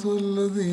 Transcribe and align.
ख़ुते 0.00 0.64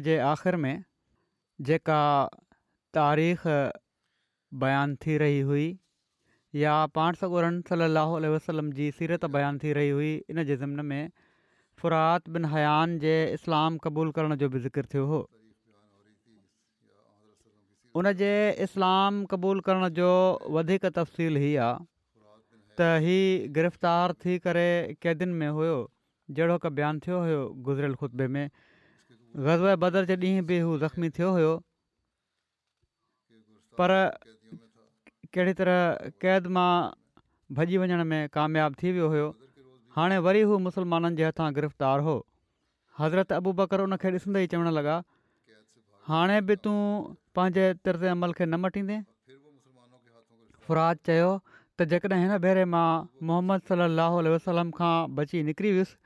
जे 0.00 0.16
आख़िरि 0.18 0.56
में 0.56 0.84
जेका 1.60 2.28
तारीख़ 2.94 3.46
बयानु 4.54 4.96
थी 4.96 5.16
रही 5.18 5.40
हुई 5.40 5.78
या 6.54 6.86
पाण 6.86 7.14
सगोरन 7.14 7.60
सली 7.68 7.84
अलाहु 7.84 8.20
वसलम 8.34 8.70
जी 8.80 8.90
सीरत 8.98 9.24
बयानु 9.38 9.58
थी 9.62 9.72
रही 9.80 9.88
हुई 9.96 10.12
इन 10.30 10.44
जे 10.44 10.56
ज़िमन 10.56 10.84
में 10.92 11.08
फुरात 11.78 12.28
बिन 12.36 12.44
हयान 12.56 12.98
जे 13.06 13.16
इस्लाम 13.40 13.78
क़बूलु 13.88 14.10
करण 14.20 14.36
जो 14.44 14.48
बि 14.56 14.60
ज़िकिर 14.68 14.92
थियो 14.92 15.06
हो 15.14 15.24
उन 17.96 18.12
जे 18.20 18.30
इस्लाम 18.62 19.24
क़बूल 19.32 19.60
करण 19.66 19.88
जो 19.98 20.08
वधीक 20.54 20.84
तफ़सील 20.96 21.36
हीअ 21.42 21.60
आहे 21.66 21.84
त 22.80 22.88
हीअ 23.04 23.46
गिरफ़्तारु 23.58 24.16
थी 24.24 24.34
करे 24.46 24.64
क़ैदियुनि 25.04 25.32
में 25.42 25.48
हुयो 25.58 25.76
जहिड़ो 26.38 26.56
हिकु 26.58 26.70
बयानु 26.80 27.00
थियो 27.06 27.20
हुयो 27.22 27.38
गुज़िरियल 27.68 27.94
खुतबे 28.02 28.26
में 28.34 28.50
ग़ज़व 29.46 29.68
बदर 29.84 30.04
जे 30.12 30.16
ॾींहुं 30.26 30.44
बि 30.52 30.58
हू 30.66 30.74
ज़ख़्मी 30.84 31.10
थियो 31.20 31.30
हुयो 31.36 31.54
पर 33.80 33.94
कहिड़ी 34.20 35.58
तरह 35.62 35.80
कैद 36.26 36.52
मां 36.58 36.68
भॼी 37.60 37.80
वञण 37.84 38.04
में 38.12 38.20
कामयाबु 38.38 38.82
थी 38.82 38.92
वियो 38.98 39.08
हुयो 39.16 39.28
हाणे 39.96 40.18
वरी 40.28 40.42
हू 40.52 40.58
मुसलमाननि 40.68 41.22
जे 41.22 41.28
हथां 41.32 41.48
गिरफ़्तार 41.60 42.08
हो 42.10 42.16
हज़रत 43.00 43.32
अबू 43.42 43.56
बकर 43.64 43.88
उन 43.88 43.96
खे 44.04 44.12
ॾिसंदे 44.20 44.48
ई 44.48 44.54
चवणु 44.56 44.76
लॻा 44.80 45.00
हाणे 46.08 46.40
बि 46.48 46.54
तूं 46.64 46.72
पंहिंजे 47.36 47.62
तर्ज़ु 47.86 48.06
अमल 48.08 48.32
खे 48.40 48.44
न 48.46 48.58
मटींदे 48.64 48.96
फुराद 50.66 50.96
चयो 51.08 51.30
त 51.78 51.86
जेकॾहिं 51.92 52.18
हिन 52.24 52.34
भेरे 52.44 52.64
मां 52.74 52.82
मुहम्मद 53.30 53.64
सलाहु 53.72 54.20
वसलम 54.34 54.70
खां 54.76 54.92
बची 55.18 55.42
निकिरी 55.50 55.72
वियुसि 55.78 55.98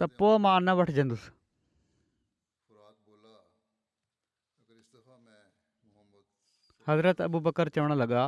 त 0.00 0.08
पोइ 0.22 0.40
मां 0.46 0.54
न 0.60 0.76
वठिजंदुसि 0.80 1.30
हज़रत 6.90 7.22
अबू 7.28 7.44
बकर 7.52 7.74
चवणु 7.78 8.00
लॻा 8.04 8.24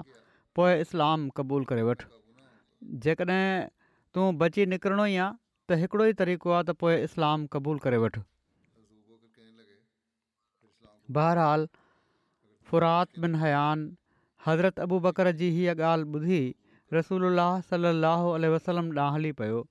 पोइ 0.61 0.79
इस्लाम 0.87 1.29
क़बूलु 1.41 1.71
करे 1.75 1.89
वठि 1.89 2.97
जेकॾहिं 3.09 3.43
तूं 4.17 4.29
बची 4.45 4.69
निकिरणो 4.79 5.09
ई 5.13 5.21
आहे 5.27 5.37
त 5.69 5.85
हिकिड़ो 5.85 6.09
ई 6.13 6.19
तरीक़ो 6.27 6.59
आहे 6.59 6.67
त 6.71 6.77
पोइ 6.85 7.03
इस्लाम 7.11 7.47
क़बूलु 7.57 7.85
करे 7.87 8.03
वठि 8.11 8.25
बहरहालु 11.17 11.67
फ़ुरात 12.71 13.29
हयान 13.43 13.85
हज़रत 14.47 14.81
अबू 14.87 14.99
बकर 15.07 15.31
जी 15.41 15.49
हीअ 15.57 15.75
ॻाल्हि 15.75 16.11
ॿुधी 16.21 16.41
रसूल 16.97 17.29
सलाहु 17.71 18.33
वसलम 18.55 18.91
ॾांहुं 18.99 19.15
हली 19.15 19.31
पियो 19.39 19.63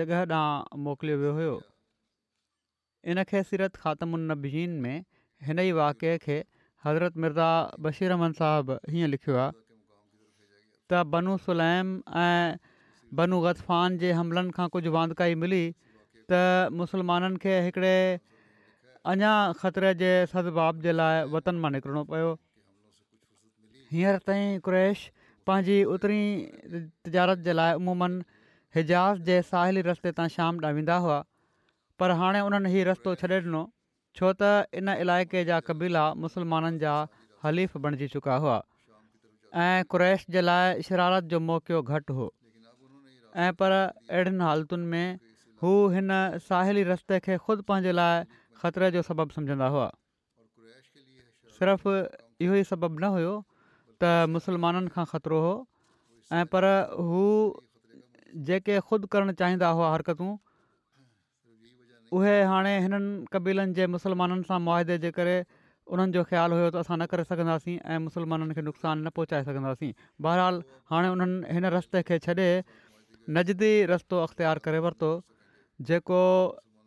जगह 0.00 0.28
ॾांहुं 0.34 0.84
मोकिलियो 0.90 1.18
वियो 1.24 1.34
हुयो 1.40 1.56
इन 3.12 3.22
खे 3.30 3.42
सीरत 3.48 3.76
ख़ातमुनबीन 3.82 4.70
में 4.84 4.98
हिन 5.48 5.58
ई 5.64 5.72
वाक़े 5.78 6.12
खे 6.24 6.36
हज़रत 6.86 7.20
मिर्ज़ा 7.24 7.50
बशीरहमन 7.86 8.32
साहबु 8.38 8.76
हीअं 8.94 9.10
लिखियो 9.14 9.36
आहे 9.42 9.52
त 9.56 11.02
बनू 11.12 11.34
सुलैम 11.44 11.92
ऐं 12.22 12.56
बनू 13.20 13.38
ग़फ़ान 13.44 13.98
जे 14.02 14.10
हमलनि 14.20 14.54
खां 14.56 14.66
कुझु 14.78 14.92
वांधकाई 14.96 15.36
मिली 15.44 15.60
त 15.66 16.72
मुसलमाननि 16.80 17.38
खे 17.44 17.54
हिकिड़े 17.68 17.92
अञा 19.14 19.32
ख़तरे 19.62 19.94
जे 20.02 20.10
सदबाब 20.34 20.82
जे 20.88 20.96
लाइ 21.00 21.22
वतन 21.36 21.62
मां 21.66 21.72
निकिरणो 21.76 22.04
पियो 22.10 22.34
हींअर 23.94 24.20
ताईं 24.32 24.58
क्रैश 24.66 25.04
पंहिंजी 25.50 25.78
उतरी 25.94 26.18
तिजारत 26.74 27.48
जे 27.48 27.56
लाइ 27.62 27.78
उमूमनि 27.82 28.28
हिजाज़ 28.80 29.24
जे 29.32 29.40
साहिली 29.54 29.88
रस्ते 29.92 30.16
तां 30.20 30.30
शाम 30.40 30.62
ॾांहुं 30.66 30.78
वेंदा 30.80 31.00
हुआ 31.08 31.22
पर 31.98 32.10
हाणे 32.20 32.40
उन्हनि 32.46 32.70
हीउ 32.72 32.84
रस्तो 32.86 33.14
छॾे 33.22 33.38
ॾिनो 33.40 33.64
छो 34.18 34.32
त 34.40 34.42
इन 34.80 34.88
इलाइक़े 35.04 35.44
जा 35.50 35.58
क़बीला 35.68 36.02
मुसलमाननि 36.24 36.78
जा 36.82 36.92
हलीफ़ 37.44 37.76
बणिजी 37.86 38.06
चुका 38.14 38.36
हुआ 38.44 38.56
ऐं 39.64 39.84
कुरैश 39.94 40.24
जे 40.36 40.40
लाइ 40.44 40.82
शरारत 40.88 41.24
जो 41.32 41.40
मौक़ो 41.48 41.82
घटि 41.96 42.12
हो 42.20 42.26
ऐं 43.46 43.48
पर 43.62 43.72
अहिड़ियुनि 43.80 44.44
हालतुनि 44.48 44.86
में 44.94 45.18
हू 45.64 45.72
हिन 45.96 46.10
साहेली 46.48 46.82
रस्ते 46.92 47.18
खे 47.28 47.36
ख़ुदि 47.48 47.64
पंहिंजे 47.70 47.92
लाइ 47.98 48.24
ख़तरे 48.62 48.90
जो 48.96 49.02
सबबु 49.10 49.36
सम्झंदा 49.40 49.68
हुआ 49.76 49.88
सिर्फ़ु 51.58 51.90
इहो 52.00 52.62
ई 52.62 52.64
सबबु 52.72 52.92
न 52.98 53.14
हुओ 53.18 53.34
त 53.40 54.32
मुसलमाननि 54.38 54.92
खां 54.96 55.04
ख़तरो 55.14 55.40
हो 55.46 55.54
ऐं 56.40 56.44
पर 56.54 56.68
हू 57.10 57.20
जेके 58.50 58.80
ख़ुदि 58.90 59.12
करणु 59.16 59.36
चाहींदा 59.42 59.70
हुआ 59.80 59.92
हरकतूं 59.96 60.30
उहे 62.14 62.34
हाणे 62.50 62.78
हिननि 62.80 63.26
कबीलनि 63.32 63.72
जे 63.76 63.86
मुसलमाननि 63.94 64.44
सां 64.48 64.58
मुआदे 64.66 64.98
जे 65.04 65.10
करे 65.18 65.36
उन्हनि 65.94 66.12
जो 66.14 66.22
ख़्यालु 66.30 66.54
हुयो 66.58 66.68
त 66.74 66.82
असां 66.86 66.96
न 66.98 67.06
करे 67.12 67.24
सघंदासीं 67.30 67.76
ऐं 67.90 67.98
मुसलमाननि 68.06 68.52
खे 68.58 68.62
नुक़सानु 68.66 69.00
न 69.06 69.14
पहुचाए 69.16 69.42
सघंदासीं 69.48 69.90
बहरहाल 70.26 70.56
हाणे 70.92 71.08
उन्हनि 71.14 71.54
हिन 71.58 71.64
रस्ते 71.76 72.02
खे 72.10 72.16
छॾे 72.26 72.50
नज़दी 73.38 73.72
रस्तो 73.94 74.16
अख़्तियारु 74.26 74.64
करे 74.68 74.84
वरितो 74.86 75.10
जेको 75.90 76.22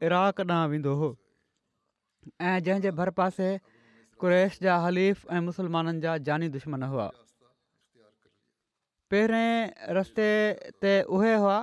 इराक 0.10 0.38
ॾांहुं 0.48 0.72
वेंदो 0.74 0.94
हो 1.04 1.10
ऐं 2.40 2.60
जंहिंजे 2.68 2.92
भर 3.00 3.10
पासे 3.22 3.50
क़्रेश 4.24 4.60
जा 4.68 4.74
हलीफ़ 4.88 5.20
ऐं 5.36 5.42
मुसलमाननि 5.48 6.00
जा 6.06 6.18
जानी 6.30 6.48
दुश्मन 6.60 6.84
हुआ 6.96 7.08
पहिरें 9.14 9.96
रस्ते 10.00 10.28
ते 10.84 10.92
उहे 11.18 11.34
हुआ 11.46 11.56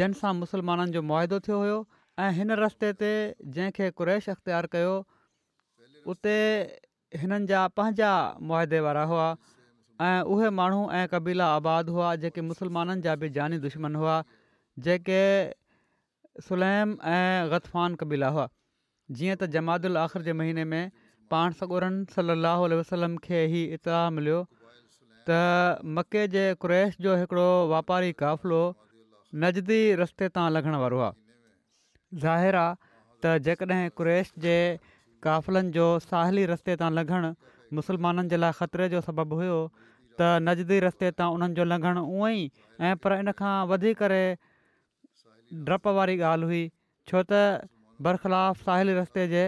जंहिंसां 0.00 0.32
मुसलमाननि 0.40 0.90
जो 0.96 1.00
मुआदो 1.10 1.38
थियो 1.46 1.58
हुयो 1.62 1.78
ऐं 2.24 2.30
हिन 2.36 2.50
रस्ते 2.58 2.88
ते 3.00 3.08
जंहिंखे 3.56 3.88
क़्रैश 3.98 4.28
अख़्तियारु 4.30 4.68
कयो 4.74 4.94
उते 6.14 6.32
हिननि 7.24 7.46
जा 7.50 7.60
पंहिंजा 7.80 8.08
मुआदे 8.52 8.80
वारा 8.86 9.04
हुआ 9.10 9.26
ऐं 10.06 10.16
उहे 10.36 10.48
माण्हू 10.60 10.80
ऐं 11.00 11.02
कबीला 11.12 11.46
आबाद 11.58 11.92
हुआ 11.96 12.08
जेके 12.24 12.44
मुसलमाननि 12.48 13.04
जा 13.08 13.14
बि 13.24 13.30
जानी 13.36 13.58
दुश्मन 13.66 13.98
हुआ 14.00 14.16
जेके 14.88 15.20
सुलैम 16.48 16.96
ऐं 17.12 17.52
ग़तफ़ान 17.52 17.94
कबीला 18.02 18.32
हुआ 18.38 18.48
जीअं 19.20 19.36
त 19.42 19.50
जमातल 19.58 20.02
आख़िर 20.02 20.26
जे 20.30 20.36
महीने 20.40 20.66
में 20.74 20.82
पाण 21.36 21.56
सगोरन 21.62 22.02
सली 22.16 22.36
अलाहु 22.38 22.68
वसलम 22.82 23.16
खे 23.28 23.44
ई 23.46 23.62
इतला 23.78 24.02
मिलियो 24.18 24.42
त 25.30 25.40
मके 26.00 26.26
जे 26.34 26.44
कुरैश 26.66 27.00
जो 27.08 27.16
हिकिड़ो 27.24 27.48
वापारी 27.76 28.12
क़ाफ़िलो 28.26 28.62
नज़दी 29.46 29.80
रस्ते 30.04 30.32
तां 30.38 30.50
लॻण 30.58 30.78
वारो 30.84 31.02
आहे 31.12 31.26
ज़ाहिर 32.14 32.54
आहे 32.56 32.74
त 33.22 33.38
जेकॾहिं 33.44 33.88
कुरेश 33.96 34.32
जे 34.38 34.56
काफ़िलनि 35.22 35.70
जो 35.74 35.86
साहिली 36.00 36.44
रस्ते 36.46 36.76
तां 36.82 36.90
लंघणु 36.92 37.32
मुसलमाननि 37.76 38.28
जे 38.28 38.36
लाइ 38.36 38.52
ख़तरे 38.60 38.88
जो 38.94 39.00
सबबु 39.04 39.34
हुओ 39.40 39.58
त 40.18 40.38
नज़दी 40.46 40.78
रस्ते 40.86 41.10
तां 41.18 41.28
उन्हनि 41.34 41.54
जो 41.54 41.64
लंघणु 41.66 42.02
उअं 42.02 42.32
ई 42.32 42.48
ऐं 42.80 42.96
पर 43.04 43.12
इन 43.20 43.32
खां 43.38 43.54
वधी 43.68 43.92
करे 44.00 44.24
डपु 45.68 45.90
वारी 46.00 46.16
ॻाल्हि 46.32 46.46
हुई 46.48 46.62
छो 47.08 47.22
त 47.30 47.68
बरख़लाफ़ 48.00 48.62
साहिली 48.64 48.94
रस्ते 49.02 49.26
जे 49.34 49.44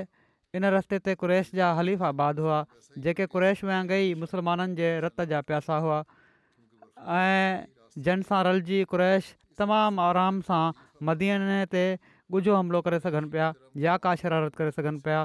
इन 0.58 0.64
रस्ते 0.76 0.98
ते 1.08 1.14
क़्रेश 1.24 1.50
जा 1.56 1.72
ख़लीफ़ाद 1.80 2.38
हुआ 2.44 2.58
जेके 3.02 3.26
क़ुरेश 3.32 3.64
वांगेई 3.72 4.14
मुसलमाननि 4.20 4.74
जे 4.82 4.88
रत 5.08 5.22
जा 5.32 5.40
प्यासा 5.48 5.76
हुआ 5.88 5.98
ऐं 7.24 8.00
जन 8.06 8.22
सां 8.30 8.42
रलजी 8.50 8.82
क्रैश 8.94 9.30
तमामु 9.60 10.02
आराम 10.12 10.40
सां 10.50 10.64
मदीन 11.08 11.46
ते 11.74 11.84
ॻुझो 12.32 12.54
हमिलो 12.58 12.80
करे 12.86 12.98
सघनि 13.06 13.28
पिया 13.30 13.52
या 13.84 13.96
का 14.02 14.14
शरारत 14.22 14.54
करे 14.58 14.70
सघनि 14.74 14.98
पिया 15.04 15.20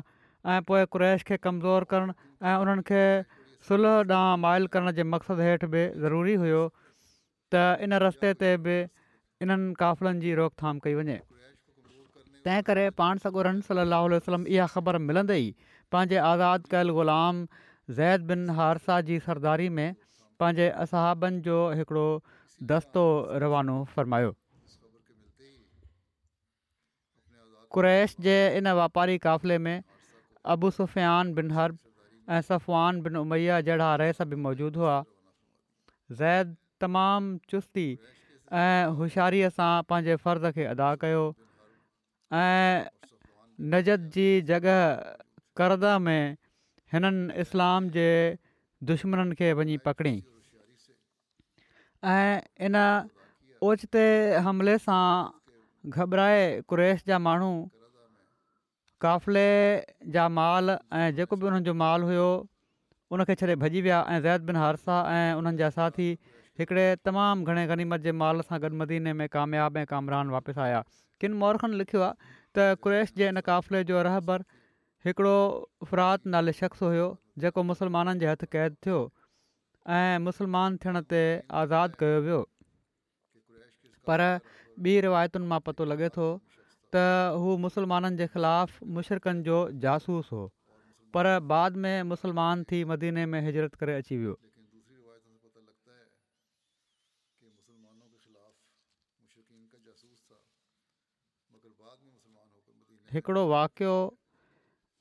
ऐं 0.54 0.62
पोइ 0.70 0.86
क्रैश 0.96 1.24
खे 1.30 1.38
कमज़ोर 1.46 1.84
करणु 1.94 2.14
ऐं 2.52 2.56
उन्हनि 2.64 2.84
खे 2.90 3.02
सुलह 3.70 3.98
ॾांहुं 4.20 4.38
माइल 4.46 4.66
करण 4.76 4.92
जे 5.00 5.04
मक़सदु 5.14 5.42
हेठि 5.48 5.68
बि 5.76 5.84
ज़रूरी 6.06 6.34
हुयो 6.44 6.62
त 7.56 7.62
इन 7.88 7.94
रस्ते 8.06 8.34
ते 8.44 8.50
बि 8.68 8.78
इन्हनि 9.48 9.74
काफ़िलनि 9.82 10.20
जी 10.26 10.34
रोकथाम 10.40 10.80
कई 10.86 10.94
वञे 11.02 11.18
तंहिं 12.48 12.62
करे 12.72 12.86
पाण 13.02 13.22
सां 13.26 13.34
गॾु 13.38 13.44
वसलम 13.50 14.20
सली 14.30 14.56
इहा 14.58 14.66
ख़बर 14.78 15.00
मिलंदे 15.10 15.38
ई 15.46 15.50
पंहिंजे 15.96 16.20
आज़ादु 16.32 16.72
कयल 16.76 16.96
ग़ुलाम 17.00 17.44
ज़ैद 18.00 18.26
बिन 18.32 18.50
हारसा 18.62 19.00
जी 19.12 19.20
सरदारी 19.30 19.70
में 19.82 19.88
पंहिंजे 20.46 20.70
असाबनि 20.86 21.46
जो 21.50 21.60
हिकिड़ो 21.82 22.08
दस्तो 22.74 23.06
रवानो 23.46 23.78
फ़रमायो 23.96 24.34
कुरैश 27.72 28.16
जे 28.26 28.36
इन 28.58 28.68
वापारी 28.80 29.18
क़ाफ़िले 29.26 29.58
में 29.58 29.82
अबू 30.54 30.70
सुफ़ियान 30.78 31.34
बिन 31.34 31.52
हर्ब 31.52 31.78
ऐं 32.30 32.42
सफ़वान 32.42 33.02
बिन 33.02 33.18
उमैया 33.18 33.60
जहिड़ा 33.70 33.96
रेस 34.04 34.22
बि 34.32 34.36
मौजूदु 34.46 34.80
हुआ 34.80 34.98
ज़ैद 36.22 36.56
तमामु 36.82 37.38
चुस्ती 37.50 37.88
ऐं 38.62 38.94
होशियारीअ 39.00 39.50
सां 39.58 39.74
पंहिंजे 39.92 40.16
फ़र्ज़ 40.26 40.52
खे 40.58 40.66
अदा 40.74 40.90
कयो 41.04 41.24
ऐं 42.42 42.90
नजत 43.74 44.10
जी 44.18 44.28
जॻह 44.52 44.68
करद 45.62 45.86
में 46.08 46.38
हिननि 46.94 47.42
इस्लाम 47.46 47.90
जे 47.98 48.08
दुश्मन 48.92 49.32
खे 49.42 49.52
वञी 49.62 49.78
पकिड़ी 49.90 50.18
ऐं 52.16 52.34
इन 52.70 52.76
ओचिते 53.70 54.04
हमले 54.50 54.78
सां 54.90 55.04
घबराए 55.88 56.44
कुरेश 56.70 57.04
जा 57.08 57.18
माण्हू 57.20 57.50
काफ़िले 59.02 59.50
जा 60.14 60.28
माल 60.38 60.70
ऐं 61.00 61.12
जेको 61.16 61.36
बि 61.36 61.46
उन्हनि 61.48 61.66
जो 61.68 61.74
मालु 61.82 62.06
हुयो 62.10 62.30
उनखे 63.14 63.36
छॾे 63.42 63.56
भॼी 63.64 63.82
विया 63.86 64.00
ऐं 64.10 64.20
ज़ैद 64.22 64.42
बिन 64.50 64.56
हारसा 64.56 64.96
ऐं 65.18 65.34
उन्हनि 65.42 65.58
जा 65.58 65.70
साथी 65.78 66.08
हिकिड़े 66.60 66.86
तमामु 67.06 67.46
घणे 67.46 67.66
गनीमत 67.74 68.02
जे 68.08 68.12
माल 68.22 68.42
सां 68.50 68.60
गॾु 68.66 68.74
मदीने 68.82 69.14
में 69.22 69.28
कामियाबु 69.36 69.80
ऐं 69.80 69.86
कामरान 69.94 70.30
वापसि 70.38 70.60
आया 70.66 70.82
किन 71.22 71.38
मोरखनि 71.46 71.78
लिखियो 71.86 72.02
आहे 72.08 72.34
त 72.58 72.68
क्रेश 72.88 73.14
जे 73.22 73.28
इन 73.36 73.40
क़ाफ़िले 73.52 73.84
जो 73.94 74.02
रहबर 74.10 74.48
हिकिड़ो 75.06 75.36
फरात 75.92 76.26
नाले 76.38 76.52
शख़्स 76.64 76.82
हुयो 76.90 77.08
जेको 77.46 77.64
मुसलमाननि 77.74 78.20
जे 78.26 78.32
हथु 78.34 78.50
क़ैद 78.58 78.82
थियो 78.88 79.00
ऐं 80.02 80.20
मुस्लमान 80.30 80.80
थियण 80.86 81.02
ते 81.16 81.22
आज़ादु 81.64 82.02
कयो 82.04 82.20
वियो 82.28 82.42
पर 84.10 84.30
ॿी 84.84 85.00
रिवायतुनि 85.02 85.48
मां 85.52 85.60
पतो 85.66 85.86
लॻे 85.92 86.10
थो 86.16 86.28
त 86.94 87.02
हू 87.42 87.56
मुसलमाननि 87.66 88.18
जे 88.22 88.28
ख़िलाफ़ु 88.34 88.88
मुशरकनि 88.96 89.44
जो 89.48 89.58
जासूस 89.86 90.32
हो 90.36 90.44
पर 91.18 91.28
बाद 91.52 91.76
में 91.86 92.04
मुसलमान 92.12 92.64
थी 92.72 92.84
मदीने 92.92 93.26
में 93.34 93.40
हिजरत 93.48 93.76
करे 93.84 93.96
अची 94.04 94.18
वियो 94.24 94.36
हिकिड़ो 103.16 103.48
वाक़ियो 103.48 103.96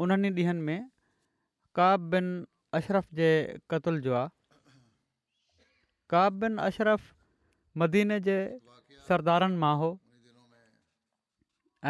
उन्हनि 0.05 0.31
ॾींहनि 0.43 0.61
में 0.69 0.81
काब 1.81 2.01
बिन 2.15 2.27
अशरफ़ 2.81 3.07
जे 3.21 3.31
क़तल 3.71 3.99
जो 4.07 4.15
आहे 4.21 4.79
काब 6.15 6.33
बिन 6.45 6.57
अशरफ़ 6.69 7.03
मदीने 7.83 8.21
जे 8.29 8.37
सरदारनि 9.09 9.57
मां 9.65 9.73
हो 9.83 9.89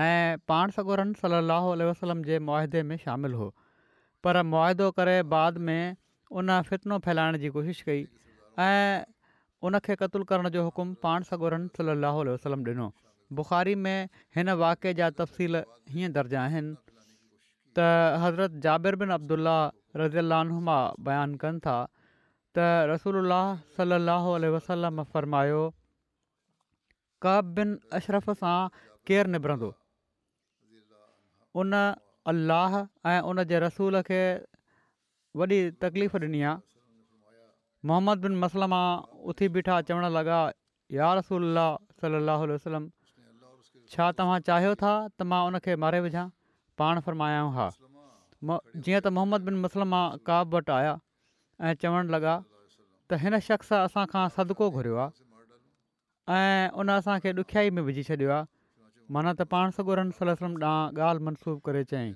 ऐं 0.02 0.38
पाण 0.52 0.72
सॻोरनि 0.76 1.18
सलाहु 1.24 1.74
वसलम 1.88 2.22
जे 2.30 2.38
मुआदे 2.46 2.82
में 2.92 2.96
शामिलु 3.02 3.42
हो 3.42 3.48
पर 4.26 4.38
मुआदो 4.54 4.88
करे 5.00 5.14
बाद 5.34 5.60
में 5.68 5.96
उन 6.40 6.54
फितनो 6.70 6.98
फैलाइण 7.06 7.38
जी 7.44 7.50
कोशिशि 7.56 7.86
कई 7.90 8.02
ऐं 8.64 8.80
उनखे 9.68 9.96
क़तूलु 10.02 10.28
करण 10.32 10.48
जो 10.56 10.64
हुकुमु 10.70 10.96
पाण 11.06 11.28
सॻोरनि 11.30 11.72
सलाहु 11.80 12.24
वसलम 12.30 12.66
ॾिनो 12.72 12.88
बुख़ारी 13.40 13.74
में 13.84 13.96
हिन 14.38 14.50
वाक़े 14.62 14.94
जा 15.02 15.10
तफ़सील 15.20 15.60
हीअं 15.94 16.12
दर्ज़ 16.18 16.34
आहिनि 16.40 16.74
त 17.78 17.86
हज़रत 18.24 18.58
जाबिर 18.66 18.98
बिन 19.04 19.14
अब्दुला 19.20 19.54
रज़ीलानुमा 20.02 20.76
बयानु 21.10 21.40
कनि 21.46 21.62
था 21.68 21.78
त 22.58 22.68
रसोल 22.94 23.20
अलाहु 23.22 23.56
सलाहु 23.78 24.36
वसलम 24.56 25.02
फरमायो 25.14 25.62
काब 27.24 27.50
बिन 27.56 27.70
अशरफ 27.98 28.26
सां 28.40 28.54
केरु 29.10 29.32
निबरंदो 29.34 29.68
उन 31.62 31.78
अलाह 32.32 32.74
ऐं 33.12 33.18
उन 33.30 33.42
जे 33.52 33.60
रसूल 33.64 33.98
खे 34.08 34.18
वॾी 35.40 35.58
तकलीफ़ 35.84 36.16
ॾिनी 36.20 36.42
आहे 36.48 36.54
मोहम्मद 37.90 38.22
बिन 38.26 38.36
मसलमा 38.44 38.80
उथी 39.32 39.48
बीठा 39.56 39.78
चवणु 39.90 40.10
लॻा 40.18 40.42
या 40.98 41.08
रसूल 41.20 41.48
अलाह 41.48 41.72
सलाहु 42.04 42.50
वसलम 42.52 42.88
छा 43.94 44.10
तव्हां 44.20 44.38
चाहियो 44.50 44.76
था 44.84 44.92
त 45.08 45.30
मां 45.32 45.40
उनखे 45.50 45.76
मारे 45.86 46.02
विझां 46.08 46.26
पाण 46.82 47.02
फ़र्मायाऊं 47.08 47.52
हा 47.58 47.68
मो 47.88 48.62
जीअं 48.78 48.98
त 48.98 49.14
मोहम्मद 49.20 49.48
बिन 49.50 49.60
मुसलमा 49.66 50.02
काव 50.30 50.56
वटि 50.56 50.76
आया 50.78 50.94
ऐं 51.70 51.74
चवणु 51.84 52.16
लॻा 52.16 52.32
त 52.32 53.22
हिन 53.24 53.38
शख़्स 53.50 53.72
असांखां 53.82 54.24
सदिको 54.38 54.70
घुरियो 54.78 55.00
आहे 55.06 55.22
ऐं 56.32 56.68
उन 56.80 56.90
असांखे 56.90 57.30
ॾुखियाई 57.38 57.70
में 57.70 57.82
विझी 57.82 58.02
छॾियो 58.02 58.30
आहे 58.32 58.44
माना 59.12 59.32
त 59.38 59.42
पाण 59.50 59.70
सॻोरनि 59.76 60.10
सलम 60.18 60.52
ॾांहुं 60.60 61.02
ॻाल्हि 61.02 61.24
मनसूब 61.24 61.58
करे 61.64 61.82
चयईं 61.84 62.12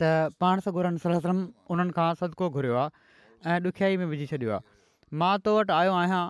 त 0.00 0.04
पाण 0.40 0.60
सॻुरनि 0.64 0.98
सलम 1.04 1.38
उन्हनि 1.72 1.92
खां 1.96 2.08
सदिको 2.20 2.48
घुरियो 2.50 2.74
आहे 2.74 3.50
ऐं 3.52 3.60
ॾुखियाई 3.64 3.96
में 3.96 4.04
विझी 4.12 4.26
छॾियो 4.32 4.50
आहे 4.52 5.16
मां 5.18 5.32
तो 5.44 5.56
वटि 5.58 5.72
आयो 5.78 5.92
आहियां 6.00 6.24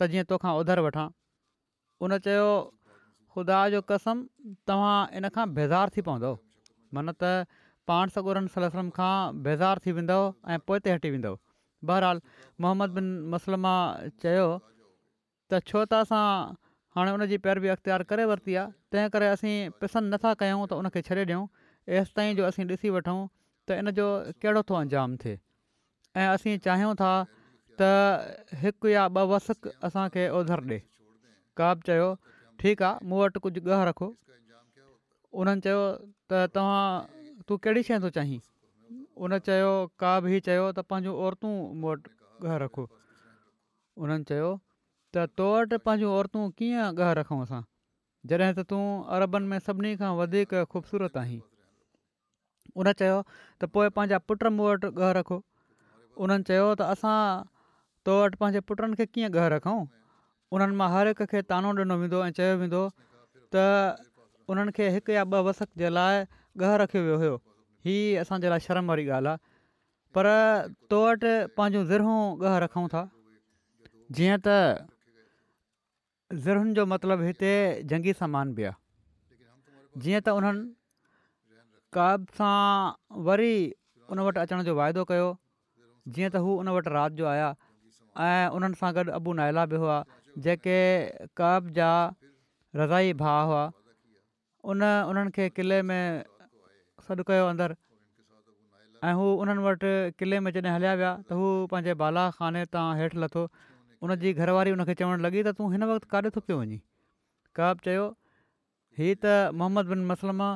त 0.00 0.08
जीअं 0.12 0.24
तोखां 0.30 0.52
उधर 0.60 0.80
वठां 0.88 1.08
उन 2.06 2.18
चयो 2.28 2.46
ख़ुदा 3.34 3.58
जो 3.76 3.80
कसम 3.92 4.22
तव्हां 4.68 4.96
इन 5.22 5.28
खां 5.38 5.46
थी 5.96 6.00
पवंदो 6.10 6.36
माना 6.98 7.12
त 7.22 7.32
पाण 7.92 8.14
सॻोरनि 8.18 8.54
सलम 8.60 8.90
खां 9.00 9.76
थी 9.86 9.92
वेंदव 10.00 10.22
ऐं 10.48 10.94
हटी 10.94 11.10
वेंदव 11.18 11.38
बहरहाल 11.92 12.22
मोहम्मद 12.64 12.98
बिन 13.00 13.14
मुसलमा 13.36 13.76
त 15.50 15.58
छो 15.68 15.82
त 15.90 15.98
असां 16.04 16.24
हाणे 16.96 17.10
हुन 17.12 17.24
जी 17.32 17.36
पैरवी 17.44 17.68
अख़्तियार 17.74 18.02
करे 18.10 18.24
वरिती 18.30 18.54
आहे 18.60 18.72
तंहिं 18.92 19.08
करे 19.14 19.26
असीं 19.34 19.56
पसंदि 19.82 20.12
नथा 20.14 20.32
कयूं 20.42 20.64
त 20.70 20.72
उनखे 20.80 21.02
छॾे 21.08 21.24
ॾियूं 21.30 21.44
हेसि 21.92 22.12
ताईं 22.16 22.34
जो 22.40 22.44
असीं 22.50 22.64
ॾिसी 22.72 22.88
वठूं 22.96 23.20
त 23.68 23.78
इन 23.80 23.90
जो 23.98 24.06
कहिड़ो 24.42 24.62
थो 24.68 24.74
अंजाम 24.80 25.16
थिए 25.24 25.38
ऐं 26.22 26.28
असीं 26.34 26.58
चाहियूं 26.66 26.94
था 27.02 27.10
त 27.80 28.60
हिकु 28.64 28.92
या 28.94 29.06
ॿ 29.20 29.24
वस 29.32 29.50
असांखे 29.90 30.28
ओधर 30.40 30.64
ॾिए 30.68 30.78
का 31.60 31.72
बि 31.78 31.82
चयो 31.88 32.08
ठीकु 32.62 32.84
आहे 32.90 33.06
मूं 33.08 33.20
वटि 33.24 33.38
कुझु 33.48 33.60
ॻह 33.72 33.84
रखो 33.92 34.12
उन्हनि 35.40 35.68
चयो 35.68 35.80
त 36.30 36.44
तव्हां 36.58 37.42
तूं 37.48 37.56
कहिड़ी 37.66 37.82
शइ 37.90 37.98
थो 38.06 38.14
चाहीं 38.20 38.38
उन 39.24 39.38
चयो 39.50 39.70
का 40.04 40.14
बि 40.26 40.40
चयो 40.48 40.70
त 40.78 40.84
पंहिंजूं 40.92 41.14
औरतूं 41.26 41.54
मूं 41.80 41.90
वटि 41.92 42.10
ॻह 42.48 42.56
रखो 42.66 42.84
उन्हनि 44.04 44.32
चयो 44.32 44.50
त 45.18 45.36
तो 45.40 45.44
वटि 45.52 45.76
पंहिंजूं 45.86 46.10
औरतूं 46.16 46.42
कीअं 46.60 46.88
ॻह 47.04 47.12
रखूं 47.18 47.38
असां 47.44 47.60
जॾहिं 48.32 48.52
त 48.58 48.64
तूं 48.72 48.82
अरबनि 49.16 49.46
में 49.52 49.58
सभिनी 49.66 49.92
खां 50.02 50.10
वधीक 50.20 50.54
ख़ूबसूरत 50.70 51.16
आहीं 51.22 51.38
उन 52.82 52.92
चयो 53.02 53.16
त 53.62 53.68
पोइ 53.76 53.88
पंहिंजा 53.98 54.18
पुट 54.30 54.44
मूं 54.58 54.68
वटि 54.70 54.90
ॻहु 54.96 55.10
रखो 55.18 55.38
उन्हनि 56.26 56.48
चयो 56.50 56.68
त 56.82 56.90
असां 56.96 57.16
तो 58.08 58.16
वटि 58.22 58.40
पंहिंजे 58.44 58.64
पुटनि 58.70 59.00
खे 59.02 59.06
कीअं 59.16 59.30
ॻहु 59.42 59.50
रखूं 59.56 59.78
उन्हनि 60.56 60.80
मां 60.82 60.90
हर 60.96 61.12
हिक 61.12 61.22
खे 61.34 61.42
तानो 61.52 61.72
ॾिनो 61.82 61.96
वेंदो 62.04 62.24
ऐं 62.28 62.32
चयो 62.40 62.54
वेंदो 62.64 62.82
त 63.56 63.66
उन्हनि 64.54 64.76
खे 64.80 64.88
हिकु 64.98 65.18
या 65.18 65.24
ॿ 65.36 65.46
वसत 65.50 65.68
जे 65.84 65.92
लाइ 65.98 66.22
ॻह 66.66 66.76
रखियो 66.84 67.02
वियो 67.08 67.16
हुयो 67.24 67.34
हीअ 67.88 68.20
असांजे 68.24 68.48
लाइ 68.56 68.60
शर्म 68.68 68.88
वारी 68.94 69.08
ॻाल्हि 69.10 69.32
आहे 69.32 69.46
पर 70.16 70.26
तो 70.92 71.02
वटि 71.06 71.34
पंहिंजूं 71.58 72.04
रखूं 72.66 72.86
था 72.94 73.06
जीअं 74.16 74.36
त 74.46 74.54
ज़हरुनि 76.32 76.74
जो 76.76 76.84
मतिलबु 76.86 77.22
हिते 77.24 77.52
जंगी 77.88 78.12
सामान 78.12 78.52
बि 78.56 78.62
आहे 78.68 78.76
जीअं 80.04 80.20
त 80.20 80.28
उन्हनि 80.28 80.76
कब 81.96 82.26
सां 82.36 82.92
वरी 83.28 83.54
उन 84.12 84.18
वटि 84.28 84.40
अचण 84.44 84.60
जो 84.68 84.74
वाइदो 84.80 85.04
कयो 85.08 85.28
जीअं 86.12 86.28
त 86.28 86.36
हू 86.44 86.50
उन 86.64 86.68
वटि 86.76 86.90
राति 86.96 87.14
जो 87.20 87.24
आया 87.32 87.48
ऐं 88.26 88.52
उन्हनि 88.58 88.76
सां 88.82 88.92
गॾु 88.98 89.08
अबू 89.20 89.32
नायला 89.40 89.64
बि 89.72 89.76
हुआ 89.84 89.96
जेके 90.48 90.76
कब 91.40 91.72
जा 91.80 91.88
रज़ाई 92.82 93.12
भाउ 93.24 93.46
हुआ 93.52 93.64
उन 94.68 94.82
उन्हनि 94.84 95.30
खे 95.40 95.48
किले 95.56 95.80
में 95.92 96.02
सॾु 97.08 97.16
कयो 97.32 97.46
अंदरु 97.56 97.72
ऐं 99.00 99.14
हू 99.16 99.26
उन्हनि 99.40 99.62
वटि 99.70 99.92
क़िले 100.20 100.40
में 100.44 100.52
जॾहिं 100.52 100.74
हलिया 100.76 100.92
विया 101.00 101.14
त 101.24 101.40
हू 101.40 101.48
पंहिंजे 101.72 101.94
बाला 102.04 102.28
खाने 102.38 102.64
तां 102.76 102.86
हेठि 103.00 103.18
लथो 103.24 103.48
उनजी 104.06 104.30
घरवारी 104.42 104.70
हुन 104.72 104.84
खे 104.88 104.94
चवणु 105.00 105.22
लॻी 105.26 105.40
त 105.46 105.52
तूं 105.58 105.68
हिन 105.72 105.84
वक़्तु 105.90 106.08
काॾे 106.14 106.30
थो 106.34 106.40
पियो 106.48 106.56
वञीं 106.62 106.78
कॿ 107.58 107.70
चयो 107.86 108.04
हीउ 108.98 109.14
त 109.22 109.32
मोहम्मद 109.62 109.88
बिन 109.92 110.04
मसलमा 110.10 110.50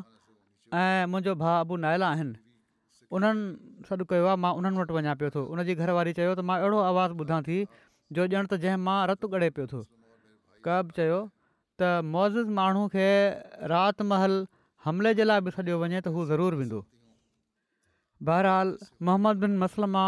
ऐं 0.83 1.09
मुंहिंजो 1.15 1.35
भाउ 1.41 1.55
आबू 1.63 1.79
नायल 1.85 2.03
आहिनि 2.11 2.39
उन्हनि 3.17 3.83
सॾु 3.89 4.05
कयो 4.13 4.29
आहे 4.33 4.41
मां 4.45 4.53
उन्हनि 4.61 4.81
वटि 4.83 4.95
वञा 4.99 5.15
पियो 5.23 5.31
थो 5.39 5.43
उनजी 5.57 5.75
घरवारी 5.87 6.13
चयो 6.19 6.35
त 6.41 6.47
मां 6.51 6.57
अहिड़ो 6.63 6.79
आवाज़ु 6.91 7.15
ॿुधां 7.25 7.41
थी 7.49 7.59
जो 8.17 8.29
ॼण 8.31 8.49
त 8.53 8.61
जंहिं 8.67 8.81
मां 8.91 8.99
रतु 9.13 9.33
ॻड़े 9.39 9.49
पियो 9.59 9.67
थो 9.75 9.81
कॿ 10.69 10.79
चयो 11.01 11.19
त 11.83 11.91
मौज 12.15 12.39
माण्हू 12.61 12.87
खे 12.95 13.09
रातिमहल 13.75 14.39
हमले 14.87 15.15
जे 15.23 15.29
लाइ 15.31 15.45
बि 15.49 15.57
सॾियो 15.59 15.81
वञे 15.85 15.99
त 16.07 16.15
हू 16.21 16.29
ज़रूरु 16.31 16.63
वेंदो 16.63 16.85
बहरहाल 18.31 18.73
मोहम्मद 19.11 19.45
बिन 19.49 19.59
मसलमा 19.67 20.07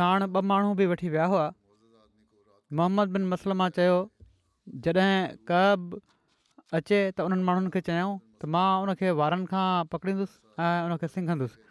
साण 0.00 0.28
ॿ 0.30 0.50
माण्हू 0.54 0.74
बि 0.82 0.90
वठी 0.94 1.12
विया 1.16 1.30
हुआ 1.34 1.46
मोहम्मद 2.72 3.08
बिन 3.14 3.26
मसला 3.28 3.68
चयो 3.76 3.96
जॾहिं 4.84 5.18
कब 5.48 5.98
अचे 6.74 6.98
त 7.16 7.20
उन्हनि 7.26 7.42
माण्हुनि 7.46 7.70
खे 7.74 7.80
चयऊं 7.86 8.18
त 8.42 8.50
मां 8.54 8.82
उनखे 8.82 9.10
वारनि 9.20 9.46
खां 9.52 9.84
पकड़ींदुसि 9.92 10.40
ऐं 10.66 10.90
उनखे 10.90 11.08
सिखंदुसि 11.08 11.62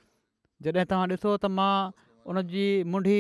जॾहिं 0.63 0.85
तव्हां 0.89 1.07
ॾिसो 1.11 1.33
त 1.43 1.51
मां 1.51 1.91
उन 2.31 2.39
मुंडी 2.91 3.19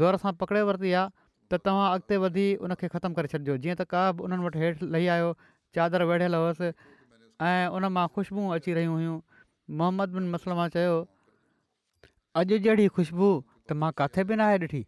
ज़ोर 0.00 0.16
सां 0.24 0.32
पकिड़े 0.40 0.62
वरिती 0.70 0.92
आहे 0.98 1.14
त 1.52 1.60
तव्हां 1.68 1.86
अॻिते 1.98 2.16
वधी 2.26 2.48
उनखे 2.66 2.88
ख़तमु 2.94 3.14
करे 3.20 3.30
छॾिजो 3.36 3.56
जीअं 3.66 3.78
त 3.82 3.86
कॿ 3.94 4.02
उन्हनि 4.26 4.44
वटि 4.46 4.58
हेठि 4.64 4.90
लही 4.96 5.06
आयो 5.18 5.30
चादर 5.78 6.06
वेढ़ियलु 6.10 6.42
हुयसि 6.46 6.72
ऐं 7.50 7.70
उन 7.78 7.88
मां 8.00 8.06
ख़ुशबू 8.18 8.48
अची 8.58 8.74
रहियूं 8.80 8.98
हुयूं 8.98 9.14
मोहम्मद 9.78 10.18
बिन 10.18 10.28
मसल 10.34 10.58
मां 10.64 10.68
चयो 10.80 10.98
अॼु 12.42 12.60
जहिड़ी 12.68 12.88
ख़ुशबू 13.00 13.32
त 13.70 13.84
मां 13.84 13.94
किथे 14.02 14.26
बि 14.32 14.40
न 14.42 14.50
आहे 14.50 14.60
ॾिठी 14.66 14.84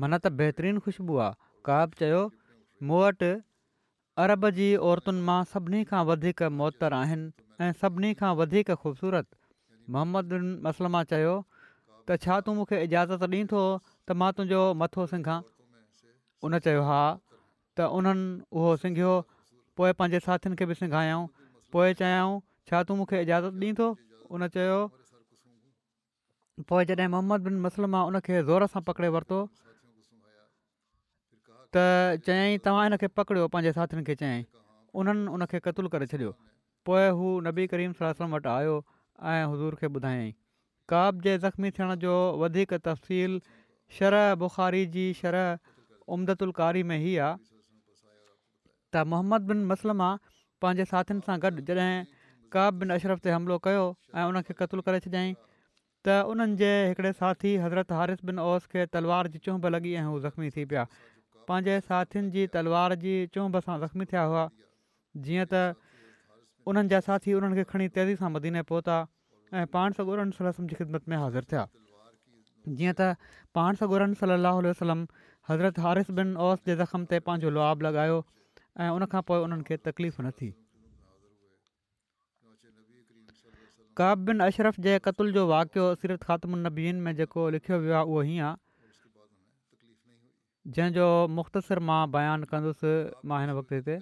मन 0.00 0.16
त 0.24 0.30
बहितरीनु 0.40 0.80
ख़ुशबू 0.84 1.16
आहे 1.22 1.36
काब 1.68 1.96
चयो 2.02 2.20
मूं 2.90 3.00
वटि 3.04 3.30
अरब 4.24 4.46
जी 4.58 4.68
औरतुनि 4.90 5.24
मां 5.26 5.38
सभिनी 5.50 5.80
खां 5.90 6.00
वधीक 6.10 6.40
मोतरु 6.60 6.98
आहिनि 7.00 7.28
ऐं 7.66 7.72
सभिनी 7.80 8.12
खां 8.22 8.30
वधीक 8.38 8.70
ख़ूबसूरत 8.70 9.28
मोहम्मद 9.96 10.32
बिन 10.32 10.96
चयो 11.12 11.34
त 11.56 12.18
छा 12.24 12.38
तूं 12.48 12.54
मूंखे 12.60 12.80
इजाज़त 12.86 13.28
ॾींदो 13.36 13.64
त 13.90 14.18
मां 14.24 14.30
तुंहिंजो 14.38 14.62
मथो 14.84 15.06
सिंघा 15.12 15.36
उन 16.48 16.58
चयो 16.70 16.86
हा 16.90 17.00
त 17.04 17.92
उन्हनि 18.00 18.24
उहो 18.60 18.74
सिंघियो 18.84 19.12
पोइ 19.80 19.94
पंहिंजे 20.00 20.24
साथियुनि 20.28 20.60
खे 20.62 20.70
बि 20.72 20.78
सिखायूं 20.82 21.22
पोइ 21.76 21.98
चयऊं 22.04 22.42
छा 22.72 22.82
तूं 22.88 22.98
मूंखे 23.02 23.22
इजाज़त 23.26 23.64
ॾींदो 23.70 23.92
उन 24.38 24.48
चयो 24.58 24.80
पोइ 26.72 26.86
जॾहिं 26.92 27.14
मोहम्मद 27.16 27.50
बिन 27.50 27.60
मसलमा 27.68 28.02
उन 28.12 28.22
ज़ोर 28.52 28.72
सां 28.76 28.88
पकिड़े 28.90 29.14
वरितो 29.18 29.46
त 31.74 32.20
चयाईं 32.28 32.56
तव्हां 32.66 32.86
इन 32.90 32.96
खे 33.02 33.08
पकड़ियो 33.18 33.46
पंहिंजे 33.56 33.72
साथियुनि 33.80 34.04
खे 34.08 34.14
चयाईं 34.22 34.44
उन्हनि 35.00 35.26
उनखे 35.36 35.58
क़तुल 35.66 35.88
करे 35.94 36.06
छॾियो 36.12 36.30
पोइ 36.88 37.04
हू 37.18 37.26
नबी 37.48 37.64
करीम 37.72 37.92
सलाह 38.00 38.28
वटि 38.36 38.50
आयो 38.54 38.76
ऐं 39.32 39.52
हुज़ूर 39.52 39.74
खे 39.82 39.88
ॿुधायई 39.98 40.28
काब 40.92 41.22
जे 41.26 41.36
ज़ख़्मी 41.44 41.70
थियण 41.78 41.94
जो 42.04 42.12
वधीक 42.44 42.74
तफ़सील 42.88 43.38
शरह 43.98 44.34
बुख़ारी 44.44 44.82
जी 44.96 45.04
शरह 45.20 45.70
उमदतुलकारी 46.16 46.82
में 46.92 46.96
ई 47.00 47.14
आहे 47.28 47.36
त 48.92 49.06
मोहम्मद 49.12 49.48
बिन 49.52 49.64
मसलमा 49.72 50.10
पंहिंजे 50.64 50.86
साथियुनि 50.92 51.24
सां 51.30 51.38
गॾु 51.46 51.64
जॾहिं 51.70 52.20
काब 52.56 52.82
बिन 52.82 52.96
अशरफ 52.98 53.24
ते 53.28 53.34
हमिलो 53.36 53.58
कयो 53.68 53.86
ऐं 54.20 54.26
उनखे 54.32 54.58
क़तूलु 54.60 54.84
करे 54.90 55.00
छॾियांई 55.06 55.32
त 55.38 56.20
उन्हनि 56.34 57.14
साथी 57.22 57.54
हज़रत 57.64 57.96
हारिस 58.00 58.24
बिन 58.30 58.44
ओस 58.44 58.66
खे 58.76 58.84
तलवार 58.98 59.32
जी 59.36 59.42
चुंभ 59.46 59.70
लॻी 59.76 59.94
ऐं 60.04 60.10
ज़ख़्मी 60.28 60.50
थी 60.58 60.64
पिया 60.74 60.84
पंहिंजे 61.48 61.76
साथियुनि 61.90 62.28
जी 62.36 62.46
तलवार 62.56 62.94
जी 63.04 63.12
चूंभ 63.36 63.58
सां 63.66 63.78
ज़ख़्मी 63.84 64.06
थिया 64.12 64.24
हुआ 64.32 64.44
जीअं 65.26 65.46
त 65.52 65.62
उन्हनि 66.72 66.92
जा 66.94 67.00
साथी 67.08 67.34
उन्हनि 67.40 67.60
खे 67.62 67.66
खणी 67.74 67.88
तेज़ी 67.98 68.16
सां 68.22 68.30
मदीने 68.36 68.62
पहुता 68.72 68.98
ऐं 69.60 69.64
पाण 69.76 69.98
सगोरमसल 70.00 70.48
वलम 70.50 70.68
जी 70.72 70.80
ख़िदमत 70.80 71.12
में 71.12 71.16
हाज़िर 71.24 71.48
थिया 71.52 71.64
जीअं 72.80 72.96
त 73.02 73.08
पाण 73.58 73.80
सागुरम 73.82 74.12
सलाहु 74.22 74.62
आल 74.64 74.70
वसलम 74.70 75.00
हज़रत 75.52 75.80
हारिस 75.86 76.10
बिन 76.18 76.34
औस 76.48 76.62
जे 76.68 76.74
ज़ख़्म 76.80 77.08
ते 77.12 77.20
पंहिंजो 77.28 77.54
लॉआ 77.58 77.70
लॻायो 77.86 78.18
ऐं 78.82 78.90
उनखां 78.98 79.22
पोइ 79.30 79.42
उन्हनि 79.46 79.66
खे 79.70 79.78
तकलीफ़ 79.90 80.20
न 80.24 80.36
थी 80.42 80.52
काब 84.00 84.20
बिन 84.30 84.44
अशरफ 84.50 84.80
जे 84.88 84.94
क़तल 85.06 85.32
जो 85.38 85.46
वाक़ियो 85.52 85.88
सीरत 86.04 86.22
ख़ात्मनबीन 86.28 87.00
में 87.08 87.12
जेको 87.22 87.48
लिखियो 87.56 87.78
वियो 87.86 87.96
आहे 87.98 88.06
उहो 88.12 88.20
हीअं 88.28 88.44
आहे 88.52 88.60
जंहिंजो 90.70 91.06
मुख़्तसिर 91.36 91.78
मां 91.88 92.00
बयानु 92.14 92.46
कंदुसि 92.50 92.90
मां 93.30 93.38
हिन 93.44 93.50
वक़्त 93.58 93.86
ते 93.86 93.96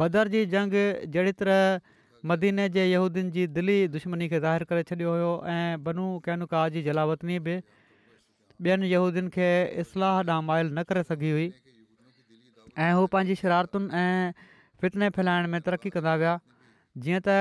बदर 0.00 0.28
जी 0.32 0.40
जंग 0.54 0.72
जहिड़ी 1.16 1.32
तरह 1.42 2.26
मदीने 2.30 2.66
जे 2.76 2.86
यूदियुनि 2.86 3.30
जी 3.36 3.44
दिली 3.58 3.76
दुश्मनी 3.96 4.28
खे 4.32 4.40
ज़ाहिरु 4.46 4.66
करे 4.72 4.82
छॾियो 4.90 5.12
हुयो 5.16 5.28
ऐं 5.52 5.84
बनू 5.84 6.06
कैनुका 6.28 6.62
जी 6.76 6.82
जलावतनी 6.88 7.38
बि 7.46 7.54
ॿियनि 8.66 8.90
यहूदियुनि 8.94 9.30
खे 9.38 9.46
इस्लाह 9.84 10.16
ॾांहुं 10.30 10.44
माइल 10.50 10.72
न 10.74 10.82
करे 10.90 11.02
सघी 11.12 11.30
हुई 11.36 11.46
ऐं 12.88 12.90
हू 12.98 13.06
पंहिंजी 13.14 13.38
शरारतुनि 13.44 14.02
ऐं 14.02 14.50
फितने 14.82 15.10
फैलाइण 15.20 15.48
में 15.54 15.60
तरक़ी 15.70 15.94
कंदा 15.98 16.16
विया 16.24 16.34
जीअं 17.06 17.22
त 17.28 17.38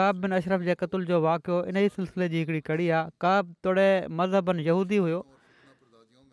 क़ाबिन 0.00 0.40
अशरफ 0.40 0.64
जे 0.70 0.78
क़तुल 0.84 1.06
जो 1.12 1.20
वाक़ियो 1.28 1.60
इन 1.72 1.82
ई 1.84 1.92
सिलसिले 2.00 2.32
जी 2.34 2.40
हिकिड़ी 2.44 2.64
कड़ी 2.72 2.88
आहे 3.00 3.14
कब 3.26 3.54
तोड़े 3.68 3.88
मज़हबनि 4.22 4.68
यहूदी 4.72 5.00
हुयो 5.06 5.20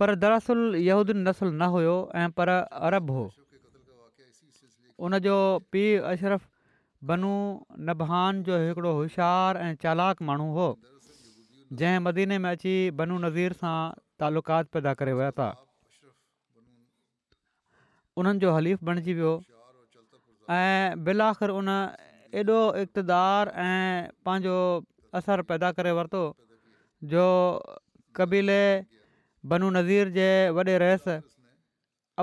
पर 0.02 0.14
दरस 0.22 0.46
यहूदीन 0.84 1.18
नसल 1.24 1.48
न 1.54 1.66
हुयो 1.74 1.96
ऐं 2.20 2.30
पर 2.38 2.50
अरब 2.88 3.10
हो 3.16 3.24
उनजो 5.08 5.34
पीउ 5.74 6.00
अशरफ 6.12 6.46
बनू 7.12 7.34
नबान 7.90 8.40
जो 8.48 8.58
हिकिड़ो 8.64 8.94
होशियारु 9.00 9.60
ऐं 9.66 9.70
चालाक 9.84 10.24
माण्हू 10.30 10.48
हो 10.56 10.66
जंहिं 11.82 12.00
मदीने 12.08 12.40
में 12.46 12.50
अची 12.52 12.74
बनू 13.02 13.18
नज़ीर 13.26 13.54
सां 13.60 13.74
तालुकात 14.24 14.72
पैदा 14.78 14.94
करे 15.02 15.14
विया 15.20 15.30
था 15.42 15.50
उन्हनि 18.22 18.46
जो 18.46 18.54
हलीफ़ 18.58 18.84
बणिजी 18.90 19.16
वियो 19.22 19.34
ऐं 20.58 21.04
बिल 21.10 21.26
आख़िर 21.30 21.54
उन 21.60 21.70
एॾो 22.42 22.60
इक़्तदारु 22.86 23.54
ऐं 23.68 24.10
पंहिंजो 24.30 24.58
असरु 25.22 25.46
पैदा 25.54 25.72
करे 25.82 25.94
वरितो 26.00 26.24
जो 27.14 27.26
कबीले 28.22 28.62
बनू 29.50 29.70
नज़ीर 29.78 30.10
जे 30.18 30.26
वॾे 30.56 30.78
रहस 30.84 31.08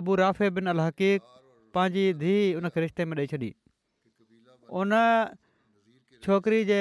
अबू 0.01 0.15
राफ़े 0.23 0.51
बिन 0.59 0.67
अल 0.73 0.81
हक़ीक़ 0.81 1.23
पंहिंजी 1.75 2.05
धीउ 2.23 2.59
उनखे 2.59 2.81
रिश्ते 2.81 3.05
में 3.11 3.17
ॾेई 3.19 3.27
छॾी 3.33 3.51
उन 4.83 4.93
छोकिरी 6.27 6.61
जे 6.69 6.79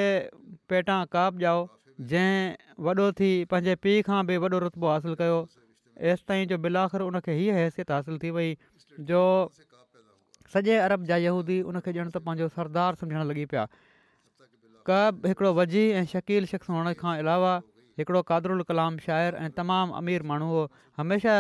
पेटां 0.69 0.99
कॿ 1.15 1.23
ॼाओ 1.43 1.63
जंहिं 2.11 2.83
वॾो 2.87 3.07
थी 3.19 3.31
पंहिंजे 3.53 3.75
पीउ 3.85 4.03
खां 4.09 4.19
बि 4.29 4.37
वॾो 4.45 4.59
रतबो 4.67 4.91
हासिलु 4.95 5.15
कयो 5.21 5.39
एसिताईं 6.11 6.45
जो 6.53 6.57
बिलाखर 6.65 6.97
आख़िर 7.01 7.09
उनखे 7.09 7.33
हीअ 7.41 7.53
हैसियत 7.59 7.91
हासिलु 7.95 8.17
थी 8.25 8.29
वई 8.37 8.51
जो 9.11 9.21
सॼे 10.53 10.75
अरब 10.85 11.05
जा 11.11 11.17
यहूदी 11.25 11.61
उनखे 11.73 11.95
ॼण 12.01 12.11
त 12.13 12.23
पंहिंजो 12.29 12.49
सरदार 12.59 13.01
सम्झणु 13.01 13.25
लॻी 13.33 13.47
पिया 13.55 13.65
कॿ 14.91 14.99
हिकिड़ो 15.29 15.53
वज़ी 15.61 15.83
ऐं 16.01 16.05
शकील 16.13 16.47
शख़्स 16.53 16.71
हुअण 16.75 16.93
खां 17.03 17.15
अलावा 17.25 17.55
हिकिड़ो 17.99 18.21
क़ादरुल 18.29 18.61
कलाम 18.69 18.97
शाइरु 19.05 19.37
ऐं 19.43 19.49
तमामु 19.57 19.93
अमीर 20.01 20.23
माण्हू 20.31 20.47
हुओ 20.49 20.65
हमेशह 21.01 21.37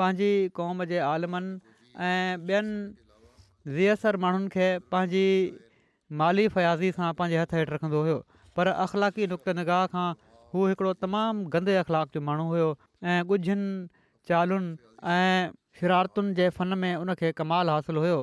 पंहिंजी 0.00 0.28
क़ौम 0.60 0.84
जे 0.92 0.98
आलमनि 1.06 1.52
ऐं 2.08 2.36
ॿियनि 2.50 3.74
ज़ीअसर 3.76 4.16
माण्हुनि 4.24 4.48
खे 4.54 4.68
पंहिंजी 4.94 5.24
माली 6.20 6.46
फयाज़ी 6.56 6.90
सां 6.98 7.12
पंहिंजे 7.18 7.38
हथ 7.42 7.52
हेठि 7.58 7.70
रखंदो 7.74 8.00
हुयो 8.06 8.16
पर 8.56 8.70
अख़लाक़ी 8.86 9.26
नुक़्तनिगाह 9.34 9.82
खां 9.96 10.06
हू 10.54 10.66
हिकिड़ो 10.72 10.92
तमामु 11.06 11.48
गंदे 11.56 11.76
अख़लाक 11.84 12.08
जो 12.16 12.20
माण्हू 12.30 12.46
हुयो 12.56 12.68
ऐं 13.12 13.20
ॻुझनि 13.34 13.68
चालुनि 14.32 14.74
ऐं 15.16 15.52
शरारतुनि 15.80 16.34
जे 16.40 16.48
फन 16.60 16.78
में 16.86 16.94
उनखे 17.04 17.32
कमाल 17.42 17.68
हासिलु 17.74 18.00
हुयो 18.06 18.18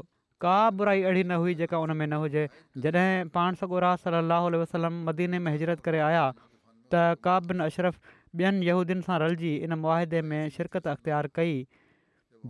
का 0.48 0.56
बुराई 0.80 1.04
अहिड़ी 1.06 1.24
न 1.24 1.34
हुई 1.46 1.54
जेका 1.62 1.78
उन 1.86 1.96
में 2.02 2.08
न 2.10 2.18
हुजे 2.26 2.48
जॾहिं 2.86 3.28
पाण 3.38 3.56
सगोरा 3.62 3.96
सलाहु 4.08 4.50
वसलम 4.64 5.02
मदीने 5.12 5.40
में 5.46 5.52
हिजरत 5.52 5.80
करे 5.90 6.00
आया 6.10 6.26
काबिन 7.28 7.62
अशरफ 7.70 7.96
ॿियनि 8.42 8.68
यहूदियुनि 8.70 9.06
सां 9.08 9.18
रलिजी 9.24 9.52
इन 9.68 9.78
मुआदे 9.84 10.22
में 10.32 10.50
शिरकत 10.58 10.88
अख़्तियार 10.94 11.30
कई 11.40 11.56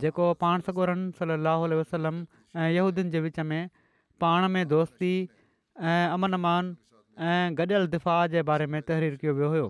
जेको 0.04 0.28
पाण 0.44 0.66
सगोरन 0.68 1.04
सली 1.20 1.38
लहल 1.46 1.76
वसलम 1.80 2.20
ऐं 2.62 2.70
यहूदियुनि 2.78 3.12
जे 3.16 3.22
विच 3.26 3.40
में 3.52 3.62
पाण 4.24 4.48
में 4.56 4.62
दोस्ती 4.74 5.12
ऐं 5.24 6.14
अमनमान 6.18 6.74
ऐं 7.32 7.56
गॾियल 7.62 7.86
दिफ़ा 7.96 8.16
जे 8.36 8.42
बारे 8.52 8.66
में 8.74 8.80
तहरीर 8.90 9.16
कयो 9.24 9.34
वियो 9.40 9.50
हुयो 9.56 9.66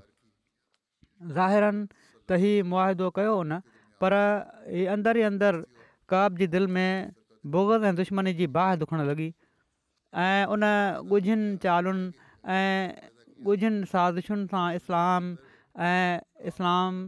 ज़ाहिरनि 1.36 1.84
त 1.96 2.40
ई 2.44 2.68
मुआदो 2.74 3.10
कयो 3.18 3.34
उन 3.46 3.58
पर 4.04 4.14
हीअ 4.20 4.86
अंदर 4.96 5.20
ई 5.22 5.26
अंदर 5.32 5.60
काब 6.14 6.38
जी 6.42 6.46
दिलि 6.54 6.70
में 6.78 7.12
बुग 7.56 7.74
ऐं 7.76 7.92
दुश्मनी 8.00 8.32
जी 8.40 8.46
बाहि 8.56 8.80
दुखणु 8.84 9.04
लॻी 9.10 9.28
ऐं 10.24 10.42
उन 10.56 10.62
ॻुझनि 11.18 11.50
चालुनि 11.64 12.06
ऐं 12.56 13.12
ॻुझियुनि 13.44 13.84
साज़िशुनि 13.92 14.46
सां 14.52 14.72
इस्लाम 14.74 15.36
ऐं 15.86 16.20
इस्लाम 16.52 17.02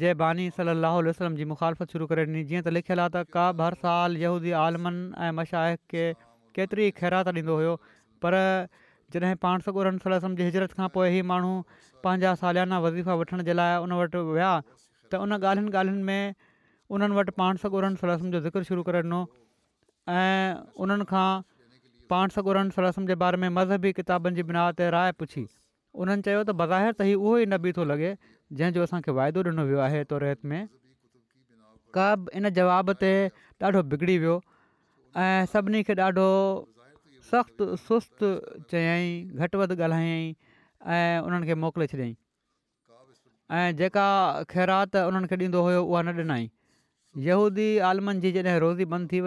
जे 0.00 0.14
बानी 0.20 0.48
सली 0.50 0.72
وسلم 0.74 1.08
वसलम 1.08 1.36
जी 1.40 1.44
मुखालफ़त 1.52 1.90
शुरू 1.92 2.06
करे 2.12 2.24
ॾिनी 2.26 2.44
जीअं 2.50 2.62
त 2.62 2.74
लिखियलु 2.76 3.02
आहे 3.02 3.10
त 3.16 3.32
काब 3.36 3.60
हर 3.66 3.74
साल 3.82 4.16
यहूदी 4.22 4.50
आलमन 4.62 4.96
ऐं 5.26 5.32
मशाहिक़ 5.40 5.82
खे 5.94 6.04
केतिरी 6.58 6.86
ख़ैरात 7.00 7.28
ॾींदो 7.34 7.56
हुयो 7.60 7.74
पर 8.26 8.38
जॾहिं 9.16 9.36
पाण 9.46 9.66
सगोरहन 9.68 9.98
सलाहु 10.06 10.32
जी 10.40 10.46
हिजरत 10.50 10.76
खां 10.80 10.88
पोइ 10.98 11.06
ई 11.18 11.22
माण्हू 11.30 11.54
पंहिंजा 12.06 12.34
सालियाना 12.42 12.80
वज़ीफ़ा 12.88 13.20
वठण 13.24 13.44
जे 13.50 13.56
लाइ 13.60 13.78
उन 13.88 13.96
वटि 14.02 14.22
विया 14.30 14.52
त 14.66 15.22
उन 15.26 15.38
ॻाल्हियुनि 15.38 15.76
ॻाल्हियुनि 15.78 16.02
में 16.12 16.34
उन्हनि 16.96 17.20
वटि 17.20 17.34
पाण 17.42 17.62
सॻोर 17.66 17.90
सलाह 18.04 18.30
जो 18.36 18.40
ज़िक्र 18.46 18.62
शुरू 18.70 18.86
करे 18.90 19.02
ॾिनो 19.08 19.20
ऐं 20.14 21.42
पाण 22.12 22.28
सॻुरनि 22.36 22.70
सर 22.76 22.82
रस्म 22.84 23.06
जे 23.06 23.14
बारे 23.22 23.36
में 23.42 23.48
मज़हबी 23.58 23.92
किताबनि 23.98 24.36
जी 24.36 24.42
बिना 24.50 24.64
ते 24.80 24.88
राय 24.94 25.12
पुछी 25.20 25.44
उन्हनि 26.04 26.24
चयो 26.28 26.40
त 26.48 26.56
बग़ैर 26.60 26.88
त 27.00 27.08
ही 27.10 27.14
उहो 27.20 27.36
ई 27.38 27.46
न 27.48 27.58
बीठो 27.66 27.84
लॻे 27.90 28.10
जंहिंजो 28.60 28.84
असांखे 28.88 29.12
वाइदो 29.18 29.44
ॾिनो 29.50 29.64
वियो 29.70 29.80
आहे 29.86 30.02
तोरेत 30.12 30.44
में 30.52 30.60
कब 31.98 32.28
इन 32.40 32.48
जवाब 32.58 32.92
ते 33.04 33.12
ॾाढो 33.68 33.82
बिगड़ी 33.94 34.16
वियो 34.24 34.36
ऐं 35.24 35.46
सभिनी 35.54 35.82
खे 35.90 35.96
ॾाढो 36.08 36.28
सख़्तु 37.30 37.68
सुस्तु 37.86 38.32
चयई 38.72 39.42
घटि 39.42 39.62
वधि 39.62 39.76
ॻाल्हायई 39.88 40.30
ऐं 40.98 41.22
उन्हनि 41.28 41.50
खे 41.50 41.54
मोकिले 41.66 41.86
छॾियईं 41.92 42.16
ऐं 43.58 43.66
जेका 43.82 44.06
ख़ैरात 44.54 45.00
उन्हनि 45.08 45.32
खे 45.34 45.40
ॾींदो 45.44 45.66
हुयो 45.68 45.80
उहा 45.88 46.02
न 46.08 46.30
ॾिनई 46.30 47.70
आलमन 47.92 48.24
जी 48.26 48.34
जॾहिं 48.38 48.58
रोज़ी 48.68 48.92
बंदि 48.96 49.16
थी 49.16 49.24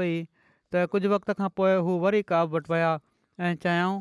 त 0.74 0.86
कुझु 0.92 1.10
वक़्त 1.14 1.32
खां 1.40 1.48
पोइ 1.60 1.76
हू 1.88 1.92
वरी 2.04 2.22
काव 2.32 2.52
वटि 2.56 2.72
विया 2.74 2.90
ऐं 3.48 3.54
चयऊं 3.64 3.94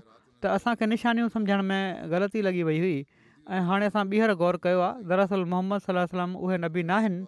त 0.43 0.53
असांखे 0.59 0.87
निशानियूं 0.91 1.29
सम्झण 1.35 1.63
में 1.71 2.11
ग़लती 2.13 2.43
लॻी 2.47 2.63
वई 2.69 2.79
हुई 2.85 2.97
ऐं 3.55 3.61
हाणे 3.69 3.87
असां 3.93 4.05
ॿीहर 4.11 4.33
ग़ौरु 4.41 4.59
कयो 4.65 4.81
आहे 4.87 5.05
दरसल 5.13 5.45
मोहम्मद 5.53 5.81
सलाहु 5.87 6.39
उहे 6.47 6.57
नबी 6.67 6.83
नाहिनि 6.91 7.21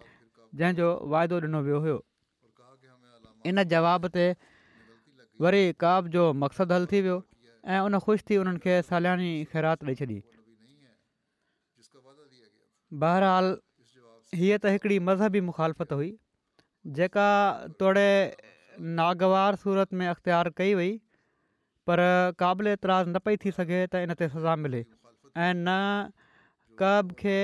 जंहिंजो 0.59 0.89
वाइदो 1.15 1.39
ॾिनो 1.47 1.59
वियो 1.67 1.79
हुयो 1.85 1.97
इन 3.51 3.63
जवाब 3.75 4.07
ते 4.17 4.25
वरी 5.45 5.63
काव 5.85 6.07
जो 6.17 6.23
मक़सदु 6.43 6.73
हल 6.79 6.85
थी 6.91 7.01
वियो 7.07 7.17
ऐं 7.73 7.79
उन 7.87 7.97
ख़ुशि 8.05 8.23
थी 8.29 8.37
उन्हनि 8.43 8.59
खे 8.65 8.77
सालानी 8.91 9.29
ख़ैरात 9.55 9.83
ॾेई 9.89 9.95
छॾी 10.03 10.19
बहरहाल 13.03 13.47
हीअ 14.39 14.57
त 14.61 14.71
हिकिड़ी 14.77 14.97
मज़हबी 15.09 15.39
मुखालफ़त 15.49 15.93
हुई 15.99 16.11
जेका 16.99 17.27
तोड़े 17.79 18.07
नागवार 18.99 19.55
सूरत 19.63 19.93
में 19.99 20.07
अख़्तियार 20.07 20.49
कई 20.57 20.73
वई 20.75 20.91
पर 21.87 21.99
क़ाबिल 22.39 22.67
एतिरा 22.67 23.03
न 23.07 23.19
पई 23.25 23.37
थी 23.43 23.51
सघे 23.51 23.79
त 23.93 24.01
इन 24.07 24.13
ते 24.21 24.27
सज़ा 24.29 24.55
मिले 24.65 24.79
ऐं 24.81 25.53
न 25.53 26.11
कब 26.79 27.11
खे 27.19 27.39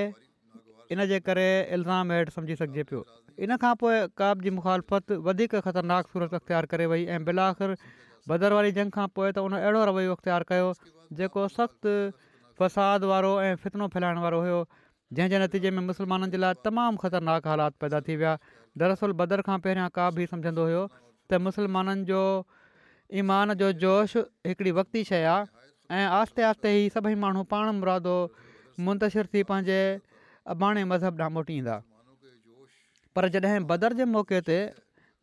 इन 0.95 1.05
जे 1.11 1.19
करे 1.27 1.47
इल्ज़ाम 1.77 2.11
हेठि 2.11 2.31
सम्झी 2.31 2.55
सघिजे 2.61 2.83
पियो 2.91 3.03
इन 3.47 3.55
खां 3.65 3.73
पोइ 3.83 3.97
क़ब 4.21 4.41
जी 4.47 4.55
मुखालफ़त 4.59 5.11
वधीक 5.27 5.55
ख़तरनाक 5.65 6.07
सूरत 6.15 6.33
अख़्तियार 6.41 6.65
करे 6.73 6.85
वई 6.93 7.05
ऐं 7.05 7.23
बिल 7.31 7.43
बदर 8.29 8.53
वारी 8.59 8.71
जंग 8.79 8.91
खां 8.99 9.07
पोइ 9.19 9.31
त 9.35 9.43
उन 9.49 9.57
अहिड़ो 9.61 9.83
रवैयो 9.91 10.15
अख़्तियार 10.19 10.47
कयो 10.53 10.71
जेको 11.21 11.47
सख़्तु 11.59 11.95
फ़साद 12.61 13.11
वारो 13.13 13.33
ऐं 13.49 13.55
फितनो 13.65 13.87
फैलाइण 13.97 14.23
वारो 14.27 14.39
हुयो 14.45 14.59
जंहिंजे 15.17 15.39
नतीजे 15.43 15.71
में 15.77 15.83
मुस्लमाननि 15.89 16.31
जे 16.35 16.39
लाइ 16.45 16.63
तमामु 16.67 17.01
ख़तरनाक 17.07 17.47
हालात 17.53 17.73
पैदा 17.83 17.99
थी 18.07 18.15
विया 18.21 18.37
दरअसल 18.83 19.11
बदर 19.21 19.41
खां 19.49 19.57
पहिरियां 19.67 19.89
का 19.99 20.07
ई 20.19 20.25
सम्झंदो 20.33 20.63
हुयो 20.69 20.85
त 21.29 21.33
मुसलमाननि 21.45 22.03
जो 22.11 22.21
ईमान 23.21 23.53
जो 23.61 23.71
जोश 23.83 24.15
हिकिड़ी 24.49 24.71
वक़्ती 24.79 25.03
शइ 25.09 25.23
आहे 25.29 25.49
ऐं 25.97 26.05
आहिस्ते 26.17 26.41
आहिस्ते 26.49 26.69
ई 26.85 26.89
सभई 26.93 27.15
माण्हू 27.23 27.43
पाण 27.53 27.69
मुरादो 27.81 28.15
मुंतशिरु 28.85 29.27
थी 29.33 29.41
पंहिंजे 29.49 29.79
अॿाणे 30.53 30.83
मज़हब 30.91 31.13
ॾांहुं 31.21 31.33
मोटींदा 31.37 31.75
पर 33.15 33.27
जॾहिं 33.35 33.61
बदर 33.71 33.93
जे 34.01 34.05
मौक़े 34.15 34.39
ते 34.49 34.57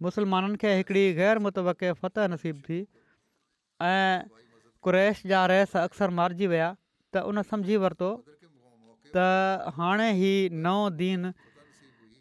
मुसलमाननि 0.07 0.57
खे 0.63 0.71
हिकिड़ी 0.81 1.05
ग़ैर 1.21 1.37
मुतबक़ 1.47 1.85
फत 2.03 2.15
नसीबु 2.35 2.61
थी 2.69 2.79
ऐं 3.93 4.13
कु्रैश 4.87 5.23
जा 5.35 5.41
रेस 5.55 5.77
अक्सर 5.87 6.09
मारिजी 6.19 6.47
विया 6.55 6.69
त 6.75 7.25
उन 7.31 7.43
सम्झी 7.53 7.77
वरितो 7.87 8.11
त 9.15 9.31
हाणे 9.79 10.09
ई 10.23 10.33
नओं 10.67 10.83
दीन 11.05 11.33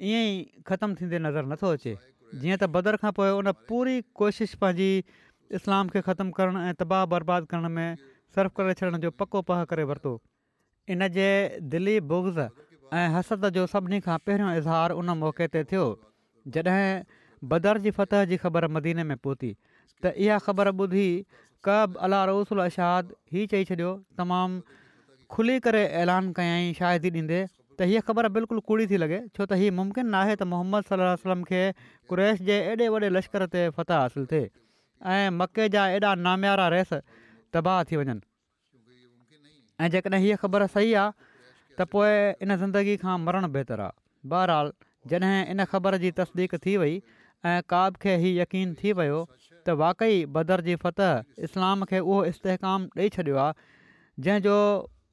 ईअं 0.10 0.24
ई 0.24 0.66
ख़तमु 0.72 0.94
थींदे 1.04 1.18
नज़र 1.28 1.44
नथो 1.54 1.68
अचे 1.82 1.94
जीअं 2.40 2.58
त 2.58 2.64
बदर 2.76 2.96
खां 3.04 3.12
पोइ 3.20 3.30
उन 3.38 3.52
पूरी 3.72 3.96
कोशिशि 4.22 4.58
पंहिंजी 4.64 4.90
इस्लाम 5.60 5.88
खे 5.96 6.02
ख़तमु 6.10 6.32
करणु 6.38 6.60
ऐं 6.68 6.74
तबाह 6.82 7.06
बर्बादु 7.14 7.46
करण 7.54 7.70
में 7.78 7.98
सर्फ 8.36 8.54
करे 8.60 8.74
छॾण 8.82 8.98
जो 9.06 9.12
पको 9.22 9.42
प 9.50 9.58
करे 9.72 9.84
वरितो 9.90 10.14
इन 10.96 11.08
जे 11.18 11.28
दिली 11.76 11.96
बुग्ज़ 12.12 12.40
ऐं 13.00 13.04
हसद 13.16 13.50
जो 13.58 13.66
सभिनी 13.74 14.00
खां 14.08 14.18
पहिरियों 14.30 14.54
इज़हार 14.62 14.92
उन 15.02 15.10
मौक़े 15.24 15.48
ते 15.56 15.64
थियो 15.72 15.86
जॾहिं 16.56 17.48
बदर 17.54 17.78
जी 17.88 17.92
फतह 18.00 18.26
जी 18.32 18.38
ख़बर 18.46 18.68
मदीने 18.80 19.04
में 19.12 19.16
पहुती 19.28 19.54
त 20.04 20.14
इहा 20.28 20.38
ख़बर 20.50 20.74
ॿुधी 20.84 21.08
कब 21.70 21.98
अला 22.08 22.24
अलाह 22.28 22.64
अशाद 22.68 23.14
ई 23.34 23.46
चई 23.56 23.66
छॾियो 23.72 23.92
तमामु 24.22 24.62
खुली 25.36 25.60
करे 25.68 25.84
ऐलान 26.04 26.32
कयाई 26.40 26.74
शाहिदी 26.80 27.12
ॾींदे 27.22 27.46
त 27.82 27.90
हीअ 27.90 28.02
ख़बर 28.08 28.28
बिल्कुलु 28.38 28.62
कूड़ी 28.70 28.86
थी 28.90 28.98
लॻे 29.02 29.18
छो 29.34 29.42
त 29.42 29.58
हीउ 29.60 29.74
मुमकिन 29.82 30.06
न 30.08 30.14
आहे 30.24 30.34
त 30.38 30.46
मोहम्मद 30.54 30.86
सलाहु 30.88 31.14
वसलम 31.18 31.40
खे 31.50 31.62
कुरेश 32.14 32.38
जे 32.50 32.58
एॾे 32.78 32.86
वॾे 32.96 33.08
लश्कर 33.14 33.46
ते 33.56 33.62
फत 33.78 33.94
हासिलु 33.98 34.26
थिए 34.34 34.44
ऐं 35.14 35.32
मके 35.38 35.66
जा 35.76 35.86
एॾा 35.98 36.12
नाम्यारा 36.28 36.66
रेस 36.78 36.92
तबाह 37.58 37.80
थी 37.92 37.98
वञनि 38.00 38.22
ऐं 39.82 39.90
जेकॾहिं 39.96 40.20
हीअ 40.26 40.38
ख़बर 40.46 40.66
सही 40.78 40.94
आहे 41.06 41.30
त 41.82 41.88
पोइ 41.96 42.12
इन 42.46 42.54
ज़िंदगी 42.66 42.94
खां 43.06 43.16
मरणु 43.26 43.50
बहितरु 43.58 43.86
आहे 43.88 44.30
बहरहाल 44.36 44.70
जॾहिं 45.16 45.42
इन 45.58 45.66
ख़बर 45.74 45.98
जी 46.06 46.14
तसदीक 46.22 46.56
थी 46.68 46.78
वई 46.86 46.94
ऐं 47.54 47.56
काब 47.76 47.98
खे 48.06 48.14
हीउ 48.26 48.42
यकीन 48.46 48.78
थी 48.84 48.94
वियो 49.02 49.24
त 49.66 49.78
वाक़ई 49.82 50.22
बदर 50.38 50.62
जी 50.70 50.78
फत 50.86 51.02
इस्लाम 51.50 51.90
खे 51.94 52.06
उहो 52.06 52.22
इस्तेकाम 52.36 52.88
ॾेई 53.02 53.10
छॾियो 53.18 53.42
आहे 53.48 53.68
जंहिंजो 54.24 54.62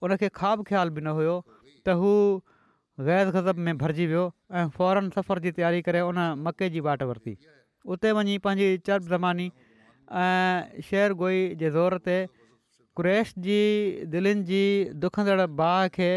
उनखे 0.05 0.29
ख़्वाब 0.43 0.69
ख़्यालु 0.73 0.93
बि 0.99 1.09
न 1.11 1.17
हुयो 1.23 1.37
त 1.89 1.97
हू 2.05 2.13
गैर 3.07 3.31
गज़ब 3.31 3.57
में 3.67 3.77
भरिजी 3.79 4.07
वियो 4.07 4.23
ऐं 4.53 4.69
फौरन 4.77 5.09
सफ़र 5.17 5.39
जी 5.43 5.51
तयारी 5.59 5.83
करे 5.89 6.01
उन 6.07 6.19
मके 6.47 6.69
जी 6.77 6.81
वाट 6.87 7.03
वरिती 7.11 7.35
उते 7.95 8.11
वञी 8.19 8.35
पंहिंजी 8.47 8.79
चर्ब 8.89 9.03
ज़मानी 9.09 9.47
ऐं 10.23 10.83
शेर 10.89 11.13
गोई 11.21 11.39
जे 11.61 11.71
ज़ोर 11.77 11.97
ते 12.09 12.17
क्रेश 13.01 13.33
जी 13.47 13.61
दिलनि 14.15 14.43
जी 14.51 14.63
दुखंदड़ 15.07 15.47
बाह 15.63 15.87
खे 15.99 16.11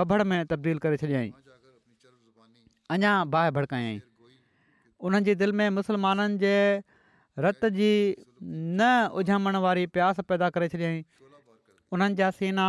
बभण 0.00 0.24
में 0.32 0.38
तब्दील 0.54 0.78
करे 0.86 0.96
छॾियई 1.02 1.32
अञा 2.98 3.14
बाहि 3.34 3.50
भड़कायई 3.58 4.00
उन्हनि 5.02 5.30
जी 5.30 5.34
दिलि 5.42 5.52
में 5.62 5.68
मुसलमाननि 5.82 6.38
जे 6.46 6.54
रत 7.46 7.64
जी 7.82 7.92
न 8.80 8.94
उझामण 9.22 9.56
वारी 9.66 9.86
प्यास 9.98 10.20
पैदा 10.32 10.50
करे 10.58 10.68
छॾियई 10.76 11.04
उन्हनि 11.98 12.22
जा 12.22 12.30
सीना 12.38 12.68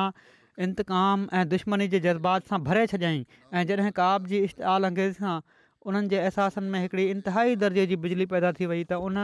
इंतकाम 0.61 1.27
ऐं 1.33 1.47
दुश्मनी 1.49 1.87
जे 1.93 1.99
जज़्बात 1.99 2.47
सां 2.47 2.59
भरे 2.63 2.85
छॾियाईं 2.87 3.23
ऐं 3.57 3.65
जॾहिं 3.67 3.91
काब 3.99 4.25
जी 4.33 4.39
इश्त 4.47 4.61
अंगेज़ 4.61 4.85
अंग्रेज़ी 4.89 5.19
सां 5.19 5.39
उन्हनि 5.91 6.07
जे 6.13 6.17
अहसासनि 6.25 6.69
में 6.73 6.79
हिकिड़ी 6.79 7.05
इंतिहाई 7.13 7.55
दर्जे 7.63 7.85
जी 7.91 7.95
बिजली 8.03 8.25
पैदा 8.33 8.51
थी 8.59 8.65
वई 8.73 8.83
त 8.91 8.99
उन 9.07 9.17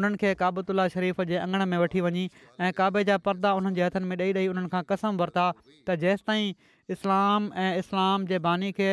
उन्हनि 0.00 0.16
खे 0.22 0.34
काबुतुला 0.42 0.86
शरीफ़ 0.96 1.22
जे 1.30 1.36
अंगण 1.44 1.64
में 1.72 1.78
वठी 1.84 2.00
वञी 2.00 2.28
ऐं 2.66 2.70
काबे 2.82 3.02
जा 3.10 3.16
परदा 3.30 3.52
उन्हनि 3.60 3.74
जे 3.80 3.84
हथनि 3.86 4.06
में 4.12 4.16
ॾेई 4.18 4.32
ॾेई 4.40 4.48
उन्हनि 4.56 4.68
खां 4.74 4.82
कसम 4.92 5.16
वरिता 5.24 5.46
त 5.62 5.98
जेसिताईं 6.04 6.52
इस्लाम 6.98 7.50
ऐं 7.64 7.70
इस्लाम 7.86 8.26
जे 8.32 8.38
बानी 8.50 8.70
खे 8.80 8.90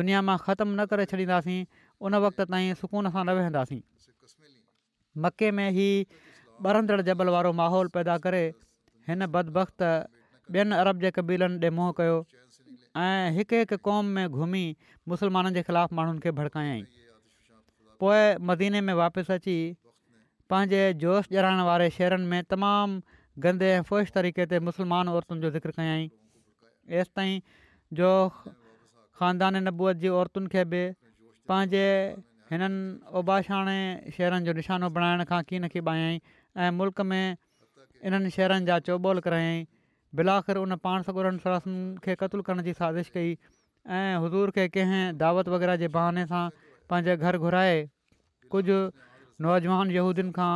दुनिया 0.00 0.22
मां 0.30 0.38
ख़तमु 0.46 0.72
न 0.76 0.86
करे 0.94 1.04
छॾींदासीं 1.12 1.60
उन 2.06 2.20
वक़्त 2.28 2.46
ताईं 2.54 2.72
सुकून 2.84 3.10
सां 3.16 3.24
न 3.26 3.36
वेहंदासीं 3.40 3.82
मके 5.26 5.50
में 5.60 5.68
ई 5.68 5.92
ॿरंदड़ु 6.70 7.02
जबल 7.12 7.28
वारो 7.36 7.52
माहौल 7.60 7.92
पैदा 7.98 8.16
करे 8.26 8.44
हिन 9.08 9.26
बदब्त 9.36 9.90
ॿियनि 10.50 10.74
अरब 10.76 10.98
जे 11.04 11.10
क़बीलनि 11.16 11.58
ॾे 11.66 11.70
मुंहं 11.78 11.92
कयो 12.00 12.14
ऐं 13.02 13.30
हिकु 13.36 13.56
हिकु 13.62 13.76
क़ौम 13.88 14.06
में 14.16 14.26
घुमी 14.28 14.62
मुसलमाननि 15.08 15.54
जे 15.56 15.62
ख़िलाफ़ु 15.68 15.96
माण्हुनि 15.96 16.20
खे 16.24 16.30
भड़कायई 16.38 16.82
पोइ 18.02 18.22
मदीने 18.50 18.80
में 18.86 18.92
वापसि 19.02 19.32
अची 19.38 19.56
पंहिंजे 20.50 20.82
जोश 21.04 21.30
ॼराइण 21.36 21.60
वारे 21.68 21.88
शहरनि 21.98 22.26
में 22.32 22.42
तमामु 22.54 23.00
गंदे 23.44 23.68
ऐं 23.74 23.82
फ़्वाहिश 23.90 24.10
तरीक़े 24.18 24.44
ते 24.52 24.58
मुसलमान 24.68 25.08
औरतुनि 25.14 25.40
जो 25.46 25.50
ज़िक्र 25.56 25.70
कयाई 25.78 26.10
एसिताईं 27.02 27.40
जो 28.00 28.10
ख़ानदान 28.38 29.62
नबूअत 29.68 29.96
जी 30.04 30.08
औरतुनि 30.22 30.48
खे 30.56 30.64
बि 30.72 30.82
पंहिंजे 31.52 31.84
हिननि 32.52 33.18
उबाशाणे 33.18 33.78
शहरनि 34.16 34.44
जो 34.46 34.52
निशानो 34.58 34.90
बणाइण 34.98 35.24
खां 35.30 35.42
कीअं 35.50 35.62
न 35.66 35.68
की 35.76 35.80
ॿायाई 35.94 36.20
ऐं 36.64 36.70
मुल्क 36.80 37.00
में 37.12 37.22
इन्हनि 38.04 38.30
शहरनि 38.38 38.66
जा 38.70 38.78
चौबोल 38.88 39.20
करायाई 39.28 39.64
बिलाख़िर 40.14 40.56
उन 40.58 40.74
पाण 40.84 41.02
सॻुड़नि 41.02 41.38
सरासनि 41.44 41.96
खे 42.04 42.14
क़तलु 42.20 42.42
करण 42.44 42.62
जी 42.62 42.72
सादिश 42.80 43.08
कई 43.14 43.30
ऐं 43.98 44.16
हज़ूर 44.24 44.50
खे 44.56 44.66
कंहिं 44.68 45.04
दावत 45.18 45.48
वग़ैरह 45.48 45.76
जे 45.82 45.88
बहाने 45.94 46.24
सां 46.32 46.42
पंहिंजे 46.90 47.16
घर 47.16 47.38
घुराए 47.38 47.78
कुझु 48.54 48.76
नौजवान 49.46 49.90
यहूदियुनि 49.90 50.32
खां 50.38 50.52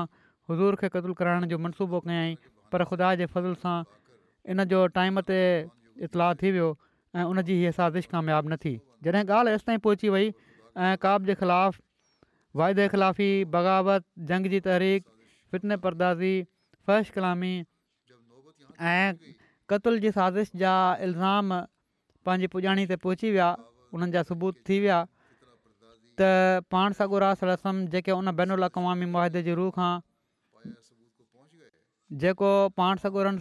हज़ूर 0.51 0.77
खे 0.81 0.89
क़तुलु 0.97 1.15
कराइण 1.21 1.47
जो 1.53 1.59
मनसूबो 1.67 2.01
कयाईं 2.09 2.37
पर 2.73 2.85
ख़ुदा 2.91 3.15
जे 3.21 3.27
फज़ल 3.37 3.55
सां 3.63 3.79
इन 4.55 4.65
जो 4.75 4.87
टाइम 4.99 5.21
ते 5.33 5.39
इतलाउ 6.09 6.35
थी 6.43 6.51
वियो 6.61 6.69
ऐं 7.17 7.25
उन 7.31 7.43
जी 7.49 7.55
हीअ 7.65 7.71
सादिश 7.81 8.07
कामियाबु 8.13 8.53
न 8.53 8.57
थी 8.65 8.75
जॾहिं 9.09 9.25
ॻाल्हि 9.39 9.55
एसिताईं 9.61 9.79
पहुची 9.89 10.09
वई 10.17 10.29
ऐं 10.91 10.93
काब 11.07 11.25
जे 11.33 11.39
ख़िलाफ़ु 11.45 11.83
वाइदे 12.63 12.89
ख़िलाफ़ी 12.97 13.29
बग़ावत 13.57 14.05
जंग 14.33 14.47
जी 14.55 14.61
तहरीक़ 14.69 15.05
फितने 15.53 15.77
परदाज़ी 15.89 16.35
फ़ैश 16.87 17.11
कलामी 17.19 17.55
ऐं 18.93 19.35
क़तल 19.71 19.99
जी 20.01 20.11
साज़िश 20.17 20.51
जा 20.63 20.73
इल्ज़ाम 21.05 21.55
पंहिंजी 22.27 22.47
पुॼाणी 22.55 22.85
ते 22.91 22.97
पहुची 23.05 23.31
विया 23.35 23.47
उन्हनि 23.95 24.13
जा 24.17 24.23
सबूत 24.31 24.63
थी 24.69 24.79
विया 24.85 24.99
त 26.21 26.29
पाण 26.75 26.93
सागुरास 26.99 27.41
रसम 27.51 27.81
जेके 27.95 28.13
उन 28.19 28.31
बैन 28.41 28.55
बेनलामी 28.57 29.07
मुआदे 29.15 29.43
जे 29.49 29.55
रूह 29.61 29.71
खां 29.79 29.93
जेको 32.23 32.51
पाण 32.83 33.03
सागर 33.05 33.33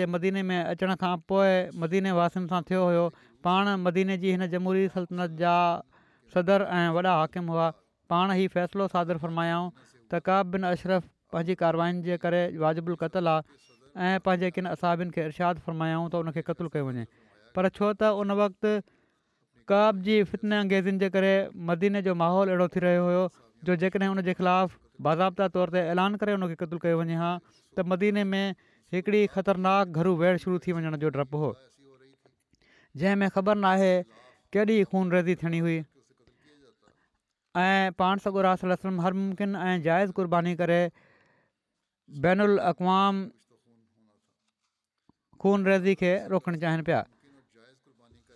जे 0.00 0.06
मदीने 0.14 0.42
में 0.50 0.56
अचण 0.62 0.94
खां 1.04 1.12
पोइ 1.32 1.52
मदीने 1.84 2.16
वासिनि 2.20 2.48
सां 2.52 2.62
थियो 2.70 2.84
हुयो 2.88 3.04
पाण 3.48 3.70
मदीने 3.84 4.16
जी 4.24 4.32
हिन 4.36 4.46
जमूरी 4.56 4.86
सल्तनत 4.96 5.36
जा 5.44 5.54
सदर 6.34 6.66
ऐं 6.78 6.88
वॾा 6.96 7.02
हाकिम 7.20 7.52
हुआ 7.54 7.68
पाण 8.14 8.32
ई 8.40 8.48
फ़ैसिलो 8.56 8.88
सादर 8.96 9.20
फ़रमायाऊं 9.26 9.68
त 9.82 10.24
काब 10.30 10.54
बिन 10.56 10.66
अशरफ 10.72 11.10
पंहिंजी 11.34 11.58
कारवाइनि 11.64 12.02
जे 12.10 12.18
करे 12.24 12.40
वाजिबु 12.64 12.96
कतलु 13.04 13.34
आहे 13.36 13.62
ऐं 14.02 14.18
पंहिंजे 14.26 14.50
किन 14.58 14.66
असाबियुनि 14.74 15.12
खे 15.16 15.24
इरशाद 15.30 15.60
फरमायाऊं 15.66 16.06
त 16.12 16.20
उनखे 16.22 16.42
क़तलु 16.46 16.68
कयो 16.76 16.86
वञे 16.86 17.04
पर 17.58 17.66
छो 17.74 17.90
त 17.98 18.08
उन 18.22 18.32
वक़्तु 18.40 18.70
काब 19.72 20.00
जी 20.08 20.16
फितन 20.30 20.56
अंगेज़नि 20.60 20.98
जे 21.02 21.10
करे 21.16 21.30
मदीने 21.70 22.02
जो 22.06 22.14
माहौल 22.22 22.50
अहिड़ो 22.54 22.66
थी 22.76 22.82
रहियो 22.86 23.04
हुयो 23.04 23.22
जो 23.70 23.76
जेकॾहिं 23.82 24.08
हुनजे 24.14 24.34
ख़िलाफ़ 24.40 24.74
बाज़ाब्ता 25.08 25.48
तौर 25.58 25.72
ते 25.76 25.82
ऐलान 25.94 26.16
करे 26.24 26.34
उनखे 26.40 26.56
क़तलु 26.64 26.82
कयो 26.86 26.98
वञे 27.02 27.18
हा 27.22 27.30
त 27.44 27.84
मदीने 27.92 28.24
में 28.32 28.56
हिकिड़ी 28.96 29.20
ख़तरनाक 29.36 30.02
घरु 30.02 30.12
वेड़ 30.24 30.36
शुरू 30.46 30.58
थी 30.66 30.74
वञण 30.78 30.98
जो 31.06 31.14
डपु 31.18 31.44
हो 31.44 31.52
जंहिंमें 31.54 33.28
ख़बर 33.38 33.62
नाहे 33.66 33.92
केॾी 34.58 34.80
खून 34.90 35.14
रेज़ी 35.18 35.34
थियणी 35.44 35.58
हुई 35.68 35.78
ऐं 37.62 37.94
पाण 38.04 38.26
सॻो 38.26 38.42
हर 38.42 39.18
मुमकिन 39.22 39.56
ऐं 39.64 39.78
जाइज़ 39.88 40.12
कुर्बानी 40.20 40.54
करे 40.64 40.80
बैनलवाम 42.28 43.24
ख़ून 45.44 45.66
रज़ी 45.68 45.94
खे 46.00 46.12
रोकणु 46.32 46.56
चाहिनि 46.64 46.82
पिया 46.88 47.00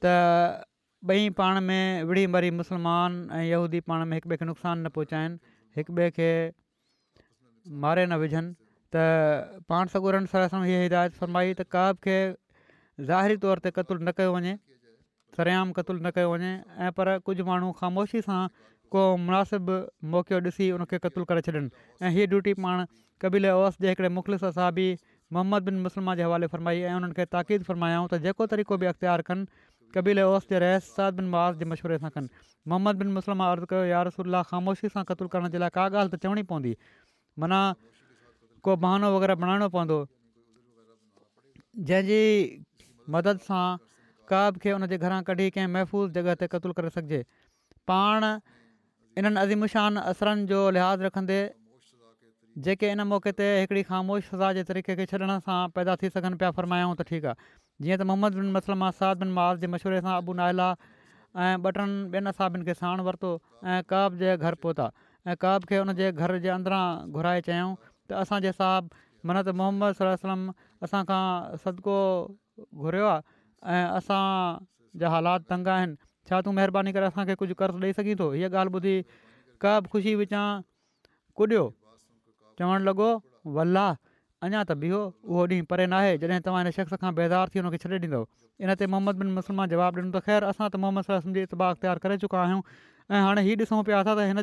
त 0.04 0.64
ॿई 1.12 1.28
पाण 1.38 1.58
में 1.68 2.04
विढ़ी 2.10 2.24
मरी 2.34 2.50
मुस्लमान 2.60 3.12
ऐं 3.38 3.44
यहूदी 3.44 3.80
पाण 3.88 4.04
में 4.10 4.16
हिक 4.16 4.26
ॿिए 4.30 4.36
खे 4.42 4.48
नुक़सानु 4.50 4.82
न 4.82 4.88
पहुचाइनि 4.94 5.36
हिकु 5.78 5.92
ॿिए 6.00 6.10
खे 6.16 6.28
मारे 7.84 8.04
न 8.06 8.12
विझनि 8.22 8.50
त 8.96 9.62
पाण 9.72 9.92
सगरनि 9.94 10.30
सर 10.34 10.44
असां 10.50 10.62
हीअ 10.68 10.82
हिदायत 10.84 11.18
फरमाई 11.22 11.52
त 11.60 11.66
काव 11.76 11.98
खे 12.08 12.18
ज़ाहिरी 13.10 13.40
तौर 13.46 13.64
ते 13.66 13.72
क़तलु 13.80 14.00
न 14.04 14.14
कयो 14.20 14.34
वञे 14.38 14.54
सरयाम 15.40 15.72
क़तुलु 15.80 16.00
न 16.04 16.12
कयो 16.18 16.32
वञे 16.36 16.52
ऐं 16.86 16.92
पर 17.00 17.14
कुझु 17.28 17.48
माण्हू 17.52 17.70
ख़ामोशी 17.82 18.22
सां 18.30 18.40
को 18.96 19.06
मुनासिबु 19.24 19.78
मौक़ो 20.16 20.42
ॾिसी 20.48 20.70
उनखे 20.78 21.00
क़तलु 21.06 21.28
करे 21.32 21.46
छॾनि 21.48 21.68
ऐं 22.08 22.12
हीअ 22.18 22.32
ड्यूटी 22.34 22.56
पाण 22.64 22.84
कबीले 23.24 23.56
ओस 23.62 23.80
जे 23.86 23.94
हिकिड़े 23.94 24.14
मुख़लिस 24.20 24.48
असां 24.52 24.70
मोहम्मद 25.36 25.64
बिन 25.68 25.80
मुसलमा 25.86 26.12
जे 26.18 26.22
हवाले 26.24 26.46
फ़रमाई 26.52 26.78
ऐं 26.80 26.92
उन्हनि 26.98 27.12
खे 27.16 27.24
ताक़ीद 27.34 27.62
फ़रमायाऊं 27.68 28.06
त 28.12 28.20
जेको 28.26 28.46
तरीक़ो 28.52 28.76
बि 28.84 28.86
अख़्तियारु 28.92 29.24
कनि 29.28 29.64
क़बील 29.96 30.20
औस 30.26 30.46
ते 30.52 30.60
रहिस 30.64 30.88
साद 30.98 31.20
बिन 31.20 31.28
मवास 31.34 31.58
जे 31.62 31.68
मशवरे 31.72 31.98
सां 32.04 32.10
कनि 32.16 32.28
मोहम्मद 32.72 33.02
बिन 33.02 33.12
मुस्लमा 33.16 33.48
अर्ज़ु 33.56 33.68
कयो 33.72 33.82
यारसुल्ला 33.92 34.40
ख़ामोशी 34.52 34.92
सां 34.94 35.04
क़तलु 35.10 35.32
करण 35.34 35.54
जे 35.56 35.60
लाइ 35.64 35.74
काग़ज़ 35.76 36.12
बि 36.14 36.20
चवणी 36.24 36.46
पवंदी 36.52 36.76
माना 37.44 37.60
को 38.68 38.76
बहानो 38.86 39.10
वग़ैरह 39.16 39.40
बणाइणो 39.44 39.68
पवंदो 39.76 39.98
जंहिंजी 41.92 42.24
मदद 43.16 43.46
सां 43.50 43.66
कब 44.32 44.62
खे 44.64 44.76
हुनजे 44.76 44.96
घरां 45.08 45.20
कढी 45.30 45.50
कंहिं 45.58 45.70
महफ़ूज़ 45.76 46.16
जॻह 46.16 46.40
ते 46.44 46.48
क़तूल 46.56 46.76
करे 46.80 46.94
सघिजे 46.96 47.20
पाण 47.92 48.30
इन्हनि 48.32 49.46
अज़िमुशान 49.46 50.04
असरनि 50.14 50.50
जो 50.54 50.62
लिहाज़ु 50.78 51.08
रखंदे 51.10 51.40
जेके 52.66 52.88
इन 52.90 53.00
मौक़े 53.08 53.32
ते 53.38 53.44
हिकिड़ी 53.60 53.82
ख़ामोश 53.88 54.24
सज़ा 54.28 54.52
जे 54.54 54.62
तरीक़े 54.68 54.94
खे 54.98 55.04
छॾण 55.10 55.32
सां 55.46 55.58
पैदा 55.74 55.94
थी 56.02 56.08
सघनि 56.10 56.38
पिया 56.40 56.50
फरमायूं 56.58 56.90
त 57.00 57.04
ठीकु 57.10 57.30
आहे 57.32 57.46
जीअं 57.86 57.98
त 58.02 58.06
मोहम्मद 58.10 58.38
बिन 58.38 58.48
मसलम 58.56 58.82
आसाद 58.86 59.20
बिन 59.20 59.34
माज़ 59.36 59.60
जे 59.64 59.70
मशूरे 59.74 60.00
सां 60.06 60.14
अबू 60.22 60.34
आइला 60.46 60.66
ऐं 60.78 61.52
ॿ 61.66 61.76
टनि 61.76 61.94
ॿियनि 62.16 62.32
असाबिनि 62.34 62.66
खे 62.70 62.74
साण 62.80 63.04
वरितो 63.10 63.30
ऐं 63.74 63.78
काब 63.94 64.18
जे 64.24 64.34
घर 64.34 64.58
पहुता 64.66 64.88
ऐं 65.28 65.38
कॿ 65.46 65.54
खे 65.72 65.78
उन 65.84 65.94
घर 66.08 66.36
जे 66.48 66.52
अंदरां 66.56 66.82
घुराए 67.20 67.46
चयाऊं 67.50 67.72
त 67.86 68.20
असांजे 68.26 68.52
साहब 68.58 68.90
माना 69.30 69.42
त 69.50 69.54
मोहम्मद 69.62 70.02
सलम 70.02 70.44
असांखां 70.88 71.22
सदिको 71.64 71.96
घुरियो 72.68 73.08
आहे 73.14 73.80
ऐं 73.80 73.98
असांजा 74.02 75.14
हालात 75.16 75.48
तंग 75.54 75.72
आहिनि 75.78 75.98
छा 76.30 76.40
तूं 76.48 76.58
महिरबानी 76.60 76.92
करे 77.00 77.14
असांखे 77.14 77.34
कुझु 77.44 77.54
कर्ज़ु 77.64 77.86
ॾेई 77.88 77.92
सघीं 78.02 78.18
थो 78.22 78.30
हीअ 78.38 78.50
ॻाल्हि 78.54 78.74
ॿुधी 78.82 78.96
कॿ 79.66 79.78
ख़ुशी 79.92 80.14
विचां 80.26 80.46
कुॾियो 81.40 81.68
चवणु 82.58 82.84
लॻो 82.90 83.08
वल्ला 83.56 83.86
अञा 84.46 84.62
त 84.70 84.72
बीहो 84.82 85.00
उहो 85.30 85.44
ॾींहुं 85.52 85.66
परे 85.70 85.86
नाहे 85.92 86.10
जॾहिं 86.22 86.40
तव्हां 86.46 86.62
हिन 86.64 86.70
शख़्स 86.78 86.98
खां 87.02 87.14
बेज़ार 87.18 87.48
थी 87.54 87.58
हुनखे 87.60 87.78
छॾे 87.82 87.98
ॾींदव 88.02 88.24
इन 88.64 88.74
ते 88.80 88.86
मोहम्मद 88.92 89.16
बिन 89.22 89.30
मुसलमान 89.38 89.68
जवाबु 89.74 90.00
ॾिनो 90.02 90.10
त 90.18 90.22
ख़ैरु 90.26 90.50
असां 90.50 90.66
त 90.74 90.82
मोहम्मद 90.84 91.08
सलाह 91.08 91.26
जी 91.36 91.42
इतबा 91.48 91.70
अख़्तार 91.74 92.02
करे 92.04 92.18
चुका 92.24 92.38
आहियूं 92.42 92.60
ऐं 93.10 93.22
हाणे 93.26 93.42
हीउ 93.48 93.56
ॾिसूं 93.64 93.80
पिया 93.90 94.02
था 94.10 94.14
त 94.20 94.42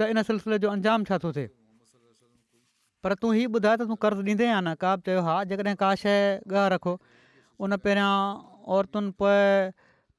त 0.00 0.08
इन 0.14 0.22
सिलसिले 0.30 0.58
जो 0.66 0.72
अंजाम 0.78 1.04
छा 1.10 1.18
थो 1.26 1.32
थिए 1.38 1.48
पर 3.06 3.14
तूं 3.22 3.32
हीउ 3.38 3.50
ॿुधाए 3.60 3.76
त 3.80 3.88
तूं 3.92 3.98
कर्ज़ु 4.04 4.22
ॾींदे 4.30 4.48
या 4.50 4.60
न 4.60 4.74
का 4.84 4.94
बि 5.00 5.08
चयो 5.08 5.24
हा 5.30 5.34
जेकॾहिं 5.54 5.74
का 5.82 5.88
शइ 6.02 6.20
ॻह 6.62 6.68
रखो 6.76 6.94
उन 7.66 7.76
पहिरियां 7.86 8.12
औरतुनि 8.78 9.10
पोइ 9.22 9.40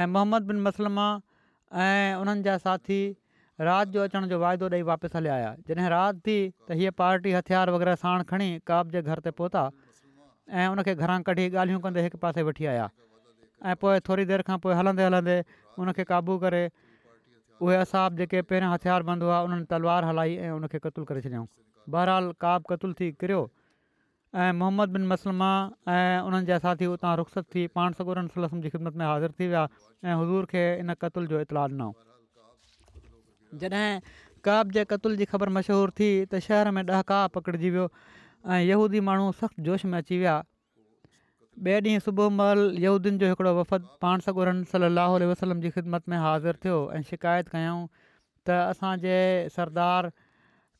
ऐं 0.01 0.07
मोहम्मद 0.15 0.47
बिन 0.49 0.59
मुसलमा 0.65 1.05
ऐं 1.85 2.15
उन्हनि 2.23 2.43
जा 2.49 2.57
साथी 2.65 2.97
राति 3.67 3.91
जो 3.95 4.03
अचण 4.09 4.27
जो 4.33 4.39
वाइदो 4.43 4.69
ॾेई 4.75 4.81
वापसि 4.91 5.15
हलिया 5.17 5.35
आया 5.35 5.55
जॾहिं 5.69 5.89
राति 5.95 6.21
थी 6.27 6.37
त 6.67 6.77
हीअ 6.81 6.91
पार्टी 7.01 7.33
हथियार 7.39 7.71
वग़ैरह 7.77 7.95
साण 8.03 8.23
खणी 8.33 8.49
काब 8.71 8.91
जे 8.97 9.01
घर 9.01 9.21
ते 9.27 9.31
पहुता 9.41 9.65
ऐं 10.63 10.67
उनखे 10.75 10.95
घरां 10.99 11.19
कढी 11.31 11.47
ॻाल्हियूं 11.55 11.81
कंदे 11.87 12.05
हिकु 12.07 12.17
पासे 12.27 12.45
वठी 12.49 12.65
आया 12.75 12.89
ऐं 13.71 13.75
पोइ 13.83 13.99
थोरी 14.09 14.25
देरि 14.33 14.49
खां 14.51 14.57
पोइ 14.65 14.79
हलंदे 14.81 15.05
हलंदे 15.11 15.37
उनखे 15.85 16.03
क़ाबू 16.13 16.37
करे 16.47 16.63
उहे 17.61 17.83
असाब 17.85 18.17
जेके 18.23 18.41
पहिरियां 18.51 18.73
हथियार 18.79 19.07
बंदि 19.11 19.29
हुआ 19.31 19.41
उन्हनि 19.47 19.69
तलवार 19.75 20.11
हलाई 20.13 20.35
ऐं 20.47 20.51
उनखे 20.61 20.81
क़तूलु 20.87 21.05
करे 21.11 21.21
छॾियऊं 21.27 21.47
बहरहाल 21.89 22.31
काब 22.45 22.63
कतुलु 22.69 22.93
थी 22.99 23.11
किरियो 23.23 23.41
ऐं 24.35 24.51
मोहम्मद 24.59 24.89
बिन 24.97 25.05
मसलमा 25.07 25.49
ऐं 25.95 26.21
उन्हनि 26.27 26.45
जा 26.45 26.57
साथी 26.65 26.85
उतां 26.91 27.15
रुख़्सत 27.21 27.45
थी 27.55 27.65
पाण 27.79 27.93
सगोरमसलम 27.99 28.61
जी 28.61 28.69
ख़िदमत 28.75 28.93
में 29.01 29.05
हाज़िर 29.05 29.31
थी 29.39 29.47
विया 29.47 29.63
ऐं 30.05 30.15
हज़ूर 30.21 30.45
खे 30.53 30.63
इन 30.83 30.93
क़तुल 31.03 31.27
जो 31.33 31.39
इतलाउ 31.47 31.67
ॾिनो 31.73 31.89
जॾहिं 33.63 33.89
काब 34.47 34.71
जे 34.77 34.85
कतुल 34.95 35.17
जी 35.17 35.25
ख़बर 35.33 35.49
मशहूरु 35.59 35.91
थी 35.99 36.09
त 36.25 36.39
शहर 36.47 36.71
में 36.77 36.83
ॾहका 36.85 37.19
पकड़िजी 37.35 37.69
वियो 37.77 37.85
ऐं 38.51 38.61
यहूदी 38.69 38.99
माण्हू 39.11 39.31
सख़्तु 39.43 39.63
जोश 39.69 39.85
में 39.93 39.97
अची 39.99 40.17
विया 40.23 40.39
ॿिए 41.67 41.79
ॾींहुं 41.81 41.99
सुबुह 42.09 42.29
महिल 42.35 42.59
यहूदियुनि 42.85 43.17
जो 43.23 43.29
हिकिड़ो 43.33 43.53
वफ़द 43.59 43.87
पाण 44.05 44.19
सगोरम 44.27 44.63
सलाहु 44.73 45.19
वसलम 45.33 45.61
जी 45.67 45.69
ख़िदमत 45.77 46.09
में 46.13 46.17
हाज़िर 46.25 46.55
थियो 46.65 46.79
ऐं 46.97 47.01
शिकायत 47.13 47.49
कयऊं 47.55 47.87
त 48.45 48.51
असांजे 48.73 49.17
सरदार 49.57 50.11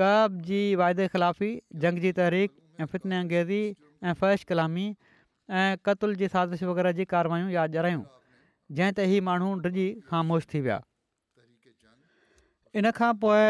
क़ब 0.00 0.40
जी 0.50 0.60
वाइदे 0.82 1.08
ख़िलाफ़ी 1.14 1.50
जंग 1.84 1.98
जी 2.06 2.12
तहरीक 2.20 2.52
ऐं 2.80 2.86
फितने 2.94 3.18
अंगेज़ी 3.24 3.62
ऐं 3.70 4.14
फ़ैश 4.22 4.44
कलामी 4.52 4.86
ऐं 5.62 5.70
क़तल 5.88 6.14
जी 6.24 6.28
साज़िश 6.36 6.62
वग़ैरह 6.72 6.92
जी 7.02 7.10
कारवायूं 7.16 7.50
यादि 7.56 7.76
ॾियारायूं 7.78 8.02
जंहिं 8.80 8.92
ते 9.00 9.04
ई 9.12 9.20
माण्हू 9.28 9.52
डिॼी 9.68 9.86
ख़ामोश 10.12 10.46
थी 10.54 10.60
विया 10.66 10.78
इनखां 12.80 13.12
पोइ 13.24 13.44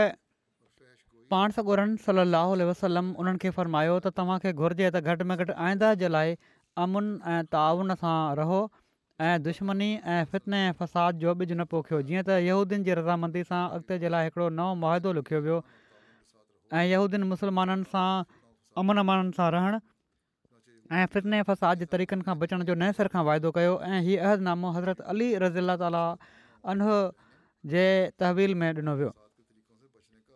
पाण 1.33 1.53
सगोरन 1.57 1.91
सली 2.05 2.23
अलसलम 2.39 3.11
उन्हनि 3.25 3.41
खे 3.43 3.51
फ़र्मायो 3.59 3.97
त 4.05 4.11
तव्हांखे 4.21 4.53
घुरिजे 4.63 4.87
त 4.95 5.03
घटि 5.13 5.27
में 5.31 5.35
घटि 5.43 5.55
आइंदा 5.67 5.91
जे 6.01 6.09
लाइ 6.15 6.33
अमुन 6.85 7.11
ऐं 7.35 7.39
ताउन 7.53 7.95
सां 8.01 8.15
रहो 8.41 8.57
ऐं 9.29 9.35
दुश्मनी 9.45 9.89
ऐं 10.15 10.19
फ़ितिने 10.33 10.63
फ़साद 10.81 11.21
जो 11.27 11.35
बिज 11.45 11.53
न 11.53 11.69
पोखियो 11.77 12.01
जीअं 12.09 12.25
त 12.31 12.39
यहूद्दीन 12.47 12.87
जी 12.91 12.97
रज़ामंदी 13.01 13.45
सां 13.53 13.61
अॻिते 13.79 13.99
जे 14.07 14.13
लाइ 14.17 14.29
हिकिड़ो 14.31 14.49
नओं 14.59 14.73
मुआदो 14.85 15.13
लिखियो 15.21 15.43
वियो 15.47 15.61
ऐं 16.81 16.85
यहूदीन 16.97 17.29
मुस्लमाननि 17.37 17.89
सां 17.95 18.09
अमन 18.85 19.05
अमाननि 19.07 19.37
सां 19.41 19.49
रहणु 19.59 19.83
ऐं 20.99 21.07
फ़ितने 21.17 21.43
फ़साद 21.55 21.85
जे 21.87 21.91
तरीक़नि 21.97 22.29
खां 22.31 22.39
बचण 22.45 22.67
जो 22.73 22.79
नएसिर 22.85 23.13
खां 23.17 23.25
वाइदो 23.33 23.55
कयो 23.63 23.77
ऐं 23.91 24.03
हीउ 24.11 24.21
अहदनामो 24.31 24.75
हज़रत 24.81 25.07
अली 25.17 25.31
रज़ीला 25.49 25.81
ताल 25.89 26.03
जे 27.77 27.89
तहवील 28.25 28.61
में 28.65 28.71
ॾिनो 28.77 28.93
वियो 29.03 29.15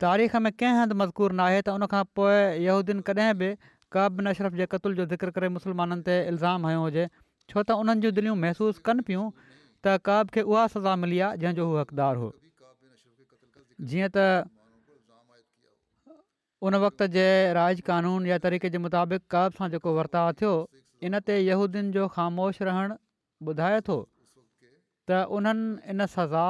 तारीख़ 0.01 0.37
में 0.39 0.53
कंहिं 0.53 0.75
हंधि 0.77 0.95
मज़कूर 0.95 1.33
न 1.33 1.41
आहे 1.41 1.61
त 1.63 1.69
उनखां 1.79 2.03
पोइ 2.19 2.67
यहदीन 2.67 3.01
कॾहिं 3.09 3.35
बि 3.39 3.49
क़ब 3.95 4.21
न 4.21 4.33
शरफ़ 4.39 4.55
जे 4.59 4.67
क़तल 4.75 4.95
जो 4.99 5.05
ज़िक्र 5.15 5.31
करे 5.39 5.49
मुस्लमाननि 5.55 6.03
ते 6.09 6.15
इल्ज़ाम 6.31 6.67
हयो 6.67 6.81
हुजे 6.85 7.05
छो 7.51 7.63
त 7.63 7.79
उन्हनि 7.83 8.03
जूं 8.05 8.13
दिलियूं 8.19 8.35
महिसूसु 8.45 8.83
कनि 8.87 9.07
पियूं 9.11 9.27
त 9.41 9.95
क़ब 10.09 10.33
खे 10.35 10.43
उहा 10.43 10.67
सज़ा 10.75 10.95
मिली 11.03 11.21
आहे 11.27 11.39
जंहिंजो 11.45 11.67
हू 11.71 11.77
हक़दारु 11.83 12.21
हो 12.23 12.29
जीअं 13.93 14.09
त 14.17 14.27
उन 16.69 16.75
वक़्त 16.87 17.07
जे 17.15 17.29
राज 17.61 17.81
क़ानून 17.91 18.27
या 18.33 18.39
तरीक़े 18.49 18.69
जे 18.77 18.83
मुताबिक़ 18.89 19.23
क़ब 19.37 19.61
सां 19.61 19.69
जेको 19.77 19.91
वर्ताव 19.99 20.33
थियो 20.43 20.53
इन 21.09 21.19
ते 21.31 21.35
यहदीन 21.47 21.95
जो 21.99 22.09
ख़ामोश 22.17 22.61
रहणु 22.71 22.97
ॿुधाए 23.55 23.79
थो 23.91 23.97
त 25.05 25.27
उन्हनि 25.39 25.93
इन 25.97 26.07
सज़ा 26.19 26.45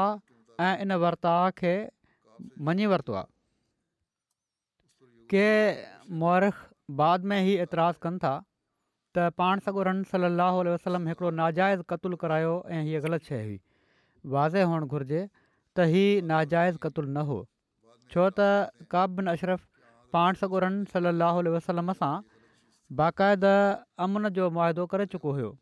ऐं 0.71 0.75
इन 0.89 0.93
वर्ताव 1.07 1.51
खे 1.63 1.73
मञी 2.69 2.87
वरितो 2.93 3.13
आहे 3.19 3.34
के 5.33 5.47
मुख 6.23 6.55
बाद 7.01 7.25
में 7.31 7.39
ई 7.41 7.53
एतिराज़ु 7.65 8.01
कनि 8.07 8.19
था 8.25 8.33
त 9.17 9.27
पाण 9.41 9.61
सॻोरनि 9.69 10.07
सलाहु 10.13 10.65
वसलम 10.71 11.07
हिकिड़ो 11.13 11.31
नाजाइज़ 11.41 11.83
कतुलु 11.93 12.17
करायो 12.23 12.53
ऐं 12.77 12.81
हीअ 12.89 13.01
ग़लति 13.07 13.29
शइ 13.33 13.39
हुई 13.49 13.57
वाज़े 14.37 14.63
हुअणु 14.71 14.89
घुरिजे 14.97 15.23
त 15.79 15.87
हीअ 15.95 16.23
नाजाइज़ 16.33 16.81
कतुलु 16.87 17.09
न 17.09 17.25
हो 17.31 17.39
छो 18.15 18.27
त 18.39 18.49
काबिन 18.97 19.33
अशरफ़ 19.35 19.65
पाण 20.17 20.41
सॻोरनि 20.43 20.89
सलाहु 20.95 21.45
वसलम 21.59 21.93
सां 22.01 22.13
बाक़ाइदा 23.03 23.55
अमन 24.09 24.29
जो 24.41 24.51
मुआदो 24.59 24.87
करे 24.95 25.07
चुको 25.15 25.37
हुयो 25.39 25.55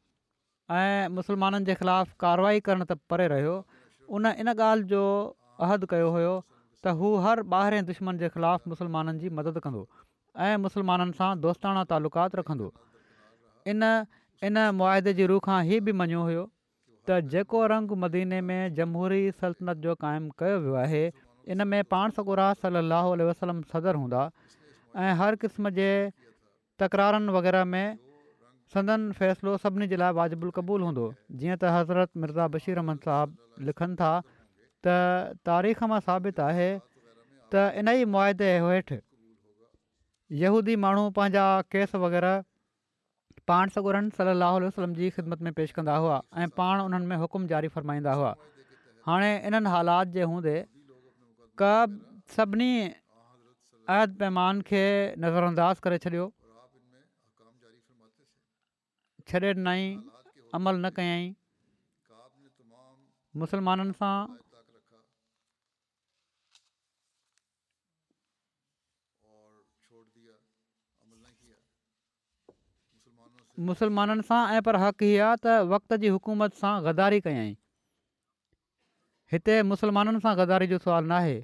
ऐं 0.80 1.12
मुसलमाननि 1.20 1.70
जे 1.70 1.78
ख़िलाफ़ु 1.82 2.18
कारवाई 2.24 2.64
करण 2.70 2.88
त 2.88 2.98
परे 3.14 3.28
रहियो 3.36 3.56
उन 4.16 4.32
इन 4.44 4.52
ॻाल्हि 4.58 4.90
जो 4.96 5.04
अहदु 5.66 5.92
कयो 5.94 6.10
हुयो 6.18 6.34
त 6.86 6.92
हू 7.00 7.10
हर 7.24 7.40
ॿाहिरें 7.56 7.84
दुश्मन 7.88 8.16
जे 8.20 8.28
ख़िलाफ़ु 8.36 8.70
मुसलमाननि 8.70 9.18
जी 9.24 9.28
मदद 9.40 9.58
कंदो 9.66 9.82
ऐं 10.46 10.54
मुसलमाननि 10.62 11.12
सां 11.18 11.28
दोस्ताणा 11.42 11.84
तालुक़ात 11.92 12.34
रखंदो 12.40 12.70
इन 13.74 13.88
इन 14.48 14.56
मुआदे 14.78 15.12
जी 15.20 15.28
रूह 15.32 15.42
खां 15.48 15.58
हीअ 15.68 15.78
बि 15.88 15.94
मञियो 16.00 16.22
हुयो 16.30 16.40
त 17.10 17.20
जेको 17.34 17.60
रंग 17.74 17.94
मदीने 18.06 18.40
में 18.48 18.58
जमहूरी 18.80 19.20
सल्तनत 19.42 19.84
जो 19.86 19.94
क़ाइमु 20.02 20.34
कयो 20.44 20.58
वियो 20.66 20.74
आहे 20.82 21.04
इन 21.56 21.66
में 21.74 21.78
पाण 21.94 22.16
सॻो 22.18 22.38
राज 22.42 22.66
सलाहु 22.66 23.14
वसलम 23.30 23.62
सदर 23.74 24.02
हूंदा 24.02 24.24
ऐं 25.06 25.14
हर 25.22 25.38
क़िस्म 25.46 25.70
जे 25.80 25.88
तकरारनि 26.84 27.36
वग़ैरह 27.40 27.64
में 27.76 27.86
संदन 28.76 29.08
फ़ैसिलो 29.22 29.56
सभिनी 29.66 29.90
जे 29.94 30.02
लाइ 30.04 30.18
वाजिबु 30.20 30.50
क़बूल 30.60 30.88
हूंदो 30.90 31.06
जीअं 31.40 31.56
त 31.62 31.74
हज़रत 31.78 32.22
मिर्ज़ा 32.26 32.50
बशीर 32.58 32.84
अहमद 32.86 33.08
साहबु 33.10 33.68
लिखनि 33.70 33.98
था 34.04 34.12
त 34.86 35.46
तारीख़ 35.48 35.84
मां 35.92 35.98
साबित 36.08 36.40
आहे 36.48 36.68
त 36.74 37.66
इन 37.80 37.88
ई 37.96 38.06
मुआदे 38.14 38.48
हेठि 38.64 38.98
यहूदी 40.42 40.74
माण्हू 40.84 41.04
पंहिंजा 41.18 41.44
केस 41.74 41.94
वग़ैरह 42.04 42.42
पाण 43.50 43.74
सॻु 43.74 43.84
सलाहु 44.18 44.62
वसलम 44.64 44.96
जी 45.00 45.10
ख़िदमत 45.18 45.44
में 45.48 45.52
पेश 45.60 45.74
कंदा 45.78 45.96
हुआ 46.06 46.18
ऐं 46.42 46.48
पाण 46.58 46.82
उन्हनि 46.88 47.08
में 47.12 47.16
हुकुम 47.24 47.46
जारी 47.52 47.72
फ़रमाईंदा 47.76 48.14
हुआ 48.20 48.32
हाणे 49.10 49.30
इन्हनि 49.50 49.74
हालात 49.76 50.12
जे 50.18 50.28
हूंदे 50.32 50.56
क 51.62 51.72
सभिनी 52.36 52.70
अहद 52.88 54.16
पैमान 54.20 54.60
खे 54.70 54.82
नज़रअंदाज़ 54.82 55.80
अंदाज़ 55.80 55.80
करे 55.86 55.98
छॾियो 56.06 56.26
छॾे 59.32 59.40
ॾिनई 59.58 59.88
अमल 60.58 60.78
न 60.84 60.90
कयाई 61.00 61.28
मुसलमाननि 63.42 63.92
सां 63.98 64.14
मुसलमाननि 73.60 74.22
सां 74.28 74.38
ऐं 74.56 74.60
पर 74.68 74.76
हक़ 74.82 75.02
इहा 75.08 75.26
आहे 75.28 75.36
त 75.44 75.54
वक़्त 75.72 75.94
जी 76.04 76.08
हुकूमत 76.16 76.54
सां 76.60 76.72
गदारी 76.84 77.20
कयई 77.28 77.50
हिते 79.32 79.56
मुसलमाननि 79.72 80.20
सां 80.26 80.34
गदारी 80.38 80.66
जो 80.72 80.78
सुवालु 80.84 81.06
न 81.08 81.12
आहे 81.18 81.34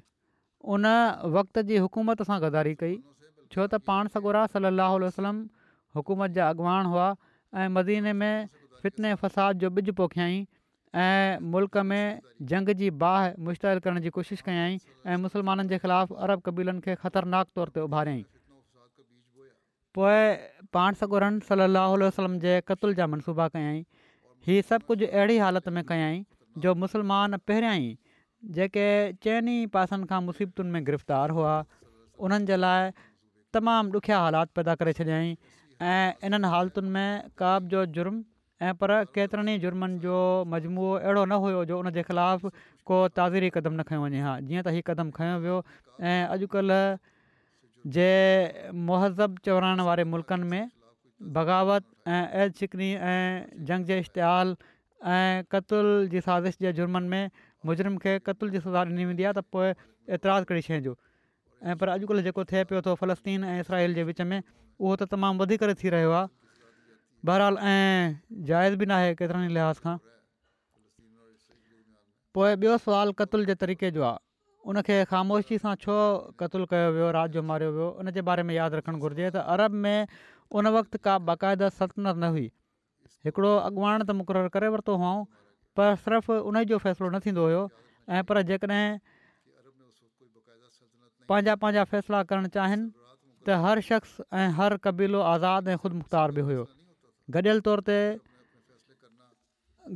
उन 0.77 0.85
वक़्त 1.39 1.59
जी 1.71 1.77
हुकूमत 1.85 2.23
सां 2.29 2.37
गदारी 2.45 2.73
कई 2.83 2.95
छो 3.55 3.65
त 3.67 3.81
पाण 3.91 4.07
सगुरा 4.15 4.45
सलाहु 4.55 4.97
वसलम 5.05 5.43
हुकूमत 5.99 6.31
जा 6.39 6.49
अॻवान 6.55 6.85
हुआ 6.93 7.05
ऐं 7.59 7.67
मदीने 7.77 8.13
में 8.23 8.33
फ़ितने 8.81 9.13
फ़साद 9.25 9.61
जो 9.65 9.69
ॿिज 9.81 9.93
पोखियई 10.01 10.41
ऐं 11.05 11.45
मुल्क़ 11.55 11.77
में 11.91 12.03
जंग 12.53 12.73
जी 12.81 12.89
बाहि 13.05 13.29
मुश्तरु 13.49 13.85
करण 13.87 14.01
जी 14.07 14.15
कोशिशि 14.17 14.43
कयाई 14.49 14.79
ऐं 15.05 15.21
मुसलमाननि 15.29 15.75
जे 15.77 15.81
ख़िलाफ़ु 15.87 16.15
अरब 16.27 16.41
कबीलनि 16.49 16.81
खे 16.89 16.97
ख़तरनाक 17.05 17.47
तौर 17.55 17.73
ते 17.77 17.85
उभारियईं 17.89 18.25
पोइ 19.97 20.69
पाण 20.75 20.93
सगुरन 20.99 21.37
सलाहु 21.49 21.95
आल 21.99 22.05
वलम 22.17 22.33
जे 22.45 22.51
क़तल 22.71 22.93
जा 22.99 23.07
मनसूबा 23.13 23.47
कयाई 23.55 23.79
हीअ 24.47 24.65
सभु 24.71 24.89
कुझु 24.91 25.05
अहिड़ी 25.07 25.37
हालति 25.43 25.73
में 25.77 25.81
कयाई 25.91 26.19
जो 26.65 26.73
मुसलमान 26.83 27.37
पहिरियां 27.51 27.73
ई 27.83 27.87
जेके 28.57 28.85
चइनि 29.25 29.55
ई 29.61 29.71
पासनि 29.77 30.09
खां 30.13 30.19
मुसीबतुनि 30.27 30.75
में 30.75 30.81
गिरफ़्तार 30.91 31.35
हुआ 31.39 31.55
उन्हनि 32.27 32.49
जे 32.51 32.59
लाइ 32.65 32.93
तमामु 33.57 33.97
ॾुखिया 34.01 34.21
हालात 34.27 34.51
पैदा 34.59 34.75
करे 34.83 34.93
छॾियाई 35.01 35.33
ऐं 35.93 36.29
इन्हनि 36.29 36.51
हालतुनि 36.55 36.89
में 36.97 37.09
काब 37.43 37.67
जो 37.75 37.85
जुर्म 37.99 38.21
ऐं 38.69 38.73
पर 38.83 38.93
केतिरनि 39.17 39.53
ई 39.57 39.63
जुर्मनि 39.67 39.99
जो 40.07 40.15
मजमू 40.55 40.91
अहिड़ो 41.01 41.21
न 41.25 41.41
हुयो 41.45 41.65
जो 41.73 41.79
उनजे 41.83 42.03
ख़िलाफ़ु 42.11 42.49
को 42.91 43.01
ताज़री 43.19 43.49
क़दम 43.57 43.73
न 43.81 43.89
खयो 43.91 44.03
वञे 44.07 44.23
हा 44.29 44.39
जीअं 44.49 44.63
त 44.63 44.75
हीउ 44.77 44.87
क़दम 44.91 45.11
खयों 45.19 45.37
वियो 45.47 45.59
ऐं 46.13 46.19
अॼुकल्ह 46.37 46.83
जे 47.95 48.09
मुहज़बु 48.87 49.41
चौराइण 49.45 49.79
वारे 49.87 50.03
मुल्कनि 50.13 50.43
में 50.51 50.63
बग़ावत 51.35 51.83
ऐं 52.17 52.25
ऐ 52.41 52.49
शिकनी 52.59 52.89
ऐं 53.13 53.65
जंग 53.69 53.85
जे 53.91 53.97
इश्तहाल 53.99 54.53
ऐं 55.13 55.43
कतुल 55.51 55.87
जी 56.11 56.21
साज़िश 56.27 56.57
जे 56.65 56.73
जुर्मनि 56.81 57.07
में 57.13 57.25
मुजरिम 57.65 57.97
खे 58.03 58.13
क़तुल 58.27 58.49
जी 58.55 58.59
सज़ा 58.67 58.83
ॾिनी 58.91 59.05
वेंदी 59.11 59.23
आहे 59.27 59.33
त 59.39 59.43
पोइ 59.55 59.71
ऐतराज़ 60.19 60.43
कढ़ी 60.51 60.61
शइ 60.69 60.79
जो 60.89 60.95
ऐं 61.63 61.77
पर 61.81 61.87
अॼुकल्ह 61.97 62.23
जेको 62.29 62.43
थिए 62.53 62.63
पियो 62.71 62.81
थो 62.85 62.93
फ़लस्तीन 63.01 63.43
ऐं 63.49 63.59
इसराइल 63.65 63.93
जे 63.97 64.03
विच 64.11 64.21
में 64.33 64.37
उहो 64.43 64.95
त 65.01 65.09
तमामु 65.17 65.43
वधीक 65.43 65.67
थी 65.83 65.89
रहियो 65.97 66.11
आहे 66.21 67.25
बहरहाल 67.31 67.57
ऐं 67.73 68.15
जाइज़ 68.53 68.75
बि 68.83 68.93
न 68.93 68.99
आहे 69.01 69.11
केतिरनि 69.23 69.51
लिहाज़ 69.59 69.85
खां 69.87 69.95
पोइ 72.37 72.55
ॿियो 72.63 72.77
सुवालु 72.87 73.17
कतल 73.23 73.45
जे 73.51 73.55
तरीक़े 73.65 73.91
जो 73.99 74.07
आहे 74.11 74.17
उनखे 74.67 74.97
ख़ामोशी 75.09 75.57
सां 75.63 75.71
छो 75.85 75.95
क़तलु 76.39 76.65
कयो 76.71 76.87
वियो 76.95 77.09
राज 77.15 77.37
जो 77.39 77.41
मारियो 77.49 77.71
वियो 77.75 77.87
उनजे 78.03 78.21
बारे 78.29 78.43
में 78.47 78.53
यादि 78.55 78.81
रखणु 78.83 78.97
घुरिजे 79.05 79.29
त 79.31 79.35
अरब 79.55 79.71
में 79.71 80.07
उन 80.61 80.67
वक़्तु 80.75 80.99
का 81.07 81.17
बाक़ाइदा 81.31 81.69
सल्तनत 81.79 82.15
न 82.19 82.35
हुई 82.35 82.47
हिकिड़ो 83.27 83.51
अॻुवाण 83.67 84.03
त 84.03 84.11
मुक़ररु 84.21 84.51
करे 84.55 84.71
वरितो 84.75 84.95
हुओ 85.03 85.13
पर 85.79 85.95
सिर्फ़ु 86.03 86.39
उन 86.51 86.63
जो 86.73 86.77
फ़ैसिलो 86.85 87.09
न 87.15 87.21
थींदो 87.27 87.43
हुयो 87.47 87.63
ऐं 88.19 88.23
पर 88.31 88.41
जेकॾहिं 88.51 88.85
पंहिंजा 91.31 91.55
पंहिंजा 91.63 91.83
फ़ैसिला 91.93 92.21
करणु 92.31 92.51
चाहिनि 92.59 92.91
त 93.47 93.59
हर 93.65 93.81
शख़्स 93.91 94.27
ऐं 94.41 94.49
हर 94.59 94.77
क़बीलो 94.87 95.23
आज़ादु 95.33 95.71
ऐं 95.71 95.77
ख़ुदि 95.85 95.95
मुख़्तार 96.03 96.35
बि 96.39 96.45
हुयो 96.51 96.65
गॾियल 97.37 97.65
तौर 97.69 97.85
ते 97.91 97.97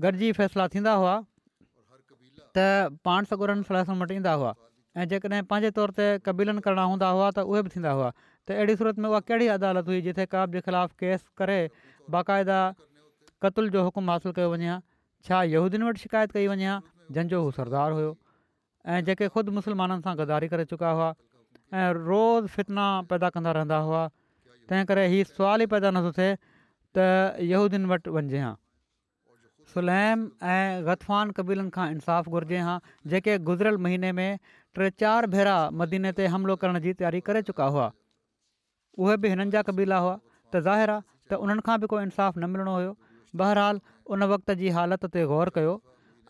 गॾिजी 0.08 0.32
फ़ैसिला 0.42 0.68
थींदा 0.78 0.94
हुआ 1.04 1.16
त 2.58 3.00
पाण 3.08 3.28
सगुरनि 3.32 3.64
फासुनि 3.70 4.00
वटि 4.04 4.16
ईंदा 4.22 4.32
हुआ 4.40 4.52
ऐं 5.02 5.08
जेकॾहिं 5.12 5.42
पंहिंजे 5.52 5.70
तौर 5.80 5.94
ते 6.00 6.08
क़बीलनि 6.28 6.62
करणा 6.68 6.84
हूंदा 6.92 7.08
हुआ 7.18 7.30
त 7.38 7.46
उहे 7.54 7.62
बि 7.68 7.72
थींदा 7.76 7.92
हुआ 8.00 8.10
त 8.22 8.58
अहिड़ी 8.58 8.76
सूरत 8.82 9.00
में 9.06 9.10
उहा 9.10 9.20
कहिड़ी 9.30 9.48
अदालत 9.58 9.90
हुई 9.94 10.02
जिथे 10.08 10.26
काब 10.34 10.54
जे 10.58 10.62
ख़िलाफ़ु 10.70 10.98
केस 11.04 11.26
करे 11.42 11.58
बाक़ाइदा 12.18 12.60
क़तूल 13.46 13.70
जो 13.78 13.84
हुकुम 13.90 14.10
हासिलु 14.14 14.34
कयो 14.40 14.52
वञे 14.54 14.72
हा 14.74 14.80
छान 15.30 15.88
वटि 15.90 16.04
शिकायत 16.06 16.36
कई 16.40 16.48
वञे 16.54 16.70
हा 16.72 16.78
जंहिंजो 17.18 17.42
हू 17.48 17.52
सरदार 17.60 17.98
हुयो 18.00 18.14
ऐं 18.96 19.04
जेके 19.10 19.34
ख़ुदि 19.36 19.58
मुसलमाननि 19.60 20.06
सां 20.08 20.14
गदारी 20.24 20.52
करे 20.56 20.66
चुका 20.76 20.94
हुआ 21.00 21.10
ऐं 21.84 21.88
रोज़ 22.10 22.50
फितना 22.58 22.86
पैदा 23.14 23.34
कंदा 23.38 23.58
रहंदा 23.62 23.80
हुआ 23.90 24.06
तंहिं 24.72 24.90
करे 24.94 25.08
सुवाल 25.38 25.66
ई 25.70 25.72
पैदा 25.78 25.96
नथो 25.98 26.12
थिए 26.22 26.32
त 26.98 27.08
यहूदियन 27.54 27.90
वटि 27.94 28.16
वञिजे 28.20 28.44
हा 28.48 28.54
सुलैम 29.74 30.24
ऐं 30.56 30.86
ग़तफ़ान 30.88 31.32
क़बीलनि 31.38 31.72
खां 31.76 31.86
इनसाफ़ु 31.94 32.32
घुरिजे 32.38 32.58
हा 32.66 32.74
जेके 33.12 33.38
गुज़िरियल 33.50 33.78
महीने 33.86 34.12
में 34.20 34.40
टे 34.80 34.90
चारि 35.04 35.28
भेरा 35.36 35.54
मदीने 35.82 36.12
ते 36.20 36.26
हमिलो 36.34 36.56
करण 36.64 36.80
जी 36.86 36.94
तयारी 37.02 37.22
करे 37.30 37.42
चुका 37.50 37.66
हुआ 37.76 37.86
उहे 39.06 39.16
बि 39.24 39.32
हिननि 39.34 39.56
जा 39.56 39.62
क़बीला 39.70 39.98
हुआ 40.06 40.14
त 40.18 40.64
ज़ाहिर 40.68 40.94
आहे 40.96 41.02
त 41.32 41.40
उन्हनि 41.48 41.66
खां 41.70 41.78
बि 41.86 41.90
को 41.94 42.02
इंसाफ़ु 42.02 42.42
न 42.42 42.50
मिलणो 42.56 42.74
हुयो 42.76 42.92
बहरहाल 43.42 43.80
उन 44.16 44.26
वक़्त 44.32 44.52
जी 44.62 44.74
हालति 44.78 45.12
ते 45.16 45.24
ग़ौर 45.32 45.52
कयो 45.56 45.72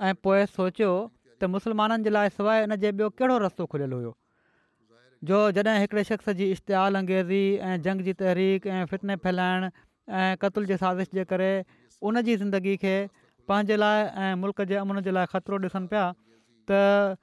ऐं 0.10 0.14
पोइ 0.28 0.46
सोचियो 0.52 0.92
त 1.08 1.50
मुसलमाननि 1.56 2.10
जे 2.10 2.14
लाइ 2.18 2.30
सवाइ 2.36 2.68
इनजे 2.68 2.92
ॿियो 3.00 3.10
कहिड़ो 3.24 3.40
रस्तो 3.44 3.66
खुलियलु 3.74 4.00
हुयो 4.04 4.14
जो 5.32 5.42
जॾहिं 5.58 5.82
हिकिड़े 5.86 6.04
शख़्स 6.12 6.38
जी 6.38 6.48
इश्तिहाल 6.60 7.00
अंगेज़ी 7.02 7.42
ऐं 7.72 7.76
जंग 7.90 8.06
जी 8.10 8.14
तहरीक 8.24 8.68
ऐं 8.78 8.84
फितने 8.94 9.16
फैलाइण 9.28 9.68
ऐं 10.22 10.32
क़तल 10.46 10.66
जी 10.72 10.78
साज़िश 10.86 11.12
जे 11.20 11.26
करे 11.34 11.52
उन 12.12 12.22
जी 12.30 12.36
ज़िंदगी 12.44 12.76
खे 12.86 12.96
पंहिंजे 13.52 13.76
लाइ 13.84 14.04
ऐं 14.26 14.36
मुल्क 14.42 14.62
जे 14.72 14.76
अमन 14.82 15.02
जे 15.08 15.12
लाइ 15.18 15.26
ख़तरो 15.32 15.58
ॾिसनि 15.70 15.88
पिया 15.94 16.04
त 16.72 17.20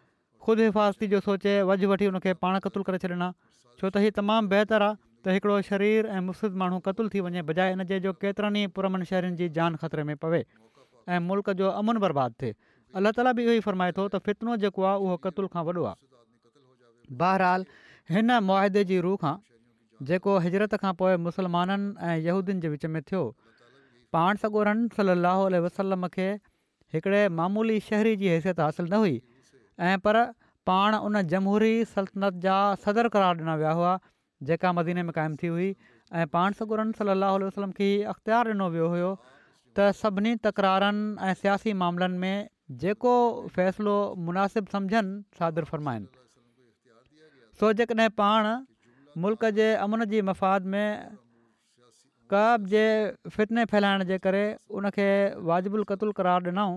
ख़ुदि 0.46 0.66
हिफ़ाज़ती 0.68 1.06
जो 1.14 1.20
सोचे 1.26 1.54
वझु 1.70 1.88
वठी 1.92 2.09
हुनखे 2.11 2.35
पाण 2.44 2.59
क़तलु 2.66 2.83
करे 2.88 3.00
छॾिना 3.04 3.28
छो 3.80 3.88
त 3.88 4.04
हीउ 4.04 4.14
तमामु 4.18 4.52
बहितरु 4.52 4.88
आहे 4.88 4.94
त 5.00 5.37
हिकिड़ो 5.37 5.56
शरीर 5.70 6.11
ऐं 6.18 6.22
मुसित 6.28 6.59
माण्हू 6.64 6.80
क़तलु 6.88 7.09
थी 7.16 7.24
वञे 7.28 7.44
बजाए 7.50 7.72
इनजे 7.78 8.00
जो 8.09 8.12
केतिरनि 8.24 8.62
ई 8.68 8.72
पुरमन 8.78 9.09
शहरनि 9.12 9.40
जी 9.42 9.48
जान 9.61 9.80
ख़तरे 9.85 10.04
में 10.12 10.16
पवे 10.24 10.42
ऐं 10.44 11.20
मुल्क़ 11.30 11.52
जो 11.62 11.72
अमन 11.83 12.00
बर्बादु 12.06 12.40
थिए 12.42 12.56
अलाह 13.00 13.16
ताला 13.20 13.35
बि 13.40 13.44
इहो 13.48 13.59
ई 13.61 13.64
फरमाए 13.68 13.96
थो 13.98 14.09
त 14.14 14.22
फितनो 14.30 14.56
जेको 14.66 14.88
आहे 14.92 15.04
उहो 15.09 15.18
क़तुल 15.28 15.50
खां 15.56 15.64
वॾो 15.70 15.85
आहे 15.92 17.14
बहरहाल 17.24 17.66
हिन 18.16 18.38
मुआदे 18.50 18.85
जी 18.92 19.00
रूह 19.09 19.20
खां 19.26 19.35
जेको 20.12 20.38
हिजरत 20.48 20.80
खां 20.85 20.94
पोइ 21.02 21.20
मुस्लमाननि 21.28 22.11
ऐं 22.12 22.16
यहूदियुनि 22.28 22.66
जे 22.66 22.72
विच 22.76 22.87
में 22.96 23.00
थियो 23.11 23.24
पाण 24.16 24.37
सॻोरनि 24.42 24.87
सलाहु 25.01 25.42
वसलम 25.66 26.07
खे 26.18 26.29
हिकिड़े 26.94 27.20
मामूली 27.40 27.77
शहरी 27.88 28.14
जी 28.23 28.31
हैसियत 28.35 28.61
हासिलु 28.66 28.88
न 28.92 28.99
हुई 29.05 29.18
ऐं 29.88 29.99
पर 30.07 30.16
पाण 30.70 30.96
उन 31.09 31.18
जमहूरी 31.33 31.75
सल्तनत 31.90 32.40
जा 32.46 32.57
सदर 32.87 33.09
क़रार 33.16 33.37
ॾिना 33.42 33.55
विया 33.61 33.75
हुआ 33.81 33.92
जेका 34.49 34.73
मदीने 34.79 35.03
में 35.09 35.12
क़ाइमु 35.18 35.37
थी 35.42 35.53
हुई 35.57 35.68
ऐं 36.23 36.27
पाण 36.35 36.57
सगोरन 36.62 36.90
सलाहु 37.01 37.38
वसलम 37.44 37.77
खे 37.79 37.88
अख़्तियार 38.14 38.53
ॾिनो 38.55 38.68
वियो 38.77 38.88
हुयो 38.94 39.12
त 39.27 39.90
सभिनी 40.01 40.35
तकरारनि 40.49 41.07
ऐं 41.31 41.35
सियासी 41.44 41.75
मामलनि 41.85 42.20
में 42.25 42.49
जेको 42.85 43.14
फ़ैसिलो 43.57 43.96
मुनासिबु 44.29 44.75
सम्झनि 44.77 45.16
सादरु 45.40 45.73
फ़रमाइनि 45.73 47.55
सो 47.62 47.73
जेकॾहिं 47.83 48.11
पाण 48.23 48.53
मुल्क 49.27 49.51
जे 49.62 49.70
अमन 49.87 50.05
जे 50.14 50.25
मफ़ाद 50.31 50.70
में 50.75 50.87
काब 52.30 52.66
जे 52.72 52.82
फितने 53.36 53.64
फैलाइण 53.70 54.02
जे 54.08 54.16
करे 54.24 54.42
उनखे 54.80 55.06
वाजिबु 55.50 55.78
क़तलु 55.90 56.12
करार 56.18 56.42
ॾिनऊं 56.48 56.74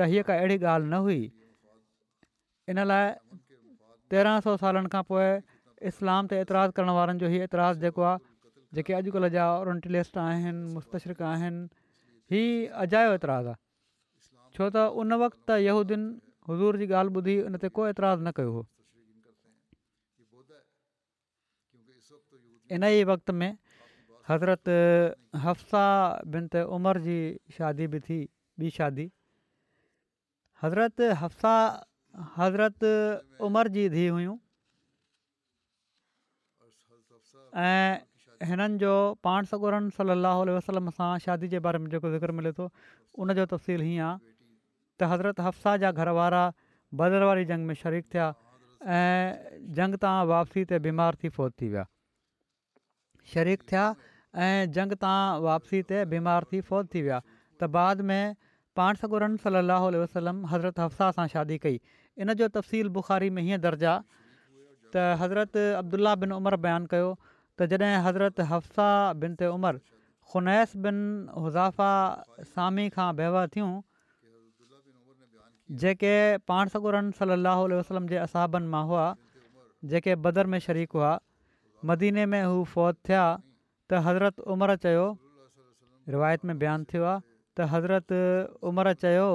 त 0.00 0.06
हीअ 0.12 0.22
का 0.28 0.36
अहिड़ी 0.42 0.56
ॻाल्हि 0.74 0.88
न 0.92 1.00
हुई 1.06 1.24
इन 2.74 2.80
लाइ 2.90 3.10
तेरहं 4.14 4.40
सौ 4.48 4.56
सालनि 4.64 4.92
खां 4.94 5.02
पोइ 5.10 5.28
इस्लाम 5.92 6.32
ते 6.32 6.40
एतिराज़ु 6.46 6.76
करण 6.78 6.94
वारनि 6.98 7.20
जो 7.24 7.28
ई 7.34 7.44
एतिराज़ु 7.48 7.84
जेको 7.84 8.02
आहे 8.10 8.24
जेके 8.80 8.96
अॼुकल्ह 9.02 9.32
जा 9.36 9.48
ओरंटलिस्ट 9.60 10.16
आहिनि 10.24 10.72
मुस्तशरिक 10.80 11.20
आहिनि 11.34 11.64
हीउ 12.36 12.66
अजायो 12.86 13.12
एतिराज़ु 13.20 13.52
आहे 13.52 14.54
छो 14.56 14.70
त 14.74 14.88
उन 15.04 15.20
वक़्त 15.26 15.56
यूदीन 15.68 16.02
हज़ूर 16.50 16.80
जी 16.84 16.86
ॻाल्हि 17.00 17.20
ॿुधी 17.22 17.36
उन 17.50 17.60
ते 17.66 17.76
को 17.80 17.84
एतिराज़ु 17.94 18.24
न 18.28 18.32
कयो 18.40 18.52
हुओ 18.56 18.64
इन 22.80 22.84
ई 22.98 23.04
वक़्तु 23.12 23.32
में 23.42 23.52
हज़रत 24.28 24.68
हफ्साह 25.44 25.94
भिन 26.34 26.46
ते 26.54 26.62
उमिरि 26.74 27.00
जी 27.06 27.18
शादी 27.58 27.86
बि 27.94 28.00
थी 28.08 28.18
ॿी 28.60 28.68
शादी 28.74 29.04
हज़रत 30.62 31.00
हफसा 31.22 31.52
हज़रत 32.36 32.86
उमर 33.48 33.68
जी 33.76 33.88
धीउ 33.94 34.12
हुयूं 34.16 34.36
ऐं 37.62 37.96
हिननि 38.50 38.78
जो 38.84 38.92
पाण 39.28 39.44
सगुरनि 39.54 39.90
सली 39.96 40.16
वसलम 40.58 40.94
सां 41.00 41.10
शादी 41.26 41.48
जे 41.56 41.62
बारे 41.66 41.78
में 41.78 41.90
जेको 41.96 42.10
ज़िक्र 42.14 42.36
मिले 42.42 42.52
थो 42.60 42.68
उनजो 43.24 43.46
तफ़सील 43.54 43.80
हीअं 43.88 44.06
आहे 44.10 44.32
त 45.00 45.10
हज़रत 45.14 45.40
हफ्साह 45.48 45.76
जा 45.88 45.92
घर 46.02 46.08
वारा 46.20 46.44
बदिर 47.02 47.22
वारी 47.32 47.44
जंग 47.50 47.66
में 47.72 47.74
शरीक 47.82 48.04
थिया 48.14 48.28
ऐं 49.00 49.66
जंग 49.80 49.96
तां 50.06 50.16
वापसी 50.34 50.64
ते 50.72 50.78
बीमार 50.88 51.16
थी 51.24 51.28
फोत 51.40 51.52
थी 51.60 51.68
विया 51.76 51.86
शरीक 53.34 53.62
थिया 53.72 53.90
ऐं 54.40 54.70
जंग 54.76 54.92
तां 55.04 55.40
वापसी 55.44 55.82
ते 55.90 56.04
बीमार 56.12 56.44
थी 56.52 56.60
फ़ौत 56.60 56.90
थी 56.94 57.02
विया 57.02 57.20
त 57.60 57.68
बाद 57.76 58.00
में 58.10 58.34
पाण 58.78 58.94
सगुरनि 59.00 59.36
सलाह 59.42 59.88
वसलम 60.02 60.46
हज़रत 60.52 60.80
हफसा 60.80 61.10
सां 61.18 61.26
शादी 61.32 61.58
कई 61.64 61.76
इन 62.18 62.34
जो 62.34 62.48
तफ़सील 62.56 62.88
बुखारी 62.98 63.28
में 63.38 63.42
हीअं 63.48 63.60
दर्ज 63.66 63.84
आहे 63.90 64.02
त 64.94 65.04
हज़रत 65.24 65.56
अब्दुला 65.82 66.14
बिन 66.24 66.32
उमर 66.38 66.56
बयानु 66.66 66.86
कयो 66.94 67.12
त 67.58 67.68
जॾहिं 67.74 68.00
हज़रत 68.08 68.40
हफसा 68.54 68.88
बिन 69.24 69.34
ते 69.42 69.46
उमर 69.58 69.80
ख़ुनैस 70.32 70.74
बिन 70.88 70.98
हुज़ाफ़ा 71.36 72.48
सामी 72.56 72.88
खां 72.96 73.12
वहिंव 73.20 73.46
थियूं 73.56 73.70
जेके 75.84 76.14
पाण 76.52 76.68
सॻुरन 76.76 77.10
सलाहु 77.22 77.68
वसलम 77.76 78.06
जे 78.08 78.16
असाबनि 78.24 78.66
मां 78.76 78.84
हुआ 78.88 79.06
जेके 79.92 80.14
बदर 80.24 80.46
में 80.54 80.58
शरीक 80.68 80.92
हुआ 81.00 81.12
मदीने 81.90 82.26
में 82.34 82.42
हू 82.42 82.64
फ़ौत 82.74 82.96
थिया 83.08 83.24
त 83.92 84.00
हज़रत 84.04 84.38
उमिरि 84.52 84.74
चयो 84.82 85.04
रिवायत 86.12 86.44
में 86.50 86.58
बयानु 86.60 86.84
थियो 86.92 87.04
आहे 87.12 87.64
हज़रत 87.72 88.12
उमिरि 88.68 88.92
चयो 89.04 89.26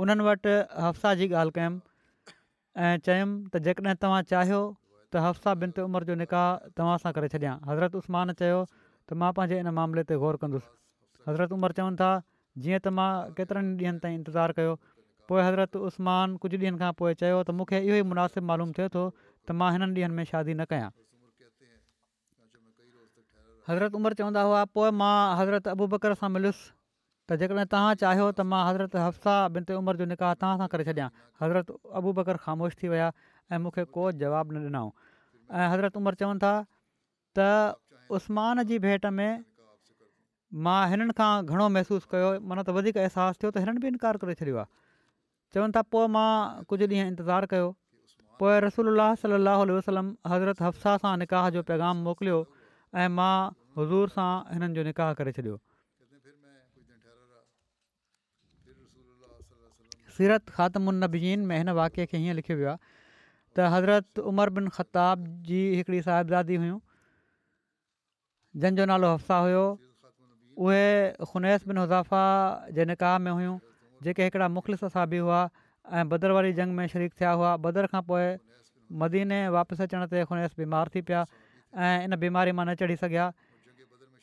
उन्हनि 0.04 0.26
वटि 0.30 0.52
हफ़्सा 0.84 1.12
जी 1.22 1.28
ॻाल्हि 1.40 1.54
कयुमि 1.56 2.84
ऐं 2.84 2.92
चयुमि 3.08 3.50
त 3.50 3.62
जेकॾहिं 3.66 3.96
तव्हां 4.04 4.20
चाहियो 4.34 4.60
त 4.68 5.24
हफ़सा 5.26 5.56
बिन 5.64 5.74
ते 5.80 5.82
उमिरि 5.90 6.06
जो 6.12 6.18
निकाह 6.22 6.70
तव्हां 6.78 6.94
सां 7.06 7.14
करे 7.18 7.32
छॾियां 7.34 7.56
हज़रत 7.72 7.98
उस्मान 8.02 8.34
चयो 8.44 8.62
त 8.68 9.20
मां 9.24 9.32
पंहिंजे 9.40 9.60
इन 9.66 9.74
मामले 9.80 10.06
ते 10.12 10.22
ग़ौर 10.22 10.38
कंदुसि 10.46 10.72
हज़रत 11.30 11.58
उमिरि 11.58 11.80
चवनि 11.82 12.00
था 12.04 12.12
जीअं 12.62 12.80
त 12.86 12.94
मां 13.00 13.10
केतिरनि 13.40 13.74
ॾींहंनि 13.82 14.06
ताईं 14.06 14.22
इंतिज़ारु 14.22 14.56
कयो 14.62 14.78
पोइ 15.32 15.42
हज़रत 15.48 15.82
उस्मान 15.90 16.40
कुझु 16.46 16.56
ॾींहंनि 16.62 16.82
खां 16.86 16.94
पोइ 17.04 17.12
चयो 17.26 17.42
त 17.42 17.58
मूंखे 17.60 17.84
इहो 17.90 18.00
ई 18.06 18.48
मालूम 18.54 18.78
थिए 18.80 18.88
थो 18.98 19.04
त 19.46 19.50
मां 19.60 19.68
हिननि 19.74 19.86
ॾींहंनि 19.86 20.14
में 20.18 20.24
शादी 20.34 20.54
न 20.58 20.64
कयां 20.72 20.90
हज़रत 23.70 23.94
उमिरि 23.98 24.14
चवंदा 24.20 24.42
हुआ 24.50 24.62
पोइ 24.78 24.90
मां 25.00 25.16
हज़रत 25.40 25.68
अबू 25.74 25.86
बकर 25.94 26.14
सां 26.20 26.28
मिलियुसि 26.36 26.64
त 27.30 27.38
जेकॾहिं 27.42 27.66
तव्हां 27.74 27.94
चाहियो 28.02 28.26
त 28.38 28.46
मां 28.54 28.62
हज़रत 28.68 28.96
हफ्साह 29.02 29.40
ॿिनि 29.56 29.66
ते 29.70 29.78
उमिरि 29.80 30.02
जो 30.02 30.06
निकाह 30.12 30.34
तव्हां 30.42 30.58
सां 30.62 30.68
करे 30.74 30.86
छॾिया 30.90 31.08
हज़रत 31.42 31.72
अबू 32.02 32.14
बकर 32.20 32.40
ख़ामोश 32.46 32.78
थी 32.82 32.90
विया 32.94 33.10
ऐं 33.50 33.60
मूंखे 33.66 33.84
को 33.98 34.06
जवाबु 34.22 34.58
न 34.58 34.64
ॾिनऊं 34.64 35.12
ऐं 35.60 35.68
हज़रत 35.74 36.00
उमिरि 36.02 36.22
चवनि 36.22 36.42
था 36.46 36.54
त 37.38 38.18
उस्मान 38.18 38.62
जी 38.72 38.78
भेंट 38.86 39.06
में 39.20 39.44
मां 40.66 40.80
हिननि 40.94 41.18
खां 41.20 41.30
घणो 41.52 41.68
महिसूसु 41.78 42.06
कयो 42.16 42.30
माना 42.50 42.62
त 42.70 42.78
वधीक 42.80 43.02
अहसासु 43.06 43.42
थियो 43.42 43.50
त 43.58 43.66
हिननि 43.66 43.86
बि 43.86 43.94
इनकार 43.94 44.22
करे 44.24 44.38
छॾियो 44.42 44.62
आहे 44.64 44.72
चवनि 45.58 45.78
था 45.78 45.86
पोइ 45.96 46.10
मां 46.18 46.28
कुझु 46.74 46.84
ॾींहं 46.90 47.06
इंतज़ारु 47.14 47.54
कयो 47.54 47.70
पोइ 48.42 48.54
रसूल 48.62 48.88
सलाहु 49.18 49.64
वसलम 49.78 50.06
हज़रतरत 50.30 50.62
हफ़्सा 50.66 50.92
सां 51.02 51.10
निकाह 51.22 51.44
जो 51.56 51.60
पैगाम 51.66 52.00
मोकिलियो 52.06 52.38
ऐं 53.02 53.10
मां 53.18 53.34
हुज़ूर 53.80 54.12
सां 54.14 54.30
हिननि 54.54 54.74
जो 54.78 54.84
निकाह 54.88 55.12
करे 55.20 55.34
छॾियो 55.36 55.54
सीरत 60.16 60.50
ख़ात्मनीन 60.58 61.46
में 61.52 61.54
हिन 61.58 61.76
वाक्य 61.82 62.06
खे 62.14 62.22
हीअं 62.24 62.38
लिखियो 62.40 62.56
वियो 62.62 62.72
आहे 62.72 62.82
त 62.88 63.70
हज़रत 63.76 64.24
उमर 64.32 64.54
बिन 64.58 64.74
खताब 64.80 65.28
जी 65.50 65.60
हिकिड़ी 65.78 66.02
साहिब 66.10 66.34
दादी 66.34 66.58
हुयूं 66.64 66.82
जंहिंजो 68.64 68.88
नालो 68.94 69.12
हफसा 69.16 69.38
हुयो 69.46 69.62
उहे 69.70 70.84
ख़ुनैस 71.22 71.72
बिन 71.72 71.82
हुज़ाफ़ा 71.86 72.76
जे 72.80 72.90
निकाह 72.92 73.16
में 73.28 73.34
हुयूं 73.38 73.56
जेके 74.08 74.28
हिकिड़ा 74.30 74.50
मुखलिसी 74.58 75.16
हुआ 75.26 75.40
ऐं 75.90 76.08
बदर 76.08 76.30
वारी 76.30 76.52
जंग 76.58 76.74
में 76.76 76.86
शरीक 76.94 77.12
थिया 77.20 77.30
हुआ 77.38 77.56
बदर 77.66 77.86
खां 77.94 78.02
पोइ 78.10 78.26
मदीने 79.02 79.40
वापसि 79.56 79.82
अचण 79.88 80.04
ते 80.12 80.24
खुर 80.30 80.46
बीमार 80.60 80.88
थी 80.94 81.00
पिया 81.08 81.22
ऐं 81.74 82.04
इन 82.06 82.16
बीमारी 82.24 82.52
मां 82.58 82.66
न 82.66 82.74
चढ़ी 82.82 82.96
सघिया 83.02 83.30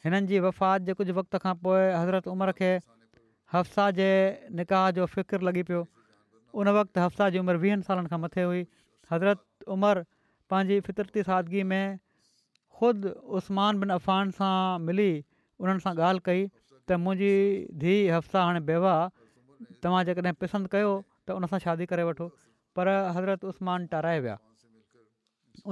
हिननि 0.06 0.40
वफ़ात 0.46 0.82
जे 0.90 0.94
कुझु 1.00 1.14
वक़्त 1.20 1.40
खां 1.46 1.54
पोइ 1.66 1.82
हज़रत 1.98 2.28
उमिरि 2.36 2.54
खे 2.60 2.70
हफ़्साह 3.56 3.90
जे 4.00 4.08
निकाह 4.62 4.86
जो 5.00 5.06
फ़िकिर 5.16 5.42
लॻी 5.50 5.64
पियो 5.72 5.82
उन 6.64 6.70
वक़्तु 6.80 7.02
हफ़साह 7.06 7.30
जी 7.36 7.40
उमिरि 7.44 7.60
वीहनि 7.66 7.84
सालनि 7.90 8.10
खां 8.14 8.20
मथे 8.28 8.44
हुई 8.52 8.64
हज़रत 9.14 9.44
उमिरि 9.78 10.04
पंहिंजी 10.54 10.80
फितरती 10.88 11.24
सादगी 11.32 11.64
में 11.74 11.84
ख़ुदि 11.98 13.14
उस्मान 13.42 13.80
बिन 13.84 13.90
अफ़ान 14.00 14.32
सां 14.40 14.56
मिली 14.88 15.12
उन्हनि 15.66 15.86
सां 15.88 15.96
ॻाल्हि 16.00 16.26
कई 16.32 16.48
त 16.48 17.02
मुंहिंजी 17.08 17.36
धीउ 17.86 18.16
हफ़साह 18.18 18.46
हाणे 18.50 18.66
बेवा 18.72 18.96
तव्हां 19.84 20.04
जेकॾहिं 20.12 20.38
पसंदि 20.46 20.76
कयो 20.78 20.92
त 21.30 21.36
उन 21.40 21.46
सां 21.50 21.58
शादी 21.64 21.86
करे 21.90 22.04
वठो 22.10 22.26
पर 22.78 22.90
हज़रत 23.16 23.44
उस्मान 23.54 23.86
टाराए 23.92 24.20
विया 24.26 24.36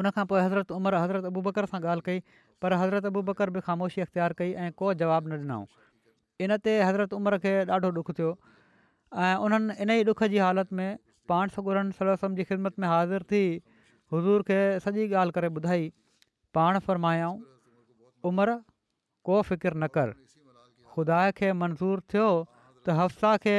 उनखां 0.01 0.25
पोइ 0.31 0.41
हज़रत 0.47 0.71
حضرت 0.73 0.97
हज़रत 1.03 1.25
अबू 1.29 1.41
बकर 1.47 1.65
सां 1.71 1.79
ॻाल्हि 1.85 2.05
कई 2.09 2.21
पर 2.65 2.73
हज़रत 2.81 3.05
अबू 3.11 3.21
बकर 3.29 3.49
बि 3.55 3.61
ख़ामोशी 3.69 4.01
इख़्तियार 4.05 4.33
कई 4.41 4.51
ऐं 4.65 4.75
को 4.81 4.93
जवाबु 5.01 5.29
न 5.31 5.39
ॾिनऊं 5.39 6.45
इन 6.47 6.57
ते 6.67 6.75
हज़रत 6.85 7.13
उमिरि 7.19 7.39
खे 7.45 7.53
ॾाढो 7.77 7.91
ॾुखु 8.01 8.15
थियो 8.19 8.29
ऐं 9.23 9.47
उन्हनि 9.47 9.79
इन 9.87 9.95
ई 9.95 10.05
ॾुख 10.13 10.23
जी 10.35 10.41
हालति 10.45 10.75
में 10.81 11.01
पाण 11.33 11.53
सगुरन 11.57 11.91
सलोसम 12.01 12.35
जी 12.41 12.47
ख़िदमत 12.51 12.79
में 12.83 12.87
हाज़िर 12.89 13.23
थी 13.33 13.41
हज़ूर 14.17 14.41
खे 14.51 14.59
सॼी 14.85 15.07
ॻाल्हि 15.23 15.35
करे 15.39 15.49
ॿुधाई 15.57 15.89
पाण 16.59 16.79
फ़रमायाऊं 16.89 17.41
उमिरि 18.33 18.57
को 19.31 19.41
फ़िकिर 19.49 19.73
न 19.85 19.91
कर 19.97 20.13
ख़ुदा 20.93 21.21
खे 21.43 21.51
मंज़ूरु 21.65 22.01
थियो 22.15 22.29
त 22.85 22.99
हफ़्सा 23.03 23.35
खे 23.49 23.57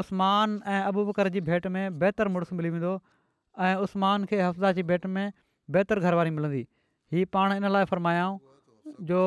उस्मान 0.00 0.60
ऐं 0.74 0.80
अबू 0.92 1.04
बकर 1.10 1.28
जी 1.36 1.40
भेंट 1.48 1.66
में 1.76 1.98
बहितर 1.98 2.28
मुड़ुसु 2.34 2.54
मिली 2.56 2.70
वेंदो 2.76 2.92
ऐं 3.66 3.74
उसमान 3.86 4.24
खे 4.30 4.40
हफ़्सा 4.42 4.72
जी 4.78 4.82
भेट 4.90 5.06
में 5.18 5.24
बहितर 5.76 6.00
घरवारी 6.00 6.30
मिलंदी 6.38 6.64
हीअ 7.12 7.26
पाण 7.36 7.52
इन 7.56 7.66
लाइ 7.76 7.84
फरमायाऊं 7.92 9.02
जो 9.12 9.20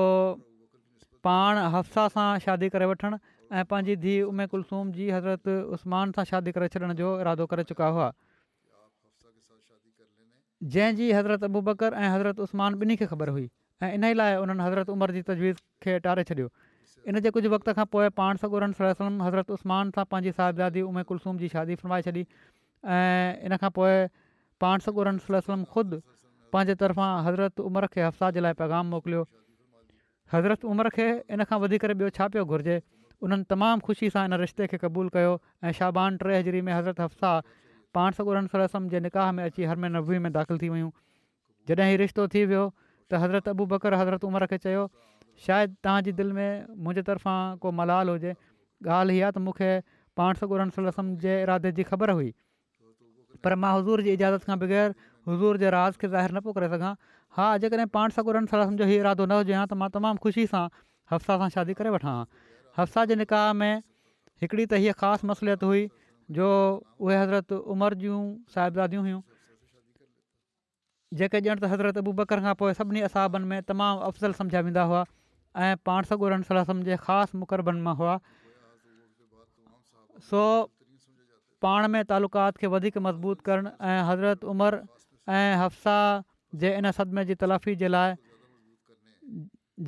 पाण 1.28 1.58
हफ़्सा 1.76 2.08
सां 2.16 2.28
शादी 2.46 2.70
करे 2.76 2.86
वठणु 2.94 3.18
ऐं 3.58 3.66
पंहिंजी 3.74 3.96
धीउ 4.06 4.28
उमे 4.30 4.46
कुलसूम 4.54 4.92
जी 5.00 5.10
हज़रत 5.16 5.48
उस्मान 5.78 6.12
सां 6.20 6.24
शादी 6.34 6.52
करे 6.58 6.68
छॾण 6.76 6.94
जो 7.02 7.12
इरादो 7.26 7.46
करे 7.54 7.64
चुका 7.74 7.88
हुआ 7.98 8.12
जंहिंजी 10.76 11.12
हज़रत 11.20 11.44
अबू 11.50 11.62
बकर 11.72 11.94
ऐं 12.04 12.10
हज़रत 12.18 12.40
उस्मान 12.48 12.80
ॿिन्ही 12.86 12.96
खे 13.04 13.12
ख़बर 13.16 13.30
हुई 13.38 13.50
ऐं 13.84 13.94
इन 13.98 14.04
ई 14.12 14.14
लाइ 14.22 14.36
उन्हनि 14.46 14.64
हज़रत 14.70 14.90
उमिरि 14.98 15.14
जी 15.20 15.28
तजवीज़ 15.32 15.58
खे 15.86 15.98
टारे 16.08 16.24
छॾियो 16.32 16.50
इन 17.10 17.20
जे 17.24 17.32
कुझु 17.38 17.50
वक़्त 17.54 17.70
खां 17.78 17.86
पोइ 17.94 18.10
पाण 18.20 18.38
सॻोर 18.44 18.64
सलम 18.78 19.22
हज़रत 19.24 19.52
उस्मान 19.56 19.90
सां 19.98 20.06
पंहिंजी 20.14 20.32
साहिबादी 20.38 20.82
उमे 20.92 21.04
कुलसूम 21.12 21.38
जी 21.42 21.48
शादी 21.56 21.76
फरमाए 21.82 22.06
छॾी 22.08 22.24
ऐं 22.94 23.44
इन 23.50 23.56
खां 23.64 23.70
पोइ 23.76 23.92
पाण 24.66 24.86
सॻु 24.86 25.04
सलम 25.28 25.68
ख़ुदि 25.76 26.02
पंहिंजे 26.56 26.76
तरफ़ां 26.84 27.26
हज़रत 27.28 27.64
उमर 27.72 27.88
खे 27.96 28.02
अफ़्साह 28.08 28.32
जे 28.40 28.46
लाइ 28.48 28.58
पैगाम 28.64 28.92
मोकिलियो 28.96 29.28
हज़रत 30.34 30.66
उमिरि 30.74 30.94
खे 30.98 31.08
इन 31.38 31.48
खां 31.52 31.60
वधीक 31.66 31.86
ॿियो 31.98 32.10
छा 32.20 32.28
पियो 32.38 32.46
घुरिजे 32.56 32.80
उन्हनि 33.28 33.50
तमामु 33.54 33.86
ख़ुशी 33.90 34.12
सां 34.18 34.26
इन 34.32 34.38
रिश्ते 34.46 34.70
खे 34.74 34.82
क़बूलु 34.86 35.14
कयो 35.18 35.38
ऐं 35.38 35.78
शाबान 35.82 36.20
टे 36.26 36.34
हज़री 36.40 36.66
में 36.70 36.76
हज़रत 36.80 37.08
हफ़्साह 37.08 37.58
पाण 38.00 38.20
सॻोर 38.22 38.46
सलम 38.56 38.90
जे 38.96 39.04
निकाह 39.10 39.32
में 39.40 39.46
अची 39.50 39.70
हर 39.74 39.86
में 39.86 39.90
नवे 39.98 40.24
में 40.28 40.32
दाख़िल 40.40 40.66
थी 40.66 40.74
वियूं 40.78 40.92
जॾहिं 41.70 41.90
हीउ 41.92 42.04
रिश्तो 42.08 42.28
थी 42.38 42.46
वियो 42.54 42.66
त 42.74 43.26
हज़रत 43.26 43.56
अबू 43.58 43.70
बकर 43.76 44.02
हज़रत 44.04 44.32
उमर 44.34 44.50
खे 44.56 44.62
शायदि 45.46 45.74
तव्हांजी 45.86 46.12
दिलि 46.20 46.32
में 46.34 46.66
मुंहिंजे 46.76 47.02
तरफ़ां 47.12 47.58
को 47.64 47.72
मलाल 47.80 48.10
हुजे 48.10 48.34
ॻाल्हि 48.34 49.16
हीअ 49.16 49.26
आहे 49.26 49.32
त 49.36 49.44
मूंखे 49.48 49.72
पाण 50.18 50.34
सौ 50.42 50.46
ॻोड़न 50.48 50.70
सो 50.76 50.84
रसम 50.88 51.16
जे 51.26 51.42
इरादे 51.42 51.72
जी 51.80 51.84
ख़बर 51.92 52.12
हुई 52.20 52.32
पर 53.44 53.56
मां 53.64 53.72
हज़ूर 53.78 54.06
जी 54.08 54.12
इजाज़त 54.20 54.48
खां 54.52 54.58
बग़ैर 54.62 54.96
हज़ूर 55.32 55.58
जे 55.64 55.70
राज़ 55.76 55.98
खे 56.04 56.08
ज़ाहिर 56.14 56.32
न 56.38 56.42
पियो 56.48 56.54
करे 56.60 56.70
सघां 56.76 56.92
हा 57.40 57.48
जेकॾहिं 57.66 57.88
पाण 57.98 58.16
सौ 58.20 58.24
ॻोड़न 58.30 58.52
सो 58.54 58.62
रसम 58.62 58.76
जो 58.82 58.86
हीउ 58.92 59.02
इरादो 59.04 59.26
न 59.26 59.42
हुजे 59.42 59.58
हां 59.62 59.66
त 59.72 59.80
मां 59.84 59.90
तमामु 59.98 60.24
ख़ुशी 60.26 60.48
सां 60.54 60.64
हफ्सा 61.14 61.38
सां 61.44 61.50
शादी 61.58 61.76
करे 61.82 61.94
वठां 61.98 62.14
हा 62.14 62.48
हफ़्सा 62.80 63.06
जे 63.14 63.20
निकाह 63.24 63.48
में 63.64 63.72
हिकिड़ी 63.72 64.66
त 64.66 64.82
हीअ 64.86 64.94
ख़ासि 65.04 65.32
मसलियत 65.34 65.68
हुई 65.72 65.84
जो 66.40 66.50
उहे 66.54 67.20
हज़रत 67.24 67.60
उमिरि 67.76 68.00
जूं 68.06 68.22
साहिबादियूं 68.58 69.04
हुयूं 69.10 69.20
जेके 71.20 71.40
ॼण 71.50 71.60
त 71.60 71.74
हज़रत 71.74 72.02
अबू 72.06 72.14
बकर 72.24 72.46
खां 72.48 72.56
पोइ 72.64 72.80
सभिनी 72.82 73.04
असाबनि 73.10 73.52
में 73.54 73.62
तमामु 73.74 74.04
अफ़ज़ल 74.10 74.38
सम्झिया 74.42 74.64
वेंदा 74.70 74.86
हुआ 74.94 75.04
ऐं 75.56 75.76
पाण 75.86 76.04
सॻोरनि 76.08 76.44
सलासम 76.48 76.82
जे 76.86 76.96
ख़ासि 77.04 77.38
मुक़रबनि 77.38 77.82
मां 77.88 77.96
हुआ 77.98 78.18
सो 80.30 80.42
पाण 81.66 81.88
में 81.96 82.04
तालुकात 82.12 82.58
खे 82.64 82.68
वधीक 82.76 82.98
मज़बूत 83.08 83.42
करणु 83.50 83.70
ऐं 83.92 84.02
हज़रत 84.10 84.44
उमिरि 84.54 84.80
ऐं 85.36 85.56
हफ्साह 85.64 86.60
जे 86.64 86.72
इन 86.80 86.92
सदमे 87.00 87.24
जी 87.32 87.36
तलाफ़ी 87.44 87.76
जे 87.84 87.88
लाइ 87.94 88.16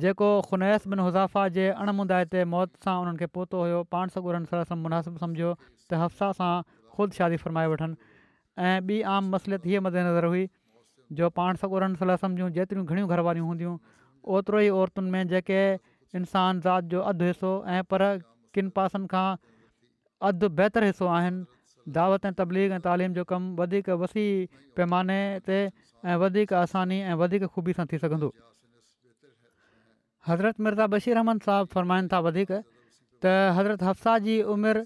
जेको 0.04 0.28
ख़ुनैस 0.48 0.88
बिन 0.94 0.98
हुज़ाफ़ा 1.04 1.44
जे 1.58 1.68
अणमुदाइते 1.84 2.44
मौत 2.54 2.72
सां 2.88 2.96
उन्हनि 3.02 3.18
खे 3.24 3.30
पहुतो 3.36 3.60
हुयो 3.64 3.82
पाण 3.96 4.14
सॻोरनि 4.16 4.80
मुनासिबु 4.86 5.22
सम्झो 5.24 5.52
त 5.66 6.00
हफ्साह 6.04 6.32
सां 6.40 6.52
ख़ुदि 6.96 7.20
शादी 7.20 7.42
फ़रमाए 7.44 7.70
वठनि 7.74 8.16
ऐं 8.68 8.90
ॿी 8.92 9.00
आम 9.18 9.30
मसले 9.36 9.60
हीअ 9.68 9.84
मदेनज़र 9.90 10.32
हुई 10.34 10.44
जो 11.22 11.30
पाण 11.42 11.62
सॻोरनि 11.66 12.02
सलासम 12.04 12.36
जूं 12.42 12.50
जेतिरियूं 12.58 12.88
घणियूं 12.94 13.16
घर 13.16 13.24
हूंदियूं 13.50 13.76
ओतिरो 14.26 14.60
ई 14.62 14.68
औरतुनि 14.80 15.10
में 15.14 15.28
जेके 15.32 15.60
इंसान 16.18 16.60
ज़ात 16.60 16.84
जो 16.94 17.00
अधु 17.12 17.24
हिसो 17.28 17.52
ऐं 17.74 17.82
पर 17.92 18.08
किनि 18.54 18.70
पासनि 18.78 19.06
खां 19.06 19.36
अधु 20.30 20.48
बहितरु 20.60 20.86
हिसो 20.90 21.06
आहिनि 21.18 21.46
दावत 21.96 22.26
ऐं 22.26 22.32
तबलीग 22.40 22.72
ऐं 22.72 22.80
तइलीम 22.86 23.12
जो 23.18 23.24
कमु 23.32 23.54
वधीक 23.60 23.88
वसी 24.02 24.26
पैमाने 24.76 25.20
ते 25.46 25.58
ऐं 26.04 26.16
वधीक 26.24 26.52
आसानी 26.64 27.00
ऐं 27.00 27.14
वधीक 27.22 27.44
ख़ूबी 27.54 27.72
सां 27.80 27.86
थी 27.92 27.98
सघंदो 28.04 28.32
हज़रत 30.28 30.60
मिर्ज़ा 30.66 30.86
बशीर 30.96 31.16
अहमद 31.22 31.40
साहबु 31.48 31.72
फ़र्माइनि 31.76 32.08
था 32.12 32.20
वधीक 32.28 32.52
त 32.58 33.34
हज़रत 33.58 33.82
हफ्सा 33.88 34.18
जी 34.28 34.40
उमिरि 34.56 34.84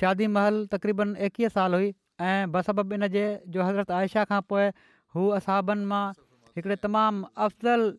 शादी 0.00 0.26
महल 0.36 0.64
तक़रीबन 0.74 1.16
एकवीह 1.28 1.48
साल 1.58 1.74
हुई 1.74 1.92
ऐं 2.30 2.50
बसबब 2.52 2.92
इन 3.00 3.06
जे 3.16 3.26
जो 3.56 3.62
हज़रत 3.66 3.90
आयशा 3.98 4.24
खां 4.32 4.40
पोइ 4.52 4.70
हू 5.16 5.28
असाबनि 5.40 5.84
मां 5.92 6.02
हिकिड़े 6.14 6.76
तमामु 6.86 7.26
अफ़ज़ल 7.46 7.92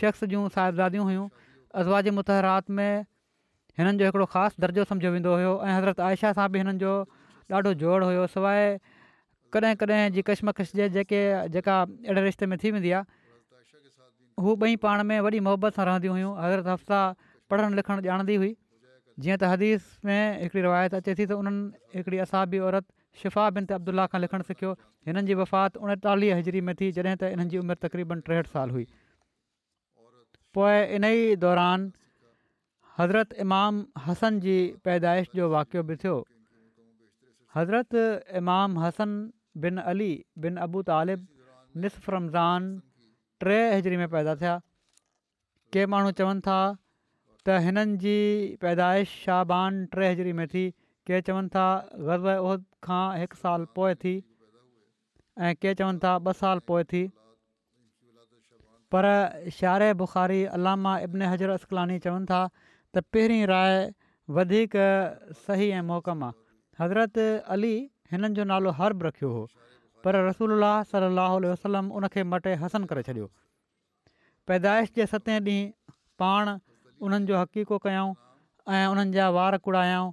शख़्स 0.00 0.24
जूं 0.30 0.48
साहिबज़ादियूं 0.56 1.04
हुयूं 1.10 1.28
असवाजे 1.82 2.10
मुतहात 2.16 2.74
में 2.78 3.04
हिननि 3.80 4.00
जो 4.02 4.08
हिकिड़ो 4.10 4.26
ख़ासि 4.32 4.62
दर्जो 4.64 4.84
सम्झो 4.92 5.12
वेंदो 5.16 5.34
हुयो 5.38 5.52
ऐं 5.68 5.76
हज़रत 5.76 6.00
आयशा 6.08 6.32
सां 6.40 6.46
बि 6.56 6.62
हिननि 6.64 6.78
जो 6.84 6.92
ॾाढो 7.58 7.72
जोड़ 7.82 8.02
हुयो 8.04 8.26
सवाइ 8.36 8.64
कॾहिं 9.56 9.76
कॾहिं 9.80 10.10
जी 10.16 10.22
جے 10.26 10.52
जे 10.78 10.88
जेके 10.96 11.20
जेका 11.54 11.76
अहिड़े 12.08 12.22
रिश्ते 12.28 12.46
में 12.52 12.58
थी 12.64 12.70
वेंदी 12.76 12.90
आहे 12.98 13.14
हू 14.46 14.56
ॿई 14.68 14.76
पाण 14.84 15.02
में 15.10 15.20
वॾी 15.28 15.40
मोहबत 15.48 15.76
सां 15.80 15.84
रहंदी 15.90 16.08
हुयूं 16.14 16.32
हज़रत 16.42 16.66
हफ़्ता 16.74 17.00
पढ़णु 17.50 17.76
लिखणु 17.80 18.00
ॼाणंदी 18.10 18.34
हुई 18.44 18.52
जीअं 19.24 19.38
त 19.38 19.52
हदीस 19.52 19.86
में 20.10 20.20
हिकिड़ी 20.42 20.64
रिवायत 20.68 20.96
अचे 21.00 21.14
थी 21.14 21.26
त 21.30 21.38
उन्हनि 21.44 22.00
हिकिड़ी 22.00 22.18
असाबी 22.26 22.58
औरत 22.70 22.90
शिफ़ा 23.22 23.48
बिन 23.58 23.72
अब्दुल्ला 23.80 24.06
खां 24.14 24.20
लिखणु 24.26 24.48
सिखियो 24.52 24.74
हिननि 25.10 25.24
जी 25.32 25.38
वफ़ात 25.42 25.80
उणेतालीह 25.86 26.38
हज़री 26.42 26.64
में 26.70 26.74
थी 26.82 26.90
जॾहिं 27.00 27.18
त 27.22 27.32
हिननि 27.34 27.48
जी 27.54 27.64
उमिरि 27.64 27.84
तक़रीबन 27.88 28.24
टेहठि 28.30 28.56
साल 28.56 28.76
हुई 28.78 28.84
पोइ 30.56 30.76
इन 30.98 31.04
ई 31.12 31.34
दौरान 31.40 31.82
हज़रत 32.98 33.34
इमाम 33.44 34.04
हसन 34.04 34.38
जी 34.44 34.52
पैदाइश 34.88 35.26
जो 35.40 35.48
वाक़ियो 35.54 35.82
बि 35.88 35.96
थियो 36.04 36.12
हज़रत 37.56 38.04
इमाम 38.40 38.82
हसन 38.84 39.18
बिन 39.64 39.84
अली 39.92 40.06
बिन 40.44 40.62
अबू 40.68 40.82
तालिब 40.92 41.82
निसफ़ 41.82 42.06
रमज़ान 42.14 42.70
टे 43.44 43.58
हज़री 43.72 43.98
में 44.04 44.08
पैदा 44.14 44.36
थिया 44.44 44.54
के 45.76 45.84
माण्हू 45.96 46.14
चवनि 46.22 46.44
था 46.48 46.56
त 46.78 47.58
हिननि 47.66 47.98
जी 48.06 48.16
पैदाइश 48.64 49.14
शाबान 49.26 49.84
टे 49.96 50.08
हज़री 50.14 50.32
में 50.40 50.46
थी 50.54 50.64
के 51.10 51.20
चवनि 51.28 51.52
था 51.58 51.66
ग़रब 52.08 52.58
खां 52.88 53.04
हिकु 53.24 53.42
साल 53.44 53.68
पोइ 53.80 54.00
थी 54.06 54.16
ऐं 55.50 55.54
के 55.66 55.76
चवनि 55.82 56.04
था 56.06 56.16
ॿ 56.32 56.34
साल 56.44 56.66
पोइ 56.72 56.88
थी 56.94 57.04
पर 58.94 59.06
शार 59.54 59.82
बुख़ारी 60.00 60.42
अलामा 60.56 60.90
इब्न 61.06 61.28
हज़र 61.34 61.50
असकलानी 61.60 61.98
चवनि 62.06 62.26
था 62.30 62.40
त 62.94 63.02
पहिरीं 63.14 63.42
राय 63.50 63.74
वधीक 64.38 64.76
सही 65.46 65.68
ऐं 65.78 65.82
मोहकम 65.88 66.22
आहे 66.26 66.82
हज़रत 66.84 67.18
अली 67.56 67.72
हिननि 68.12 68.30
जो 68.38 68.44
नालो 68.50 68.70
हर्ब 68.80 69.02
रखियो 69.06 69.30
हो 69.38 69.42
पर 70.04 70.18
रसूल 70.28 70.66
सलाहु 70.92 71.40
वसलम 71.46 71.90
उन 72.00 72.08
मटे 72.34 72.52
हसन 72.62 72.84
करे 72.92 73.02
छॾियो 73.10 73.26
पैदाइश 74.50 74.94
जे 74.98 75.06
सते 75.14 75.38
ॾींहुं 75.38 75.96
पाण 76.24 76.52
उन्हनि 76.54 77.32
जो 77.32 77.38
हक़ीक़ो 77.42 77.78
कयऊं 77.88 78.14
ऐं 78.76 78.86
उन्हनि 78.94 79.12
जा 79.18 79.28
वार 79.38 79.58
कुड़ायाऊं 79.66 80.12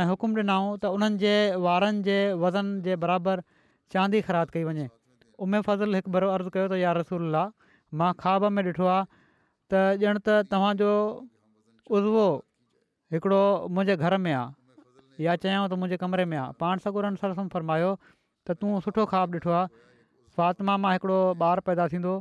ऐं 0.00 0.08
हुकुम 0.12 0.34
ॾिनाऊं 0.40 0.72
त 0.82 0.90
उन्हनि 0.98 1.22
जे 1.26 1.36
वारनि 1.68 2.02
जे 2.10 2.18
वज़न 2.44 2.74
जे 2.88 2.96
बराबरि 3.06 3.46
चांदी 3.96 4.20
ख़राद 4.30 4.50
कई 4.58 4.64
वञे 4.70 4.88
उमे 5.46 5.60
फ़ज़ल 5.70 5.94
हिकु 6.00 6.16
भरो 6.18 6.34
अर्ज़ु 6.38 6.54
कयो 6.58 6.68
त 6.76 6.82
यार 6.86 7.00
रसूल 7.04 7.42
मां 7.96 8.12
ख्वाब 8.20 8.44
में 8.56 8.62
ॾिठो 8.70 8.84
आहे 8.84 9.08
त 9.72 10.00
ॼण 10.08 10.18
त 10.26 10.40
तव्हांजो 10.52 10.90
उज़वो 11.98 12.24
हिकिड़ो 13.12 13.40
मुंहिंजे 13.72 13.96
घर 14.08 14.16
में 14.24 14.32
आहे 14.32 15.24
या 15.26 15.36
चयां 15.44 15.62
त 15.68 15.72
मुंहिंजे 15.82 15.96
कमरे 16.04 16.24
में 16.32 16.36
आहे 16.40 16.52
पाण 16.62 16.84
सगुरनि 16.86 17.20
सरसम 17.22 17.48
फरमायो 17.54 17.92
त 18.46 18.56
तूं 18.62 18.72
सुठो 18.88 19.04
ख्वा 19.12 19.22
ॾिठो 19.36 19.50
आहे 19.60 19.66
फात्मा 20.40 20.76
मां 20.84 20.92
हिकिड़ो 20.96 21.20
ॿारु 21.44 21.66
पैदा 21.68 21.88
थींदो 21.94 22.14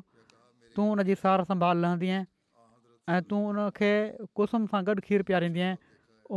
तूं 0.78 0.86
उनजी 0.95 1.20
सार 1.24 1.43
संभाल 1.51 1.84
लहंदी 1.88 2.09
आहे 2.13 2.24
ऐं 3.15 3.20
तूं 3.28 3.41
उनखे 3.49 3.91
कुसुम 4.38 4.65
सां 4.72 4.82
गॾु 4.88 4.97
खीरु 5.09 5.28
पीआरींदी 5.28 5.61
आहे 5.68 5.76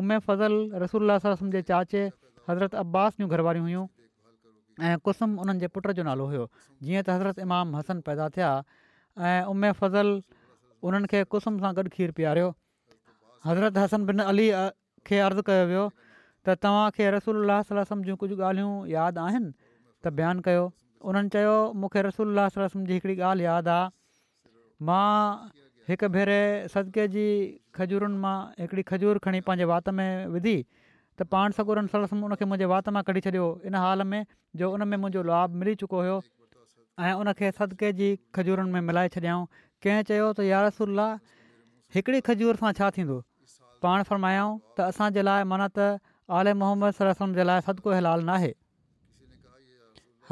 उमे 0.01 0.18
फज़ल 0.26 0.83
रसूल 0.83 1.14
सलसम 1.26 1.49
जे 1.57 1.62
चाचे 1.70 2.03
हज़रत 2.51 2.74
अब्बास 2.83 3.16
जूं 3.22 3.28
घर 3.35 3.41
वारियूं 3.47 3.66
हुयूं 3.70 3.87
ऐं 4.91 4.95
कुसुम 5.07 5.39
उन्हनि 5.45 5.70
पुट 5.76 5.91
जो 5.97 6.03
नालो 6.11 6.28
हुयो 6.35 6.45
जीअं 6.59 7.03
त 7.07 7.18
हज़रत 7.18 7.43
इमाम 7.47 7.74
हसन 7.78 8.05
पैदा 8.11 8.28
थिया 8.37 8.53
ऐं 9.19 9.43
उमे 9.51 9.71
फज़ल 9.79 10.23
उन्हनि 10.89 11.07
खे 11.13 11.23
कुसुम 11.35 11.59
सां 11.65 11.73
गॾु 11.79 11.85
खीरु 11.95 12.13
पीआरियो 12.19 12.49
हज़रत 13.47 13.79
हसन 13.83 14.07
बिन 14.11 14.21
अली 14.33 14.47
खे 15.09 15.19
अर्ज़ु 15.27 15.43
कयो 15.49 15.65
वियो 15.71 15.85
त 16.49 16.57
तव्हांखे 16.65 17.11
रसूल 17.17 17.55
जूं 18.11 18.17
कुझु 18.23 18.37
ॻाल्हियूं 18.37 18.87
यादि 18.95 19.21
आहिनि 19.27 19.51
त 20.05 20.13
बयानु 20.21 20.45
कयो 20.49 20.63
उन्हनि 21.11 21.33
चयो 21.35 21.57
मूंखे 21.83 22.03
रसोल्ला 22.09 22.49
सलम 22.55 22.85
जी 22.91 22.95
हिकिड़ी 22.99 23.17
ॻाल्हि 23.31 23.47
यादि 23.47 23.71
आहे 23.75 23.89
मां 24.89 25.13
हिकु 25.91 26.09
भेरे 26.17 26.41
सदिके 26.75 27.07
जी 27.17 27.27
खजूरनि 27.79 28.19
मां 28.25 28.37
हिकिड़ी 28.61 28.83
खजूर 28.93 29.19
खणी 29.27 29.41
पंहिंजे 29.47 29.69
वात 29.73 29.89
में 30.01 30.09
विधी 30.37 30.57
त 31.19 31.29
पाण 31.37 31.57
सगुर 31.61 31.83
उनखे 31.87 32.17
मुंहिंजे 32.51 32.71
वात 32.77 32.89
मां 32.97 33.03
कढी 33.11 33.21
छॾियो 33.29 33.47
इन 33.73 33.81
हाल 33.85 34.05
में 34.15 34.21
जो 34.63 34.71
उन 34.79 34.87
में 34.93 34.97
मुंहिंजो 35.05 35.23
लाभ 35.35 35.57
मिली 35.65 35.75
चुको 35.85 36.03
हुयो 36.05 36.21
ऐं 37.09 37.14
उनखे 37.20 37.51
सदिके 37.59 37.90
जी 37.98 38.07
खजूरनि 38.36 38.70
में 38.76 38.84
मिलाए 38.88 39.09
छॾियाऊं 39.16 39.44
कंहिं 39.84 40.05
चयो 40.09 40.24
त 40.36 40.44
यार 40.46 40.64
रसुल्ला 40.68 41.07
हिकिड़ी 41.96 42.20
खजूर 42.28 42.59
सां 42.62 42.72
छा 42.78 42.88
थींदो 42.96 43.16
पाण 43.84 44.05
फ़रमायाऊं 44.09 44.53
त 44.80 44.88
असांजे 44.92 45.22
लाइ 45.28 45.46
मन 45.53 45.62
त 45.78 45.86
आले 46.40 46.53
मोहम्मद 46.64 46.98
सलम 46.98 47.30
जे 47.38 47.46
लाइ 47.51 47.62
सदको 47.68 47.94
हिलाल 47.98 48.26
नाहे 48.30 48.51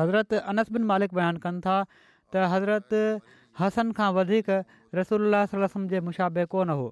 हज़रत 0.01 0.37
अनस 0.55 0.73
बिन 0.77 0.85
मालिक 0.93 1.15
बयानु 1.21 1.43
कनि 1.47 1.65
था 1.69 1.77
त 1.93 2.51
हज़रत 2.55 2.97
हसन 3.61 3.95
खां 4.01 4.09
वधीक 4.19 4.51
रसोल्ला 5.01 5.41
सलम 5.55 5.87
जे 5.95 6.03
मुशाबे 6.11 6.45
कोन 6.57 6.73
हो 6.81 6.89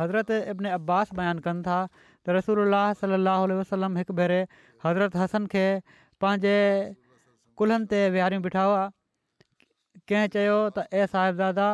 हज़रत 0.00 0.32
इब्न 0.54 0.72
अब्बास 0.80 1.12
बयानु 1.22 1.44
कनि 1.46 1.62
था 1.70 1.76
त 2.00 2.36
रसूल 2.38 2.78
सलाहु 3.04 3.46
उल 3.50 3.54
वलम 3.70 3.96
हिकु 4.02 4.18
भेरे 4.22 4.40
हज़रत 4.88 5.22
हसन 5.22 5.46
खे 5.54 5.64
पंहिंजे 6.26 6.56
कुल्हनि 7.62 7.88
ते 7.94 8.00
विहारियूं 8.16 8.44
बीठा 8.48 8.66
हुआ 8.70 8.82
कंहिं 10.10 10.28
चयो 10.34 10.54
त 10.76 10.84
ए 11.00 11.32
दादा 11.40 11.66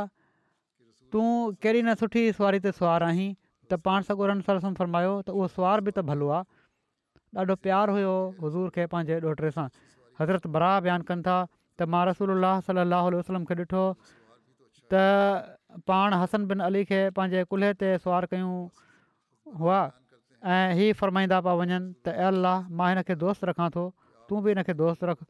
तूं 1.14 1.28
कहिड़ी 1.64 1.80
न 1.82 1.94
सुठी 2.02 2.24
सुवारी 2.38 2.60
ते 2.66 2.72
सुवारु 2.78 3.06
आहीं 3.10 3.28
त 3.32 3.80
पाण 3.88 4.04
सॻु 4.08 4.18
सरसम 4.26 4.46
सरसनि 4.50 4.78
फरमायो 4.80 5.12
त 5.28 5.36
उहो 5.36 5.48
सुवारु 5.56 5.86
बि 5.88 5.92
त 5.98 6.04
भलो 6.10 6.28
आहे 6.38 6.48
ॾाढो 7.42 7.54
प्यारु 7.66 7.94
हुयो 7.98 8.12
हज़ूर 8.42 8.74
खे 8.76 8.86
पंहिंजे 8.94 9.16
ॾोटरे 9.30 9.52
सां 9.56 9.64
हज़रत 10.20 10.48
बरा 10.56 10.70
बयानु 10.88 11.08
कनि 11.12 11.24
था 11.28 11.36
त 11.46 11.88
मां 11.94 12.02
रसूल 12.10 12.34
अलाह 12.36 12.62
सलाहु 12.68 13.12
वसलम 13.16 13.48
खे 13.52 13.58
ॾिठो 13.62 13.82
त 14.92 15.02
पाण 15.92 16.18
हसन 16.24 16.46
बिन 16.52 16.66
अली 16.68 16.84
खे 16.92 17.00
पंहिंजे 17.20 17.42
कुल्हे 17.54 17.72
ते 17.84 17.90
सुवारु 18.06 18.32
कयूं 18.34 18.52
हुआ 19.62 19.80
ऐं 20.54 20.62
हीअ 20.80 20.94
फरमाईंदा 21.02 21.40
पिया 21.48 21.58
वञनि 21.62 21.78
त 21.82 22.18
ए 22.22 22.32
अलाह 22.36 22.72
मां 22.80 22.90
हिन 22.94 23.04
खे 23.10 23.18
दोस्तु 23.26 23.52
रखां 23.52 23.70
थो 23.78 23.88
तूं 24.30 24.42
दोस्त 24.84 25.12
रख 25.12 25.26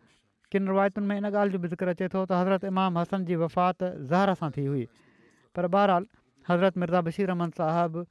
किन 0.52 0.66
रिवायतुनि 0.68 1.06
में 1.06 1.16
इन 1.16 1.24
ॻाल्हि 1.28 1.52
जो 1.52 1.58
बि 1.62 1.68
ज़िक्र 1.68 1.88
अचे 1.92 2.08
थो 2.08 2.24
त 2.24 2.32
हज़रत 2.32 2.64
इमाम 2.64 2.98
हसन 3.00 3.24
जी 3.28 3.36
वफ़ात 3.36 3.82
ज़हर 4.08 4.32
सां 4.40 4.50
थी 4.56 4.64
हुई 4.64 4.84
पर 5.56 5.66
बहरहाल 5.76 6.06
हज़रत 6.48 6.78
मिर्ज़ा 6.80 7.00
बशीर 7.08 7.30
अहमद 7.36 7.52
साहिबु 7.60 8.04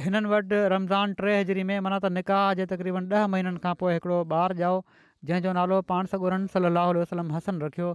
हिननि 0.09 0.33
वटि 0.33 0.63
रमज़ान 0.77 1.13
टे 1.21 1.37
हिजरी 1.37 1.65
में 1.69 1.79
माना 1.89 1.99
त 2.09 2.15
निकाह 2.21 2.49
जे 2.63 2.67
तक़रीबन 2.73 3.13
ॾह 3.13 3.27
महीननि 3.37 3.61
खां 3.69 3.75
पोइ 3.85 3.93
हिकिड़ो 4.01 4.23
ॿारु 4.41 4.57
ॼाओ 4.65 4.81
जंहिंजो 5.29 5.53
नालो 5.61 5.83
पाण 5.93 6.11
सगोरन 6.17 6.47
सली 6.57 6.73
वसलम 7.03 7.31
हसन 7.39 7.61
रखियो 7.69 7.93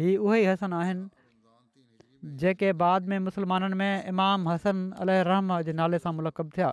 हीअ 0.00 0.18
उहेई 0.26 0.44
हसन 0.46 0.72
आहिनि 0.72 2.34
जेके 2.42 2.72
बाद 2.82 3.06
में 3.12 3.18
मुसलमाननि 3.24 3.74
में 3.80 4.06
इमाम 4.12 4.48
हसन 4.48 4.78
अल 5.04 5.10
रहम 5.28 5.58
जे 5.66 5.72
नाले 5.80 5.98
सां 6.04 6.12
मुलक़ब 6.20 6.52
थिया 6.56 6.68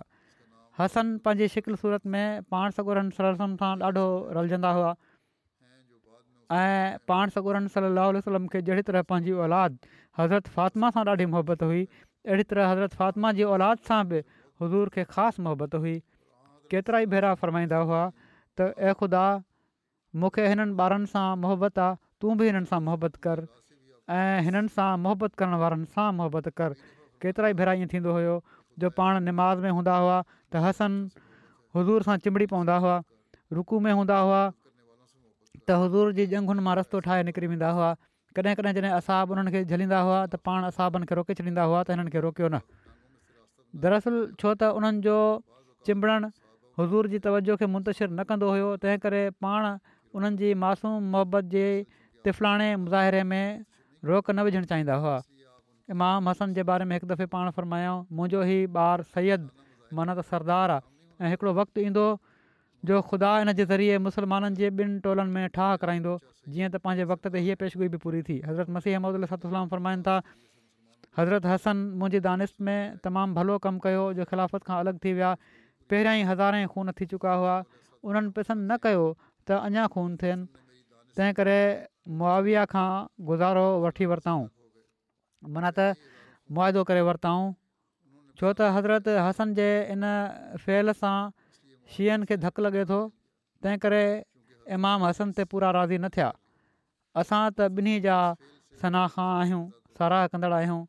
हसन 0.78 1.16
पंहिंजी 1.26 1.48
शिकिल 1.54 1.74
सूरत 1.82 2.06
में 2.14 2.40
पाण 2.54 2.70
सगोर 2.76 3.00
सलम 3.18 3.56
सां 3.64 3.70
ॾाढो 3.90 4.04
रलजंदा 4.38 4.70
हुआ 4.80 4.94
ऐं 6.60 6.96
पाण 7.12 7.34
सगोरहन 7.36 7.68
सलाहु 7.76 8.12
वसलम 8.20 8.46
खे 8.56 8.62
जहिड़ी 8.70 8.82
तरह 8.92 9.06
पंहिंजी 9.12 9.32
औलाद 9.46 9.78
हज़रत 10.20 10.48
फ़ातिमा 10.56 10.90
सां 10.98 11.04
ॾाढी 11.16 11.26
मोहबत 11.36 11.66
हुई 11.68 11.82
अहिड़ी 11.92 12.46
तरह 12.52 12.70
हज़रत 12.74 12.98
फ़ातिमा 13.02 13.32
जी 13.40 13.48
औलाद 13.56 13.86
सां 13.92 14.00
बि 14.12 14.22
हज़ूर 14.38 14.94
खे 14.98 15.04
ख़ासि 15.16 15.46
मोहबत 15.50 15.80
हुई 15.82 15.96
केतिरा 16.74 17.02
ई 17.06 17.14
भेरा 17.16 17.34
फ़रमाईंदा 17.44 17.82
हुआ 17.90 18.00
त 18.18 18.74
एख़ुदा 18.92 19.26
मूंखे 20.24 20.48
हिननि 20.54 20.80
ॿारनि 20.86 21.12
सां 21.16 21.26
मोहबत 21.46 21.86
आहे 21.90 22.06
तूं 22.22 22.36
बि 22.38 22.46
हिननि 22.50 22.68
सां 22.70 22.78
मुहबत 22.86 23.16
कर 23.24 23.40
ऐं 24.16 24.38
हिननि 24.44 24.70
सां 24.76 24.88
मुहबत 25.04 25.34
करण 25.40 25.54
वारनि 25.62 25.88
सां 25.96 26.12
कर 26.60 26.74
केतिरा 27.22 27.50
ई 27.52 27.56
भेरा 27.60 27.72
ईअं 27.80 27.90
थींदो 27.92 28.14
हुयो 28.18 28.34
जो 28.82 28.90
पाण 28.98 29.18
निमाज़ 29.28 29.62
में 29.66 29.70
हूंदा 29.78 29.94
हुआ 30.04 30.16
त 30.30 30.62
हसन 30.64 30.92
हज़ूर 31.78 32.06
सां 32.08 32.16
चिमड़ी 32.24 32.46
पवंदा 32.52 32.76
हुआ 32.84 32.96
रुकू 33.58 33.80
में 33.86 33.92
हूंदा 34.00 34.18
हुआ 34.28 34.40
त 34.50 35.78
हज़ूर 35.82 36.12
जी 36.18 36.24
ॼंगुनि 36.40 36.64
मां 36.68 36.74
रस्तो 36.78 37.00
ठाहे 37.08 37.24
निकिरी 37.30 37.50
वेंदा 37.54 37.70
हुआ 37.78 37.90
कॾहिं 38.38 38.54
कॾहिं 38.60 38.74
जॾहिं 38.78 38.92
असाब 38.98 39.34
उन्हनि 39.36 39.52
खे 39.56 39.62
झलींदा 39.74 40.00
हुआ 40.08 40.18
त 40.34 40.40
पाण 40.48 40.68
असाबनि 40.70 41.10
खे 41.10 41.18
रोके 41.20 41.34
छॾींदा 41.40 41.66
हुआ 41.70 41.82
त 41.88 41.96
हिननि 41.96 42.14
खे 42.16 42.22
रोकियो 42.26 42.50
न 42.54 42.60
दरअसल 43.86 44.18
छो 44.42 44.54
त 44.62 44.72
उन्हनि 44.80 45.06
जो 45.06 45.16
हज़ूर 46.82 47.08
जी 47.14 47.18
तवजो 47.28 47.56
खे 47.62 47.66
मुंतशिर 47.76 48.10
न 48.14 48.26
कंदो 48.32 48.50
हुयो 48.56 48.68
तंहिं 48.84 48.98
करे 49.06 49.22
पाण 49.46 49.70
उन्हनि 50.18 50.52
मासूम 50.64 51.08
मुहबत 51.14 51.48
जे 51.56 51.66
तिफलाणे 52.24 52.74
मुज़ाहिरे 52.76 53.22
में 53.22 53.62
रोक 54.04 54.30
न 54.30 54.40
विझणु 54.48 54.64
चाहींदा 54.72 54.94
हुआ 55.04 55.18
इमाम 55.90 56.28
हसन 56.28 56.54
जे 56.54 56.62
बारे 56.70 56.84
में 56.84 56.94
हिकु 56.96 57.06
दफ़े 57.14 57.26
पाण 57.34 57.50
फ़रमायो 57.58 57.94
मुंहिंजो 58.16 58.42
ई 58.42 58.58
ॿारु 58.78 59.06
सैद 59.14 59.48
माना 60.00 60.14
त 60.18 60.24
सरदार 60.32 60.70
आहे 60.78 61.26
ऐं 61.26 61.30
हिकिड़ो 61.34 61.52
वक़्तु 61.60 61.80
ईंदो 61.90 62.06
जो 62.90 63.00
ख़ुदा 63.10 63.30
इन 63.44 63.52
जे 63.60 63.64
ज़रिए 63.70 63.94
मुसलमाननि 64.08 64.56
जे 64.58 64.70
ॿिनि 64.74 64.98
टोलनि 65.06 65.32
में 65.36 65.46
ठाह 65.54 65.70
कराईंदो 65.84 66.12
जीअं 66.54 66.68
त 66.74 66.82
पंहिंजे 66.86 67.06
वक़्त 67.14 67.32
ते 67.36 67.38
हीअ 67.46 67.56
पेशगोई 67.62 67.88
बि 67.96 68.02
पूरी 68.04 68.20
थी 68.28 68.36
हज़रत 68.50 68.76
मसीह 68.76 68.98
अहमद 69.00 69.26
सतलाम 69.32 69.72
फरमाइनि 69.72 70.06
था 70.10 70.18
हज़रत 71.18 71.48
हसन 71.54 71.82
मुंहिंजी 72.02 72.20
दानिश 72.28 72.54
में 72.68 72.80
तमामु 73.08 73.34
भलो 73.40 73.58
कमु 73.66 73.82
कयो 73.88 74.04
जो 74.20 74.28
ख़िलाफ़त 74.34 74.68
खां 74.70 74.78
अलॻि 74.84 74.98
थी 75.06 75.14
विया 75.20 75.32
पहिरियां 75.44 76.16
ई 76.22 76.30
हज़ारे 76.32 76.64
खून 76.76 76.94
थी 77.00 77.10
चुका 77.16 77.34
हुआ 77.42 77.56
उन्हनि 78.10 78.30
पसंदि 78.38 78.70
न 78.74 78.78
कयो 78.88 79.04
त 79.48 79.62
अञा 79.70 79.86
खून 79.96 80.16
थियनि 80.22 80.46
तंहिं 81.18 81.34
करे 81.38 81.54
मुआविया 82.18 82.64
खां 82.72 82.88
गुज़ारो 83.28 83.62
वठी 83.84 84.06
वरिताऊं 84.10 84.44
माना 85.54 85.70
त 85.78 85.86
मुआदो 86.58 86.82
करे 86.90 87.00
वरिताऊं 87.08 87.46
छो 88.40 88.52
त 88.58 88.68
हज़रत 88.76 89.08
हसन 89.28 89.54
जे 89.58 89.66
इन 89.94 90.04
फहिल 90.66 90.94
सां 91.00 91.16
शींहनि 91.94 92.28
खे 92.32 92.38
धकु 92.44 92.66
लॻे 92.66 92.84
थो 92.92 93.00
तंहिं 93.66 93.80
करे 93.86 94.04
इमाम 94.78 95.08
हसन 95.08 95.34
ते 95.40 95.48
पूरा 95.54 95.72
राज़ी 95.78 95.98
न 96.04 96.14
थिया 96.18 96.30
असां 97.24 97.42
त 97.58 97.68
ॿिन्ही 97.80 97.96
जा 98.06 98.20
सनाखा 98.84 99.26
आहियूं 99.40 99.64
साराह 100.00 100.26
कंदड़ु 100.34 100.56
आहियूं 100.62 100.80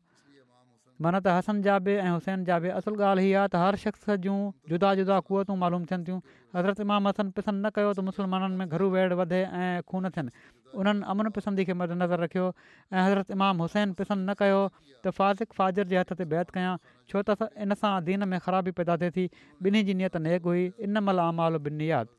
माना 1.00 1.18
त 1.24 1.32
हसन 1.32 1.62
जा 1.64 1.74
बि 1.84 1.92
ऐं 1.96 2.10
हुसैन 2.12 2.44
जा 2.44 2.56
बि 2.62 2.68
असुलु 2.78 2.96
ॻाल्हि 3.00 3.24
हीअ 3.26 3.36
आहे 3.40 3.48
त 3.52 3.56
हर 3.60 3.76
शख़्स 3.82 4.10
जूं 4.24 4.38
जुदा 4.70 4.88
जुदा 4.96 5.16
क़वतूं 5.28 5.54
मालूम 5.60 5.84
थियनि 5.88 6.04
थियूं 6.08 6.18
हज़रत 6.56 6.80
इमाम 6.84 7.08
हसन 7.08 7.30
पसंद 7.38 7.56
न 7.66 7.70
कयो 7.76 7.88
त 7.96 8.04
मुसलमाननि 8.08 8.56
में 8.60 8.68
घरू 8.68 8.88
वेड़ 8.94 9.12
वधे 9.20 9.40
ऐं 9.60 9.82
खून 9.92 10.08
थियनि 10.16 10.32
उन्हनि 10.80 11.06
अमन 11.12 11.26
पसंदी 11.36 11.64
खे 11.70 11.74
मदनज़र 11.82 12.20
रखियो 12.24 12.48
ऐं 12.48 13.04
हज़रत 13.04 13.30
इमाम 13.36 13.62
हुसैन 13.64 13.96
पसंदि 14.00 14.26
न 14.32 14.34
कयो 14.42 14.60
त 14.74 15.14
फाज़िक़ 15.20 15.56
फाज़र 15.60 15.88
जे 15.94 15.98
हथ 16.00 16.12
ते 16.20 16.24
बैत 16.32 16.52
कयां 16.58 16.76
छो 17.08 17.24
त 17.30 17.48
इन 17.66 17.76
सां 17.84 17.94
दीन 18.10 18.28
में 18.34 18.38
ख़राबी 18.48 18.76
पैदा 18.82 18.98
थिए 19.04 19.16
थी 19.16 19.26
ॿिन्ही 19.64 19.82
जी 19.88 19.96
नियत 20.02 20.20
नेक 20.28 20.50
हुई 20.52 20.66
इन 20.88 21.00
महिल 21.08 21.24
आमाल 21.30 21.58
बुनियादि 21.70 22.16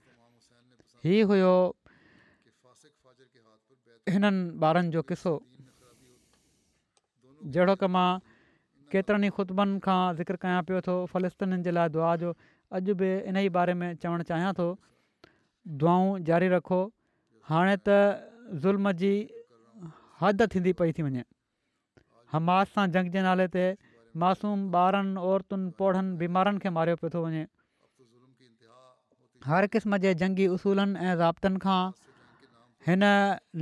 हीउ 1.05 1.29
हुयो 1.35 1.53
हिननि 4.17 4.41
ॿारनि 4.67 4.89
जो 4.97 5.05
किसो 5.13 5.37
जहिड़ो 7.53 7.79
क 7.85 7.93
मां 7.99 8.09
केतिरनि 8.93 9.27
ई 9.31 9.35
ख़ुतबनि 9.35 9.75
खां 9.85 9.99
ज़िक्र 10.19 10.35
कयां 10.43 10.63
पियो 10.69 10.79
थो 10.87 10.95
फ़लिस्तीननि 11.11 11.59
जे 11.67 11.71
लाइ 11.77 11.89
दुआ 11.95 12.11
जो 12.23 12.31
अॼु 12.79 12.95
बि 13.01 13.09
इन 13.31 13.37
ई 13.37 13.49
बारे 13.57 13.73
में 13.81 13.87
चवणु 14.03 14.23
चाहियां 14.31 14.51
थो 14.59 14.67
दुआऊं 15.83 16.23
जारी 16.29 16.47
रखो 16.55 16.79
हाणे 17.51 17.75
त 17.75 17.99
ज़ुल्म 18.65 18.91
जी 19.03 19.13
हद 20.21 20.43
थींदी 20.55 20.73
पई 20.81 20.91
थी 20.97 21.07
वञे 21.07 21.23
हमास 22.35 22.73
सां 22.75 22.85
जंग 22.97 23.15
जे 23.17 23.23
नाले 23.29 23.47
ते 23.57 23.65
मासूम 24.23 24.63
ॿारनि 24.81 25.21
औरतुनि 25.29 25.71
पोढ़नि 25.81 26.17
बीमारनि 26.23 26.61
खे 26.65 26.73
मारियो 26.77 27.01
पियो 27.03 27.13
थो 27.15 27.23
वञे 27.27 27.43
हर 29.51 29.67
क़िस्म 29.75 29.97
जे 30.07 30.13
जंगी 30.23 30.47
उसूलनि 30.57 31.05
ऐं 31.07 31.15
ज़ाब्तनि 31.23 31.61
खां 31.67 31.79
हिन 32.89 33.07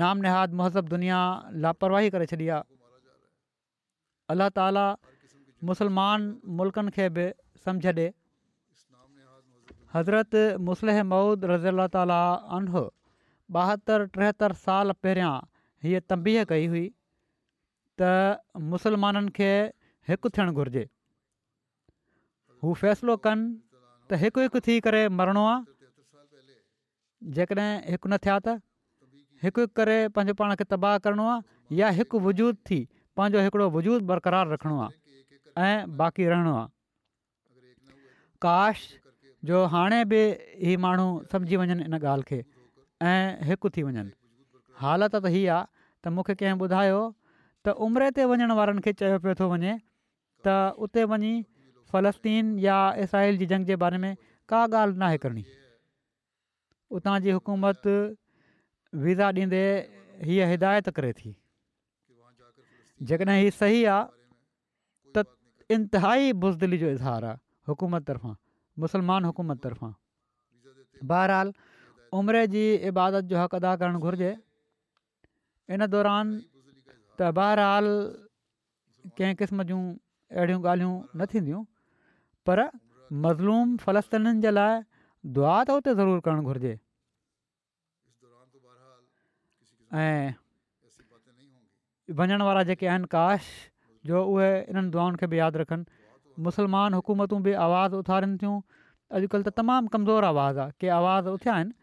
नाम 0.02 0.26
निहात 0.28 0.58
महज़बु 0.64 0.94
दुनिया 0.98 1.20
लापरवाही 1.68 2.10
करे 2.18 2.28
छॾी 2.36 2.50
आहे 2.58 4.48
ताला 4.58 4.86
मुसलमान 5.68 6.22
मुल्कनि 6.58 6.92
खे 6.96 7.10
बि 7.16 7.26
समुझ 7.66 7.86
ॾे 7.96 8.08
हज़रत 9.94 10.36
मुसलिह 10.70 10.98
महुूद 11.12 11.46
रज़ीला 11.52 11.86
ताला 11.96 12.18
अनो 12.58 12.84
ॿाहतरि 13.60 14.06
टेहतरि 14.18 14.58
साल 14.66 14.92
पहिरियां 15.06 15.32
हीअ 15.86 16.02
तबीह 16.12 16.44
कई 16.52 16.68
हुई 16.74 16.84
त 18.02 18.12
मुसलमाननि 18.74 19.34
खे 19.40 19.50
हिकु 20.10 20.32
थियणु 20.38 20.54
घुरिजे 20.62 20.86
हू 22.64 22.74
फ़ैसिलो 22.84 23.18
कनि 23.28 23.50
त 23.74 24.22
हिकु 24.24 24.62
थी 24.68 24.80
करे 24.88 25.02
मरणो 25.22 25.46
आहे 25.50 25.60
जेकॾहिं 27.40 27.70
हिकु 27.96 28.12
न 28.12 28.22
थिया 28.28 28.38
त 28.48 28.56
हिकु 29.44 29.62
हिकु 29.64 29.68
करे 29.82 29.98
पंहिंजो 30.16 30.38
पाण 30.44 30.56
खे 30.62 30.70
तबाह 30.76 30.98
करणो 31.08 31.28
आहे 31.36 31.76
या 31.82 31.90
हिकु 32.00 32.24
वजूद 32.30 32.62
थी 32.70 32.80
पंहिंजो 33.20 33.46
हिकिड़ो 33.48 33.70
वजूद 33.78 34.08
बरक़रार 34.14 34.54
रखिणो 34.56 34.80
आहे 34.86 35.09
ऐं 35.58 35.98
बाक़ी 35.98 36.26
रहणो 36.28 36.56
आहे 36.58 36.68
काश 38.42 38.78
जो 39.46 39.64
हाणे 39.74 40.04
बि 40.12 40.22
ही 40.62 40.76
माण्हू 40.84 41.08
सम्झी 41.32 41.56
वञनि 41.56 41.84
इन 41.86 41.94
ॻाल्हि 41.94 42.24
खे 42.30 42.42
ऐं 43.08 43.38
हिकु 43.48 43.70
थी 43.76 43.84
वञनि 43.84 44.10
हालति 44.82 45.18
त 45.24 45.26
हीअ 45.26 45.54
आहे 45.56 45.66
त 46.06 46.14
मूंखे 46.14 46.34
कंहिं 46.40 46.58
ॿुधायो 46.66 47.02
त 47.66 47.70
उमिरे 47.86 48.10
ते 48.16 48.24
वञण 48.32 48.52
वारनि 48.60 48.82
खे 48.86 48.94
चयो 49.00 49.18
पियो 49.24 49.34
थो 49.40 49.48
वञे 49.54 49.74
त 50.46 50.56
उते 50.86 51.04
वञी 51.12 51.34
फलस्तीन 51.92 52.58
या 52.66 52.78
इसराइल 53.06 53.38
जी 53.40 53.46
जंग 53.52 53.66
जे 53.72 53.76
बारे 53.84 53.98
में 54.04 54.14
का 54.50 54.62
ॻाल्हि 54.66 54.98
नाहे 55.04 55.18
करणी 55.26 55.44
उतां 56.98 57.16
जी 57.24 57.32
हुकूमत 57.38 57.88
वीज़ा 59.06 59.28
ॾींदे 59.42 59.64
हीअ 60.28 60.46
हिदायत 60.52 60.90
करे 61.00 61.12
थी 61.18 61.36
जेकॾहिं 63.10 63.36
हीअ 63.42 63.50
सही 63.58 63.84
आहे 63.96 64.19
इंतिहाई 65.72 66.32
بزدلی 66.42 66.78
जो 66.78 66.90
इज़हार 66.92 67.26
आहे 67.26 67.38
हुकूमत 67.68 68.04
तरफ़ां 68.08 68.34
حکومت 68.80 69.26
हुकूमत 69.26 69.60
तरफ़ां 69.64 69.92
बहरहाल 71.08 71.54
उमिरि 72.20 72.46
जी 72.54 72.66
इबादत 72.92 73.24
जो 73.32 73.38
ادا 73.38 73.58
अदा 73.58 73.76
करणु 73.84 74.00
घुरिजे 74.00 74.32
इन 75.74 75.88
दौरान 75.94 76.42
त 77.18 77.34
ॿाहिरहाल 77.38 77.88
कंहिं 79.18 79.36
क़िस्म 79.36 79.64
जूं 79.64 79.82
अहिड़ियूं 80.32 80.62
ॻाल्हियूं 80.66 81.08
न 81.16 81.26
थींदियूं 81.34 81.64
पर 82.46 82.66
मज़लूम 83.14 83.78
फ़लस्तननि 83.78 84.42
जे 84.42 84.52
लाइ 84.58 84.82
दुआ 85.38 85.58
त 85.64 85.78
उते 85.78 85.94
ज़रूरु 86.00 86.22
करणु 86.28 86.52
घुरिजे 86.52 86.78
ऐं 90.02 90.34
वञण 92.22 92.42
वारा 92.50 92.64
जेके 92.72 92.86
आहिनि 92.94 93.10
काश 93.16 93.50
जो 94.06 94.24
उहे 94.24 94.52
इन्हनि 94.72 94.90
दुआनि 94.96 95.16
खे 95.20 95.28
बि 95.32 95.40
यादि 95.40 95.60
रखनि 95.60 95.86
मुसलमान 96.46 96.94
हुकूमतूं 97.00 97.40
बि 97.44 97.54
आवाज़ु 97.68 97.96
उथारिनि 98.04 98.38
थियूं 98.40 98.58
अॼुकल्ह 99.20 99.44
त 99.44 99.50
तमामु 99.60 99.88
कमज़ोर 99.96 100.24
आवाज़ु 100.32 100.60
आहे 100.64 100.72
के 100.80 100.88
आवाज़ु 100.88 101.34
उथिया 101.36 101.54
आहिनि 101.56 101.74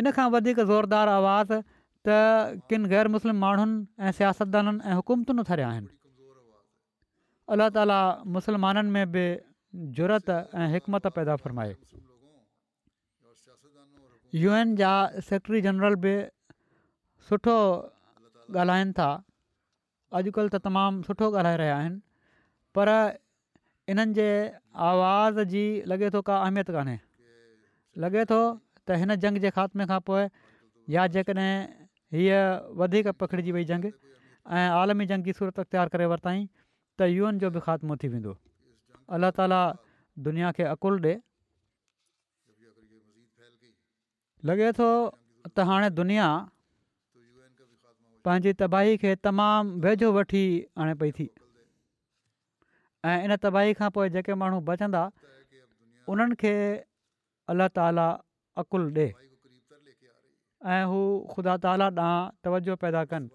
इन 0.00 0.10
खां 0.16 0.26
वधीक 0.34 0.60
ज़ोरदारु 0.70 1.10
आवाज़ु 1.20 1.56
त 2.08 2.08
किनि 2.72 2.86
ग़ैर 2.92 3.06
मुस्लिम 3.16 3.36
माण्हुनि 3.44 4.04
ऐं 4.06 4.12
सियासतदाननि 4.18 4.84
ऐं 4.88 4.94
हुकूमतुनि 5.00 5.42
थरिया 5.50 5.68
आहिनि 5.72 5.92
अलाह 7.52 7.68
ताला 7.76 7.98
मुसलमाननि 8.36 8.90
में 8.96 9.06
बि 9.12 9.24
ज़ुरत 9.98 10.28
ऐं 10.60 10.68
हिकमत 10.74 11.04
पैदा 11.18 11.34
फ़रमाए 11.44 11.72
यू 14.44 14.48
एन 14.60 14.74
जा 14.80 14.92
सेक्रेटरी 15.28 15.60
जनरल 15.68 15.94
बि 16.04 16.14
सुठो 17.28 17.56
ॻाल्हाइनि 18.62 18.92
था 19.00 19.08
अॼुकल्ह 20.18 20.50
त 20.54 20.58
तमामु 20.66 21.02
सुठो 21.08 21.26
ॻाल्हाए 21.38 21.56
रहिया 21.60 21.76
आहिनि 21.82 21.98
पर 22.78 22.88
इन्हनि 23.94 24.16
जे 24.18 24.26
आवाज़ 24.90 25.40
जी 25.54 25.64
लॻे 25.92 26.10
थो 26.16 26.20
का 26.28 26.36
अहमियत 26.48 26.70
कोन्हे 26.76 26.96
लॻे 28.04 28.24
थो 28.32 28.38
त 28.86 28.98
हिन 29.02 29.14
जंग 29.24 29.42
जे 29.44 29.50
ख़ात्मे 29.58 29.86
खां 29.92 29.98
पोइ 30.10 30.22
या 30.96 31.06
जेकॾहिं 31.18 31.50
हीअ 32.18 32.40
वधीक 32.82 33.08
पखिड़िजी 33.24 33.56
वई 33.58 33.64
जंग 33.72 33.90
ऐं 34.60 34.66
आलमी 34.78 35.06
जंग 35.14 35.30
जी 35.30 35.36
सूरत 35.40 35.58
अख़्तियारु 35.64 35.94
करे 35.96 36.06
वरितईं 36.14 36.46
त 36.46 37.10
यूएन 37.16 37.42
जो 37.46 37.50
बि 37.58 37.64
ख़ात्मो 37.66 37.98
थी 38.04 38.12
वेंदो 38.14 38.34
अलाह 39.18 39.36
ताला 39.40 39.62
दुनिया 40.30 40.54
खे 40.60 40.70
अकुलु 40.76 40.98
ॾिए 41.04 41.18
लॻे 44.50 44.72
थो 44.80 44.86
त 45.54 45.70
हाणे 45.70 45.88
दुनिया 46.00 46.26
पंहिंजी 48.26 48.52
तबाही 48.60 48.96
खे 49.04 49.14
तमामु 49.26 49.72
वेझो 49.86 50.08
वठी 50.16 50.44
आणे 50.82 50.92
पई 51.00 51.10
थी 51.16 51.26
ऐं 53.10 53.16
इन 53.24 53.36
तबाही 53.44 53.74
खां 53.80 53.88
पोइ 53.96 54.12
जेके 54.14 54.36
माण्हू 54.42 54.60
बचंदा 54.70 55.02
उन्हनि 56.14 56.38
खे 56.42 56.54
अल्ला 57.54 57.66
ताला 57.80 58.06
अकुलु 58.62 58.88
ॾिए 58.96 59.08
ऐं 60.74 60.82
हू 60.90 61.00
ख़ुदा 61.32 61.56
ताला 61.64 61.86
ॾांहुं 62.02 62.30
तवजो 62.44 62.74
पैदा 62.84 63.02
कनि 63.10 63.28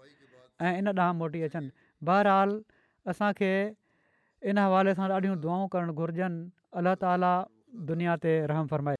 ऐं 0.66 0.72
इन 0.78 0.92
ॾांहुं 0.98 1.16
मोटी 1.20 1.42
अचनि 1.48 1.70
बहरहाल 2.08 2.50
असांखे 3.12 3.52
इन 4.50 4.58
हवाले 4.66 4.94
सां 5.00 5.08
ॾाढियूं 5.18 5.40
दुआऊं 5.44 5.68
करणु 5.76 5.92
घुरिजनि 6.02 6.42
अलाह 6.80 6.94
ताला 7.06 7.32
दुनिया 7.90 8.16
ते 8.26 8.34
रहम 8.52 8.66
फरमाए 8.74 8.99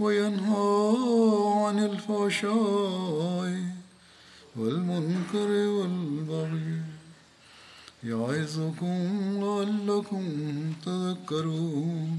وينهى 0.00 0.64
عن 1.66 1.78
الفحشاء 1.78 3.62
والمنكر 4.56 5.48
والبغي 5.76 6.80
يعظكم 8.04 8.98
لعلكم 9.44 10.24
تذكرون 10.86 12.18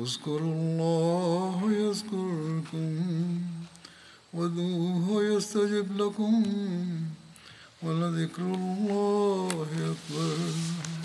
اذكروا 0.00 0.54
الله 0.54 1.58
يذكركم 1.72 3.00
وذوه 4.34 5.22
يستجب 5.24 5.86
لكم 5.96 6.42
one 7.84 8.00
of 8.00 8.14
the 9.74 11.01